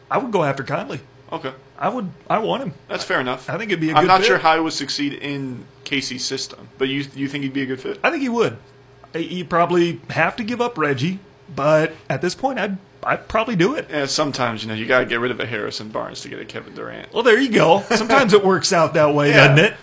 I 0.08 0.18
would 0.18 0.30
go 0.30 0.44
after 0.44 0.62
Conley. 0.62 1.00
Okay, 1.32 1.52
I 1.78 1.88
would. 1.88 2.10
I 2.28 2.38
want 2.38 2.62
him. 2.62 2.74
that's 2.86 3.02
fair 3.04 3.20
enough. 3.20 3.50
I 3.50 3.58
think 3.58 3.72
it'd 3.72 3.80
be 3.80 3.90
a 3.90 3.94
I'm 3.96 4.06
not 4.06 4.20
fit. 4.20 4.26
sure 4.28 4.38
how 4.38 4.54
he 4.54 4.60
would 4.60 4.72
succeed 4.72 5.14
in 5.14 5.64
Casey's 5.82 6.24
system, 6.24 6.68
but 6.78 6.88
you 6.88 7.04
you 7.16 7.26
think 7.28 7.42
he'd 7.42 7.52
be 7.52 7.62
a 7.62 7.66
good 7.66 7.80
fit? 7.80 7.98
I 8.04 8.10
think 8.10 8.22
he 8.22 8.28
would. 8.28 8.56
You 9.14 9.44
probably 9.44 10.00
have 10.10 10.36
to 10.36 10.44
give 10.44 10.60
up 10.60 10.78
Reggie, 10.78 11.18
but 11.54 11.92
at 12.08 12.20
this 12.22 12.34
point, 12.34 12.58
I'd 12.58 12.78
I'd 13.02 13.28
probably 13.28 13.56
do 13.56 13.74
it. 13.74 13.86
Yeah, 13.90 14.06
sometimes 14.06 14.62
you 14.62 14.68
know 14.68 14.74
you 14.74 14.86
gotta 14.86 15.06
get 15.06 15.20
rid 15.20 15.30
of 15.30 15.40
a 15.40 15.46
Harrison 15.46 15.88
Barnes 15.88 16.20
to 16.22 16.28
get 16.28 16.38
a 16.38 16.44
Kevin 16.44 16.74
Durant. 16.74 17.12
Well, 17.12 17.22
there 17.22 17.38
you 17.40 17.50
go. 17.50 17.82
Sometimes 17.90 18.32
it 18.32 18.44
works 18.44 18.72
out 18.72 18.94
that 18.94 19.14
way, 19.14 19.28
Yeah. 19.30 19.48
doesn't 19.48 19.64
it? 19.64 19.74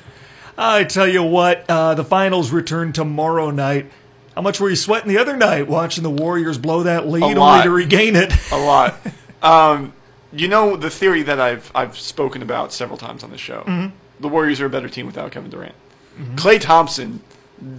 I 0.57 0.83
tell 0.85 1.07
you 1.07 1.21
what, 1.23 1.65
uh, 1.69 1.93
the 1.93 2.03
finals 2.03 2.51
return 2.51 2.91
tomorrow 2.93 3.51
night. 3.51 3.91
How 4.33 4.41
much 4.41 4.59
were 4.59 4.69
you 4.69 4.75
sweating 4.75 5.09
the 5.09 5.17
other 5.17 5.35
night 5.35 5.67
watching 5.67 6.03
the 6.03 6.09
Warriors 6.11 6.57
blow 6.57 6.83
that 6.83 7.07
lead 7.07 7.23
only 7.23 7.63
to 7.63 7.69
regain 7.71 8.15
it? 8.15 8.31
A 8.51 8.57
lot. 8.57 8.95
um, 9.41 9.93
you 10.31 10.47
know 10.47 10.75
the 10.75 10.89
theory 10.89 11.23
that 11.23 11.39
I've 11.39 11.71
I've 11.75 11.97
spoken 11.97 12.41
about 12.41 12.71
several 12.71 12.97
times 12.97 13.23
on 13.23 13.31
the 13.31 13.37
show. 13.37 13.61
Mm-hmm. 13.61 13.95
The 14.19 14.27
Warriors 14.27 14.61
are 14.61 14.65
a 14.65 14.69
better 14.69 14.89
team 14.89 15.05
without 15.05 15.31
Kevin 15.31 15.49
Durant. 15.49 15.75
Klay 16.35 16.59
Thompson 16.59 17.21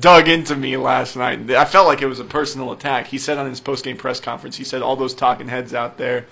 dug 0.00 0.28
into 0.28 0.56
me 0.56 0.76
last 0.76 1.16
night. 1.16 1.50
I 1.50 1.64
felt 1.64 1.86
like 1.86 2.02
it 2.02 2.06
was 2.06 2.20
a 2.20 2.24
personal 2.24 2.72
attack. 2.72 3.08
He 3.08 3.18
said 3.18 3.38
on 3.38 3.48
his 3.48 3.60
post 3.60 3.84
game 3.84 3.96
press 3.96 4.20
conference, 4.20 4.56
he 4.56 4.64
said 4.64 4.82
all 4.82 4.96
those 4.96 5.14
talking 5.14 5.48
heads 5.48 5.72
out 5.74 5.98
there 5.98 6.26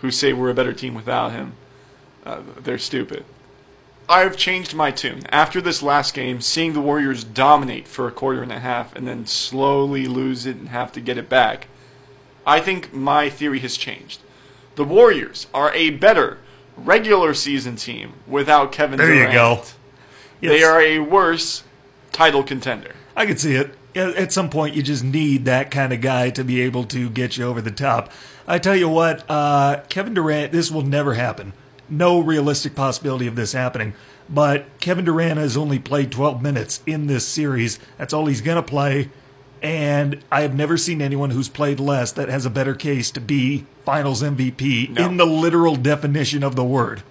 who 0.00 0.10
say 0.10 0.32
we're 0.32 0.50
a 0.50 0.54
better 0.54 0.72
team 0.72 0.94
without 0.94 1.32
him, 1.32 1.52
uh, 2.24 2.40
they're 2.60 2.78
stupid. 2.78 3.24
I've 4.08 4.36
changed 4.36 4.74
my 4.74 4.90
tune. 4.90 5.22
After 5.28 5.60
this 5.60 5.82
last 5.82 6.14
game, 6.14 6.40
seeing 6.40 6.72
the 6.72 6.80
Warriors 6.80 7.24
dominate 7.24 7.86
for 7.86 8.08
a 8.08 8.12
quarter 8.12 8.42
and 8.42 8.50
a 8.50 8.60
half 8.60 8.96
and 8.96 9.06
then 9.06 9.26
slowly 9.26 10.06
lose 10.06 10.46
it 10.46 10.56
and 10.56 10.70
have 10.70 10.92
to 10.92 11.00
get 11.00 11.18
it 11.18 11.28
back, 11.28 11.66
I 12.46 12.60
think 12.60 12.92
my 12.94 13.28
theory 13.28 13.58
has 13.60 13.76
changed. 13.76 14.20
The 14.76 14.84
Warriors 14.84 15.46
are 15.52 15.72
a 15.74 15.90
better 15.90 16.38
regular 16.76 17.34
season 17.34 17.76
team 17.76 18.14
without 18.26 18.72
Kevin 18.72 18.96
There 18.96 19.12
you 19.12 19.26
Durant. 19.26 19.34
go. 19.34 19.62
They 20.40 20.62
are 20.62 20.80
a 20.80 21.00
worse 21.00 21.64
title 22.18 22.42
contender. 22.42 22.96
I 23.16 23.26
can 23.26 23.38
see 23.38 23.54
it. 23.54 23.74
At 23.94 24.16
at 24.16 24.32
some 24.32 24.50
point, 24.50 24.74
you 24.74 24.82
just 24.82 25.04
need 25.04 25.44
that 25.44 25.70
kind 25.70 25.92
of 25.92 26.00
guy 26.00 26.30
to 26.30 26.42
be 26.42 26.60
able 26.62 26.82
to 26.86 27.08
get 27.08 27.36
you 27.36 27.44
over 27.46 27.60
the 27.60 27.70
top. 27.70 28.10
I 28.46 28.58
tell 28.58 28.74
you 28.74 28.88
what, 28.88 29.24
uh, 29.30 29.82
Kevin 29.88 30.14
Durant, 30.14 30.50
this 30.50 30.68
will 30.68 30.82
never 30.82 31.14
happen. 31.14 31.52
No 31.88 32.18
realistic 32.18 32.74
possibility 32.74 33.28
of 33.28 33.36
this 33.36 33.52
happening. 33.52 33.92
But 34.28 34.66
Kevin 34.80 35.04
Durant 35.04 35.38
has 35.38 35.56
only 35.56 35.78
played 35.78 36.10
12 36.10 36.42
minutes 36.42 36.82
in 36.86 37.06
this 37.06 37.26
series. 37.26 37.78
That's 37.98 38.12
all 38.12 38.26
he's 38.26 38.40
going 38.42 38.56
to 38.56 38.68
play. 38.68 39.10
And 39.62 40.22
I 40.30 40.42
have 40.42 40.54
never 40.54 40.76
seen 40.76 41.00
anyone 41.00 41.30
who's 41.30 41.48
played 41.48 41.78
less 41.80 42.10
that 42.12 42.28
has 42.28 42.44
a 42.44 42.50
better 42.50 42.74
case 42.74 43.10
to 43.12 43.20
be 43.20 43.64
finals 43.84 44.22
MVP 44.22 44.90
No. 44.90 45.06
in 45.06 45.16
the 45.18 45.24
literal 45.26 45.76
definition 45.76 46.42
of 46.42 46.56
the 46.56 46.64
word. 46.64 47.02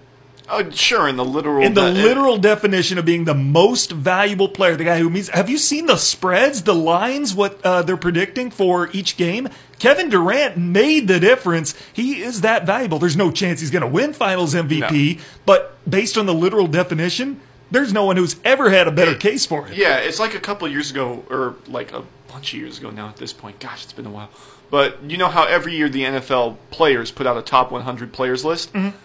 Oh, 0.50 0.70
sure, 0.70 1.06
in 1.08 1.16
the 1.16 1.24
literal. 1.24 1.64
In 1.64 1.74
the 1.74 1.92
de- 1.92 2.02
literal 2.02 2.38
definition 2.38 2.98
of 2.98 3.04
being 3.04 3.24
the 3.24 3.34
most 3.34 3.92
valuable 3.92 4.48
player, 4.48 4.76
the 4.76 4.84
guy 4.84 4.98
who 4.98 5.10
means. 5.10 5.28
Have 5.28 5.50
you 5.50 5.58
seen 5.58 5.86
the 5.86 5.96
spreads, 5.96 6.62
the 6.62 6.74
lines, 6.74 7.34
what 7.34 7.60
uh, 7.64 7.82
they're 7.82 7.96
predicting 7.96 8.50
for 8.50 8.88
each 8.92 9.16
game? 9.16 9.48
Kevin 9.78 10.08
Durant 10.08 10.56
made 10.56 11.06
the 11.06 11.20
difference. 11.20 11.74
He 11.92 12.22
is 12.22 12.40
that 12.40 12.66
valuable. 12.66 12.98
There's 12.98 13.16
no 13.16 13.30
chance 13.30 13.60
he's 13.60 13.70
going 13.70 13.82
to 13.82 13.88
win 13.88 14.12
Finals 14.12 14.54
MVP, 14.54 15.20
but 15.46 15.76
based 15.88 16.18
on 16.18 16.26
the 16.26 16.34
literal 16.34 16.66
definition, 16.66 17.40
there's 17.70 17.92
no 17.92 18.04
one 18.04 18.16
who's 18.16 18.36
ever 18.44 18.70
had 18.70 18.88
a 18.88 18.90
better 18.90 19.14
case 19.14 19.46
for 19.46 19.68
it. 19.68 19.76
Yeah, 19.76 19.98
it's 19.98 20.18
like 20.18 20.34
a 20.34 20.40
couple 20.40 20.66
of 20.66 20.72
years 20.72 20.90
ago, 20.90 21.24
or 21.30 21.56
like 21.66 21.92
a 21.92 22.02
bunch 22.28 22.54
of 22.54 22.58
years 22.60 22.78
ago 22.78 22.90
now 22.90 23.08
at 23.08 23.16
this 23.16 23.32
point. 23.32 23.60
Gosh, 23.60 23.84
it's 23.84 23.92
been 23.92 24.06
a 24.06 24.10
while. 24.10 24.30
But 24.70 25.02
you 25.08 25.16
know 25.16 25.28
how 25.28 25.44
every 25.44 25.76
year 25.76 25.88
the 25.88 26.02
NFL 26.04 26.56
players 26.70 27.10
put 27.10 27.26
out 27.26 27.36
a 27.38 27.42
top 27.42 27.70
100 27.70 28.12
players 28.12 28.44
list? 28.44 28.72
Mm-hmm. 28.72 28.96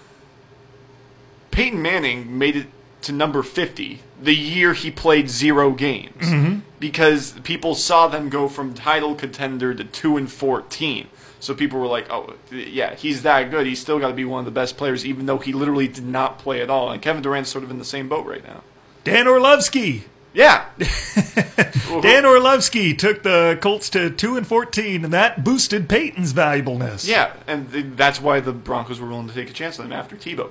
Peyton 1.53 1.81
Manning 1.81 2.37
made 2.37 2.55
it 2.55 2.67
to 3.03 3.11
number 3.11 3.43
50 3.43 3.99
the 4.23 4.35
year 4.35 4.73
he 4.73 4.89
played 4.89 5.29
zero 5.29 5.71
games. 5.71 6.25
Mm-hmm. 6.25 6.59
Because 6.79 7.33
people 7.43 7.75
saw 7.75 8.07
them 8.07 8.29
go 8.29 8.47
from 8.47 8.73
title 8.73 9.15
contender 9.15 9.73
to 9.73 9.83
2 9.83 10.17
and 10.17 10.31
14. 10.31 11.07
So 11.39 11.53
people 11.53 11.79
were 11.79 11.87
like, 11.87 12.09
oh, 12.09 12.35
yeah, 12.51 12.95
he's 12.95 13.23
that 13.23 13.51
good. 13.51 13.67
He's 13.67 13.79
still 13.79 13.99
got 13.99 14.07
to 14.07 14.13
be 14.13 14.25
one 14.25 14.39
of 14.39 14.45
the 14.45 14.51
best 14.51 14.77
players, 14.77 15.05
even 15.05 15.25
though 15.25 15.37
he 15.37 15.51
literally 15.51 15.87
did 15.87 16.05
not 16.05 16.39
play 16.39 16.61
at 16.61 16.69
all. 16.69 16.89
And 16.89 17.01
Kevin 17.01 17.21
Durant's 17.21 17.49
sort 17.49 17.63
of 17.63 17.71
in 17.71 17.79
the 17.79 17.85
same 17.85 18.07
boat 18.07 18.25
right 18.25 18.43
now. 18.45 18.63
Dan 19.03 19.27
Orlovsky. 19.27 20.05
Yeah. 20.33 20.65
Dan 22.01 22.25
Orlovsky 22.25 22.95
took 22.95 23.23
the 23.23 23.57
Colts 23.61 23.89
to 23.91 24.09
2 24.09 24.37
and 24.37 24.47
14, 24.47 25.03
and 25.03 25.13
that 25.13 25.43
boosted 25.43 25.87
Peyton's 25.87 26.31
valuableness. 26.31 27.05
Yeah, 27.07 27.33
and 27.45 27.71
th- 27.71 27.85
that's 27.95 28.19
why 28.19 28.39
the 28.39 28.53
Broncos 28.53 28.99
were 28.99 29.07
willing 29.07 29.27
to 29.27 29.33
take 29.33 29.49
a 29.49 29.53
chance 29.53 29.79
on 29.79 29.85
him 29.85 29.93
after 29.93 30.15
Tebow. 30.15 30.49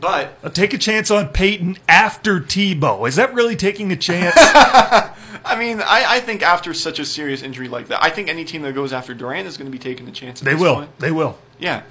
But 0.00 0.38
Uh, 0.42 0.48
Take 0.50 0.74
a 0.74 0.78
chance 0.78 1.10
on 1.10 1.28
Peyton 1.28 1.78
after 1.88 2.40
Tebow. 2.40 3.06
Is 3.08 3.16
that 3.16 3.32
really 3.34 3.56
taking 3.56 3.92
a 3.92 3.96
chance? 3.96 4.34
I 4.38 5.56
mean, 5.58 5.80
I, 5.80 6.04
I 6.16 6.20
think 6.20 6.42
after 6.42 6.72
such 6.74 6.98
a 6.98 7.04
serious 7.04 7.42
injury 7.42 7.68
like 7.68 7.88
that, 7.88 8.02
I 8.02 8.10
think 8.10 8.28
any 8.28 8.44
team 8.44 8.62
that 8.62 8.74
goes 8.74 8.92
after 8.92 9.14
Durant 9.14 9.46
is 9.46 9.56
going 9.56 9.66
to 9.66 9.72
be 9.72 9.78
taking 9.78 10.08
a 10.08 10.12
chance. 10.12 10.40
They 10.40 10.54
will. 10.54 10.76
Point. 10.76 10.98
They 10.98 11.10
will. 11.10 11.38
Yeah, 11.58 11.82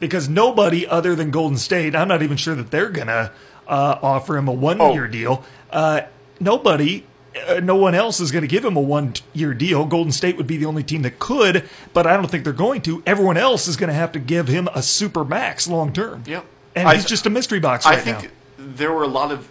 Because 0.00 0.28
nobody 0.28 0.86
other 0.86 1.14
than 1.14 1.30
Golden 1.30 1.58
State, 1.58 1.94
I'm 1.94 2.08
not 2.08 2.22
even 2.22 2.36
sure 2.36 2.54
that 2.54 2.70
they're 2.70 2.90
going 2.90 3.06
to 3.08 3.30
uh, 3.68 3.98
offer 4.02 4.36
him 4.36 4.48
a 4.48 4.52
one 4.52 4.78
year 4.92 5.04
Oh. 5.04 5.08
deal. 5.08 5.44
Uh, 5.70 6.02
nobody, 6.40 7.04
uh, 7.48 7.60
no 7.60 7.76
one 7.76 7.94
else 7.94 8.20
is 8.20 8.30
going 8.32 8.42
to 8.42 8.48
give 8.48 8.64
him 8.64 8.76
a 8.76 8.80
one 8.80 9.14
year 9.32 9.54
deal. 9.54 9.84
Golden 9.86 10.12
State 10.12 10.36
would 10.36 10.46
be 10.46 10.56
the 10.56 10.66
only 10.66 10.82
team 10.82 11.02
that 11.02 11.18
could, 11.18 11.68
but 11.92 12.06
I 12.06 12.16
don't 12.16 12.30
think 12.30 12.44
they're 12.44 12.52
going 12.52 12.80
to. 12.82 13.02
Everyone 13.06 13.36
else 13.36 13.68
is 13.68 13.76
going 13.76 13.88
to 13.88 13.94
have 13.94 14.12
to 14.12 14.18
give 14.18 14.48
him 14.48 14.68
a 14.74 14.82
super 14.82 15.24
max 15.24 15.68
long 15.68 15.92
term. 15.92 16.24
Yep. 16.26 16.44
And 16.74 16.88
I- 16.88 16.94
he's 16.94 17.04
just 17.04 17.26
a 17.26 17.30
mystery 17.30 17.60
box 17.60 17.84
right 17.86 17.98
I 17.98 18.00
think 18.00 18.22
now. 18.24 18.28
there 18.58 18.92
were 18.92 19.02
a 19.04 19.08
lot 19.08 19.30
of. 19.32 19.48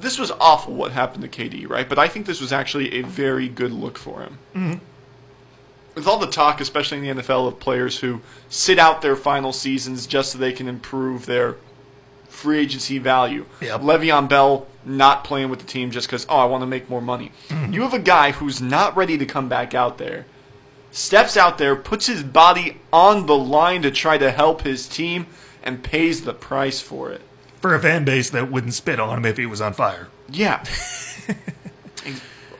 This 0.00 0.18
was 0.18 0.30
awful 0.30 0.74
what 0.74 0.92
happened 0.92 1.22
to 1.22 1.28
KD, 1.28 1.66
right? 1.68 1.88
But 1.88 1.98
I 1.98 2.06
think 2.08 2.26
this 2.26 2.40
was 2.40 2.52
actually 2.52 2.94
a 2.94 3.02
very 3.02 3.48
good 3.48 3.72
look 3.72 3.98
for 3.98 4.20
him. 4.20 4.38
Mm-hmm. 4.54 4.74
With 5.94 6.06
all 6.06 6.18
the 6.18 6.28
talk, 6.28 6.60
especially 6.60 6.98
in 6.98 7.16
the 7.16 7.22
NFL, 7.22 7.48
of 7.48 7.58
players 7.58 7.98
who 7.98 8.20
sit 8.48 8.78
out 8.78 9.02
their 9.02 9.16
final 9.16 9.52
seasons 9.52 10.06
just 10.06 10.30
so 10.32 10.38
they 10.38 10.52
can 10.52 10.68
improve 10.68 11.26
their 11.26 11.56
free 12.28 12.60
agency 12.60 12.98
value. 12.98 13.46
Yep. 13.60 13.80
Le'Veon 13.80 14.28
Bell 14.28 14.68
not 14.84 15.24
playing 15.24 15.48
with 15.50 15.58
the 15.58 15.66
team 15.66 15.90
just 15.90 16.06
because, 16.06 16.24
oh, 16.28 16.36
I 16.38 16.44
want 16.44 16.62
to 16.62 16.66
make 16.66 16.88
more 16.88 17.02
money. 17.02 17.32
Mm-hmm. 17.48 17.72
You 17.72 17.82
have 17.82 17.94
a 17.94 17.98
guy 17.98 18.30
who's 18.30 18.62
not 18.62 18.96
ready 18.96 19.18
to 19.18 19.26
come 19.26 19.48
back 19.48 19.74
out 19.74 19.98
there, 19.98 20.26
steps 20.92 21.36
out 21.36 21.58
there, 21.58 21.74
puts 21.74 22.06
his 22.06 22.22
body 22.22 22.76
on 22.92 23.26
the 23.26 23.36
line 23.36 23.82
to 23.82 23.90
try 23.90 24.16
to 24.18 24.30
help 24.30 24.62
his 24.62 24.86
team, 24.86 25.26
and 25.62 25.82
pays 25.82 26.22
the 26.22 26.34
price 26.34 26.80
for 26.80 27.10
it. 27.10 27.22
For 27.60 27.74
a 27.74 27.80
fan 27.80 28.04
base 28.04 28.30
that 28.30 28.50
wouldn't 28.50 28.74
spit 28.74 29.00
on 29.00 29.18
him 29.18 29.24
if 29.24 29.36
he 29.36 29.46
was 29.46 29.60
on 29.60 29.72
fire. 29.72 30.08
Yeah. 30.28 30.64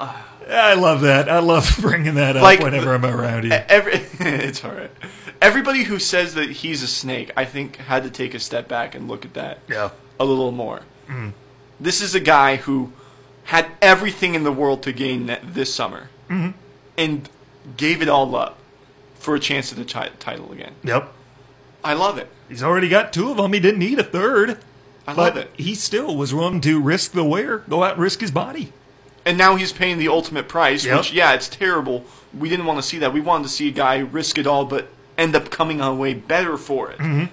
Uh. 0.01 0.22
I 0.49 0.74
love 0.74 1.03
that. 1.03 1.28
I 1.28 1.40
love 1.40 1.76
bringing 1.80 2.14
that 2.14 2.36
up 2.36 2.42
Like, 2.42 2.61
whenever 2.61 2.94
I'm 2.94 3.05
around 3.05 3.44
you. 3.44 3.51
Every, 3.68 3.94
it's 4.20 4.64
all 4.64 4.72
right. 4.72 4.90
Everybody 5.42 5.84
who 5.84 5.99
says 5.99 6.34
that 6.34 6.51
he's 6.51 6.82
a 6.82 6.86
snake, 6.86 7.30
I 7.36 7.44
think, 7.44 7.76
had 7.76 8.03
to 8.05 8.11
take 8.11 8.34
a 8.34 8.38
step 8.38 8.68
back 8.68 8.94
and 8.94 9.09
look 9.09 9.24
at 9.24 9.34
that 9.34 9.59
Yeah. 9.68 9.90
a 10.18 10.24
little 10.24 10.53
more. 10.53 10.82
Mm. 11.09 11.32
This 11.78 12.01
is 12.01 12.14
a 12.14 12.20
guy 12.20 12.57
who 12.57 12.92
had 13.44 13.66
everything 13.80 14.34
in 14.34 14.42
the 14.44 14.53
world 14.53 14.82
to 14.84 14.92
gain 14.92 15.36
this 15.42 15.72
summer 15.72 16.09
mm-hmm. 16.28 16.51
and 16.96 17.28
gave 17.76 18.03
it 18.03 18.09
all 18.09 18.34
up 18.34 18.59
for 19.14 19.34
a 19.34 19.40
chance 19.40 19.70
at 19.72 19.78
the 19.78 19.84
ti- 19.84 20.14
title 20.18 20.53
again. 20.53 20.74
Yep. 20.84 21.12
I 21.85 21.93
love 21.95 22.18
it. 22.18 22.29
He's 22.49 22.62
already 22.62 22.89
got 22.89 23.12
two 23.12 23.31
of 23.31 23.37
them. 23.37 23.53
He 23.53 23.61
didn't 23.61 23.79
need 23.81 23.99
a 23.99 24.05
third. 24.05 24.59
I 25.07 25.14
but 25.14 25.16
love 25.16 25.37
it. 25.37 25.51
he 25.57 25.74
still 25.74 26.16
was 26.16 26.35
willing 26.35 26.61
to 26.62 26.81
risk 26.81 27.12
the 27.12 27.24
wear, 27.24 27.59
go 27.59 27.83
out 27.83 27.93
and 27.95 28.03
risk 28.03 28.20
his 28.20 28.31
body. 28.31 28.72
And 29.24 29.37
now 29.39 29.57
he's 29.57 29.72
paying 29.72 29.99
the 29.99 30.09
ultimate 30.09 30.49
price, 30.49 30.85
Yep. 30.85 30.97
which, 30.99 31.12
yeah, 31.12 31.33
it's 31.35 31.49
terrible. 31.49 32.05
We 32.37 32.49
didn't 32.49 32.66
want 32.66 32.79
to 32.79 32.83
see 32.83 32.99
that. 32.99 33.12
We 33.12 33.20
wanted 33.20 33.45
to 33.45 33.49
see 33.51 33.68
a 33.68 33.72
guy 33.72 33.99
risk 33.99 34.39
it 34.39 34.47
all, 34.47 34.64
but 34.64 34.89
end 35.16 35.35
up 35.37 35.51
coming 35.51 35.81
away 35.81 36.14
better 36.14 36.57
for 36.57 36.91
it. 36.91 36.99
Mm-hmm. 36.99 37.24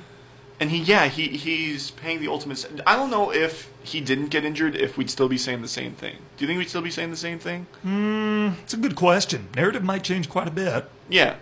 And 0.60 0.72
he, 0.72 0.78
yeah, 0.78 1.08
he 1.08 1.28
he's 1.30 1.92
paying 1.92 2.22
the 2.22 2.30
ultimate. 2.30 2.66
I 2.88 2.96
don't 2.96 3.10
know 3.10 3.30
if 3.34 3.70
he 3.84 4.00
didn't 4.00 4.28
get 4.28 4.46
injured, 4.46 4.76
if 4.76 4.98
we'd 4.98 5.10
still 5.10 5.28
be 5.28 5.38
saying 5.38 5.62
the 5.62 5.68
same 5.68 5.94
thing. 5.96 6.16
Do 6.38 6.44
you 6.46 6.48
think 6.48 6.58
we'd 6.60 6.70
still 6.70 6.82
be 6.82 6.92
saying 6.92 7.12
the 7.12 7.18
same 7.18 7.40
thing? 7.40 7.68
Hmm, 7.82 8.52
it's 8.64 8.74
a 8.74 8.78
good 8.78 8.96
question. 8.96 9.50
Narrative 9.56 9.84
might 9.84 10.04
change 10.04 10.30
quite 10.30 10.48
a 10.48 10.52
bit. 10.52 10.90
Yeah, 11.10 11.36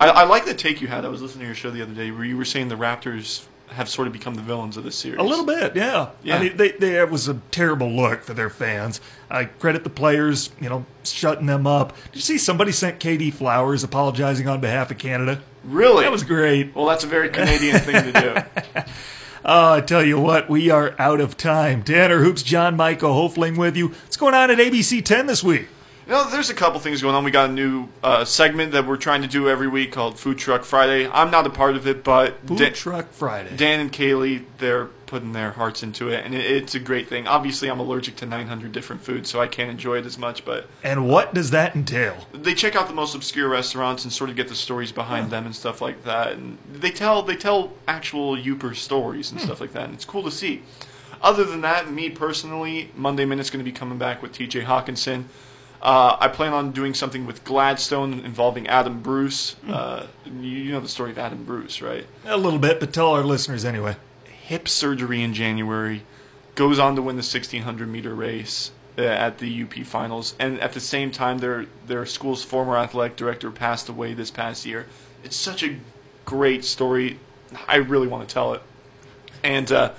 I, 0.00 0.08
I 0.08 0.24
like 0.24 0.46
the 0.46 0.54
take 0.54 0.80
you 0.80 0.88
had. 0.88 1.04
I 1.04 1.08
was 1.08 1.22
listening 1.22 1.40
to 1.40 1.46
your 1.46 1.54
show 1.54 1.70
the 1.70 1.82
other 1.82 1.94
day 1.94 2.10
where 2.10 2.24
you 2.24 2.36
were 2.36 2.44
saying 2.44 2.68
the 2.68 2.74
Raptors 2.76 3.46
have 3.68 3.88
sort 3.88 4.08
of 4.08 4.12
become 4.12 4.34
the 4.34 4.42
villains 4.42 4.76
of 4.76 4.82
this 4.82 4.96
series. 4.96 5.20
A 5.20 5.22
little 5.22 5.44
bit, 5.44 5.76
yeah. 5.76 6.10
Yeah. 6.24 6.36
I 6.36 6.42
mean, 6.42 6.56
they, 6.56 6.72
they, 6.72 7.00
it 7.00 7.10
was 7.10 7.28
a 7.28 7.34
terrible 7.52 7.88
look 7.88 8.22
for 8.22 8.34
their 8.34 8.50
fans. 8.50 9.00
I 9.30 9.44
credit 9.44 9.84
the 9.84 9.90
players, 9.90 10.50
you 10.60 10.68
know, 10.68 10.86
shutting 11.04 11.46
them 11.46 11.66
up. 11.66 11.94
Did 12.06 12.16
you 12.16 12.20
see 12.22 12.38
somebody 12.38 12.72
sent 12.72 12.98
KD 12.98 13.32
flowers 13.32 13.84
apologizing 13.84 14.48
on 14.48 14.60
behalf 14.60 14.90
of 14.90 14.98
Canada? 14.98 15.40
Really? 15.62 16.02
That 16.02 16.10
was 16.10 16.24
great. 16.24 16.74
Well, 16.74 16.86
that's 16.86 17.04
a 17.04 17.06
very 17.06 17.28
Canadian 17.28 17.78
thing 17.78 18.12
to 18.12 18.44
do. 18.74 18.82
Oh, 19.42 19.72
I 19.72 19.80
tell 19.80 20.04
you 20.04 20.20
what, 20.20 20.50
we 20.50 20.68
are 20.68 20.94
out 20.98 21.18
of 21.18 21.36
time. 21.38 21.82
Tanner 21.82 22.22
Hoops, 22.22 22.42
John 22.42 22.76
Michael 22.76 23.10
Hofling 23.10 23.56
with 23.56 23.74
you. 23.74 23.88
What's 23.88 24.18
going 24.18 24.34
on 24.34 24.50
at 24.50 24.58
ABC 24.58 25.02
10 25.02 25.26
this 25.26 25.42
week? 25.42 25.68
You 26.06 26.12
know, 26.12 26.28
there's 26.28 26.50
a 26.50 26.54
couple 26.54 26.80
things 26.80 27.02
going 27.02 27.14
on. 27.14 27.22
We 27.22 27.30
got 27.30 27.50
a 27.50 27.52
new 27.52 27.88
uh, 28.02 28.24
segment 28.24 28.72
that 28.72 28.84
we're 28.86 28.96
trying 28.96 29.22
to 29.22 29.28
do 29.28 29.48
every 29.48 29.68
week 29.68 29.92
called 29.92 30.18
Food 30.18 30.38
Truck 30.38 30.64
Friday. 30.64 31.08
I'm 31.08 31.30
not 31.30 31.46
a 31.46 31.50
part 31.50 31.76
of 31.76 31.86
it, 31.86 32.02
but 32.02 32.38
Food 32.48 32.58
Dan, 32.58 32.72
Truck 32.72 33.12
Friday. 33.12 33.54
Dan 33.56 33.78
and 33.78 33.92
Kaylee, 33.92 34.44
they're 34.58 34.86
putting 35.06 35.32
their 35.32 35.52
hearts 35.52 35.82
into 35.84 36.08
it, 36.08 36.24
and 36.24 36.34
it, 36.34 36.44
it's 36.44 36.74
a 36.74 36.80
great 36.80 37.08
thing. 37.08 37.28
Obviously, 37.28 37.70
I'm 37.70 37.78
allergic 37.78 38.16
to 38.16 38.26
900 38.26 38.72
different 38.72 39.02
foods, 39.02 39.30
so 39.30 39.40
I 39.40 39.46
can't 39.46 39.70
enjoy 39.70 39.98
it 39.98 40.06
as 40.06 40.18
much, 40.18 40.44
but 40.44 40.66
and 40.82 41.08
what 41.08 41.32
does 41.34 41.50
that 41.50 41.76
entail? 41.76 42.16
they 42.32 42.54
check 42.54 42.74
out 42.74 42.88
the 42.88 42.94
most 42.94 43.14
obscure 43.14 43.48
restaurants 43.48 44.02
and 44.02 44.12
sort 44.12 44.30
of 44.30 44.36
get 44.36 44.48
the 44.48 44.54
stories 44.56 44.90
behind 44.92 45.30
them 45.30 45.46
and 45.46 45.54
stuff 45.54 45.80
like 45.80 46.04
that. 46.04 46.32
And 46.32 46.58
they 46.72 46.90
tell 46.90 47.22
they 47.22 47.36
tell 47.36 47.72
actual 47.86 48.36
Yooper 48.36 48.74
stories 48.74 49.30
and 49.30 49.40
stuff 49.40 49.60
like 49.60 49.72
that, 49.74 49.84
and 49.84 49.94
it's 49.94 50.04
cool 50.04 50.22
to 50.24 50.30
see. 50.30 50.62
Other 51.22 51.44
than 51.44 51.60
that, 51.60 51.90
me 51.90 52.08
personally, 52.10 52.90
Monday 52.96 53.26
Minute's 53.26 53.50
going 53.50 53.64
to 53.64 53.70
be 53.70 53.76
coming 53.76 53.98
back 53.98 54.22
with 54.22 54.32
T.J. 54.32 54.62
Hawkinson. 54.62 55.28
Uh, 55.82 56.16
I 56.20 56.28
plan 56.28 56.52
on 56.52 56.72
doing 56.72 56.92
something 56.92 57.24
with 57.26 57.42
Gladstone 57.44 58.20
involving 58.20 58.66
Adam 58.68 59.00
Bruce. 59.00 59.56
Uh, 59.66 60.06
you, 60.26 60.32
you 60.50 60.72
know 60.72 60.80
the 60.80 60.88
story 60.88 61.10
of 61.10 61.18
Adam 61.18 61.44
Bruce, 61.44 61.80
right? 61.80 62.06
A 62.26 62.36
little 62.36 62.58
bit, 62.58 62.80
but 62.80 62.92
tell 62.92 63.08
our 63.12 63.22
listeners 63.24 63.64
anyway. 63.64 63.96
hip 64.42 64.68
surgery 64.68 65.22
in 65.22 65.32
January, 65.32 66.02
goes 66.54 66.78
on 66.78 66.96
to 66.96 67.02
win 67.02 67.16
the 67.16 67.20
1600 67.22 67.88
meter 67.88 68.14
race 68.14 68.72
uh, 68.98 69.02
at 69.02 69.38
the 69.38 69.62
UP 69.62 69.72
finals, 69.86 70.34
and 70.38 70.60
at 70.60 70.72
the 70.74 70.80
same 70.80 71.10
time, 71.10 71.38
their 71.38 71.64
their 71.86 72.04
school's 72.04 72.44
former 72.44 72.76
athletic 72.76 73.16
director 73.16 73.50
passed 73.50 73.88
away 73.88 74.12
this 74.12 74.30
past 74.30 74.66
year. 74.66 74.86
It's 75.24 75.36
such 75.36 75.62
a 75.62 75.76
great 76.26 76.64
story. 76.64 77.18
I 77.66 77.76
really 77.76 78.06
want 78.06 78.28
to 78.28 78.32
tell 78.32 78.52
it, 78.52 78.62
and 79.42 79.72
uh, 79.72 79.92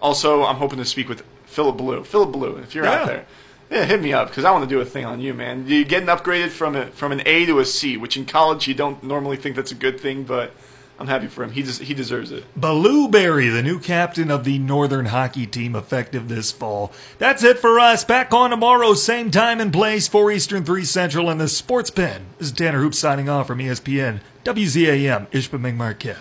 also 0.00 0.42
I'm 0.44 0.56
hoping 0.56 0.78
to 0.78 0.84
speak 0.84 1.08
with 1.08 1.22
Philip 1.46 1.76
Beaulieu. 1.76 2.02
Philip 2.02 2.32
Beaulieu, 2.32 2.56
if 2.56 2.74
you're 2.74 2.84
Yeah. 2.86 2.92
out 3.02 3.06
there. 3.06 3.26
Yeah, 3.72 3.86
hit 3.86 4.02
me 4.02 4.12
up 4.12 4.28
because 4.28 4.44
I 4.44 4.50
want 4.50 4.68
to 4.68 4.68
do 4.68 4.80
a 4.82 4.84
thing 4.84 5.06
on 5.06 5.18
you, 5.18 5.32
man. 5.32 5.64
You're 5.66 5.84
getting 5.84 6.08
upgraded 6.08 6.50
from 6.50 6.76
a, 6.76 6.86
from 6.88 7.10
an 7.10 7.22
A 7.24 7.46
to 7.46 7.58
a 7.58 7.64
C, 7.64 7.96
which 7.96 8.18
in 8.18 8.26
college 8.26 8.68
you 8.68 8.74
don't 8.74 9.02
normally 9.02 9.38
think 9.38 9.56
that's 9.56 9.72
a 9.72 9.74
good 9.74 9.98
thing, 9.98 10.24
but 10.24 10.52
I'm 10.98 11.06
happy 11.06 11.26
for 11.26 11.42
him. 11.42 11.52
He 11.52 11.62
des- 11.62 11.82
he 11.82 11.94
deserves 11.94 12.30
it. 12.32 12.44
Baloo 12.54 13.08
Berry, 13.08 13.48
the 13.48 13.62
new 13.62 13.78
captain 13.80 14.30
of 14.30 14.44
the 14.44 14.58
Northern 14.58 15.06
hockey 15.06 15.46
team, 15.46 15.74
effective 15.74 16.28
this 16.28 16.52
fall. 16.52 16.92
That's 17.18 17.42
it 17.42 17.58
for 17.60 17.80
us. 17.80 18.04
Back 18.04 18.34
on 18.34 18.50
tomorrow, 18.50 18.92
same 18.92 19.30
time 19.30 19.58
and 19.58 19.72
place, 19.72 20.06
4 20.06 20.30
Eastern, 20.30 20.64
3 20.64 20.84
Central, 20.84 21.30
in 21.30 21.38
the 21.38 21.48
Sports 21.48 21.88
Pen. 21.90 22.26
This 22.38 22.48
is 22.48 22.52
Tanner 22.52 22.80
Hoop 22.80 22.94
signing 22.94 23.30
off 23.30 23.46
from 23.46 23.58
ESPN, 23.58 24.20
WZAM, 24.44 25.28
Ishpeming 25.30 25.76
Marquette. 25.76 26.18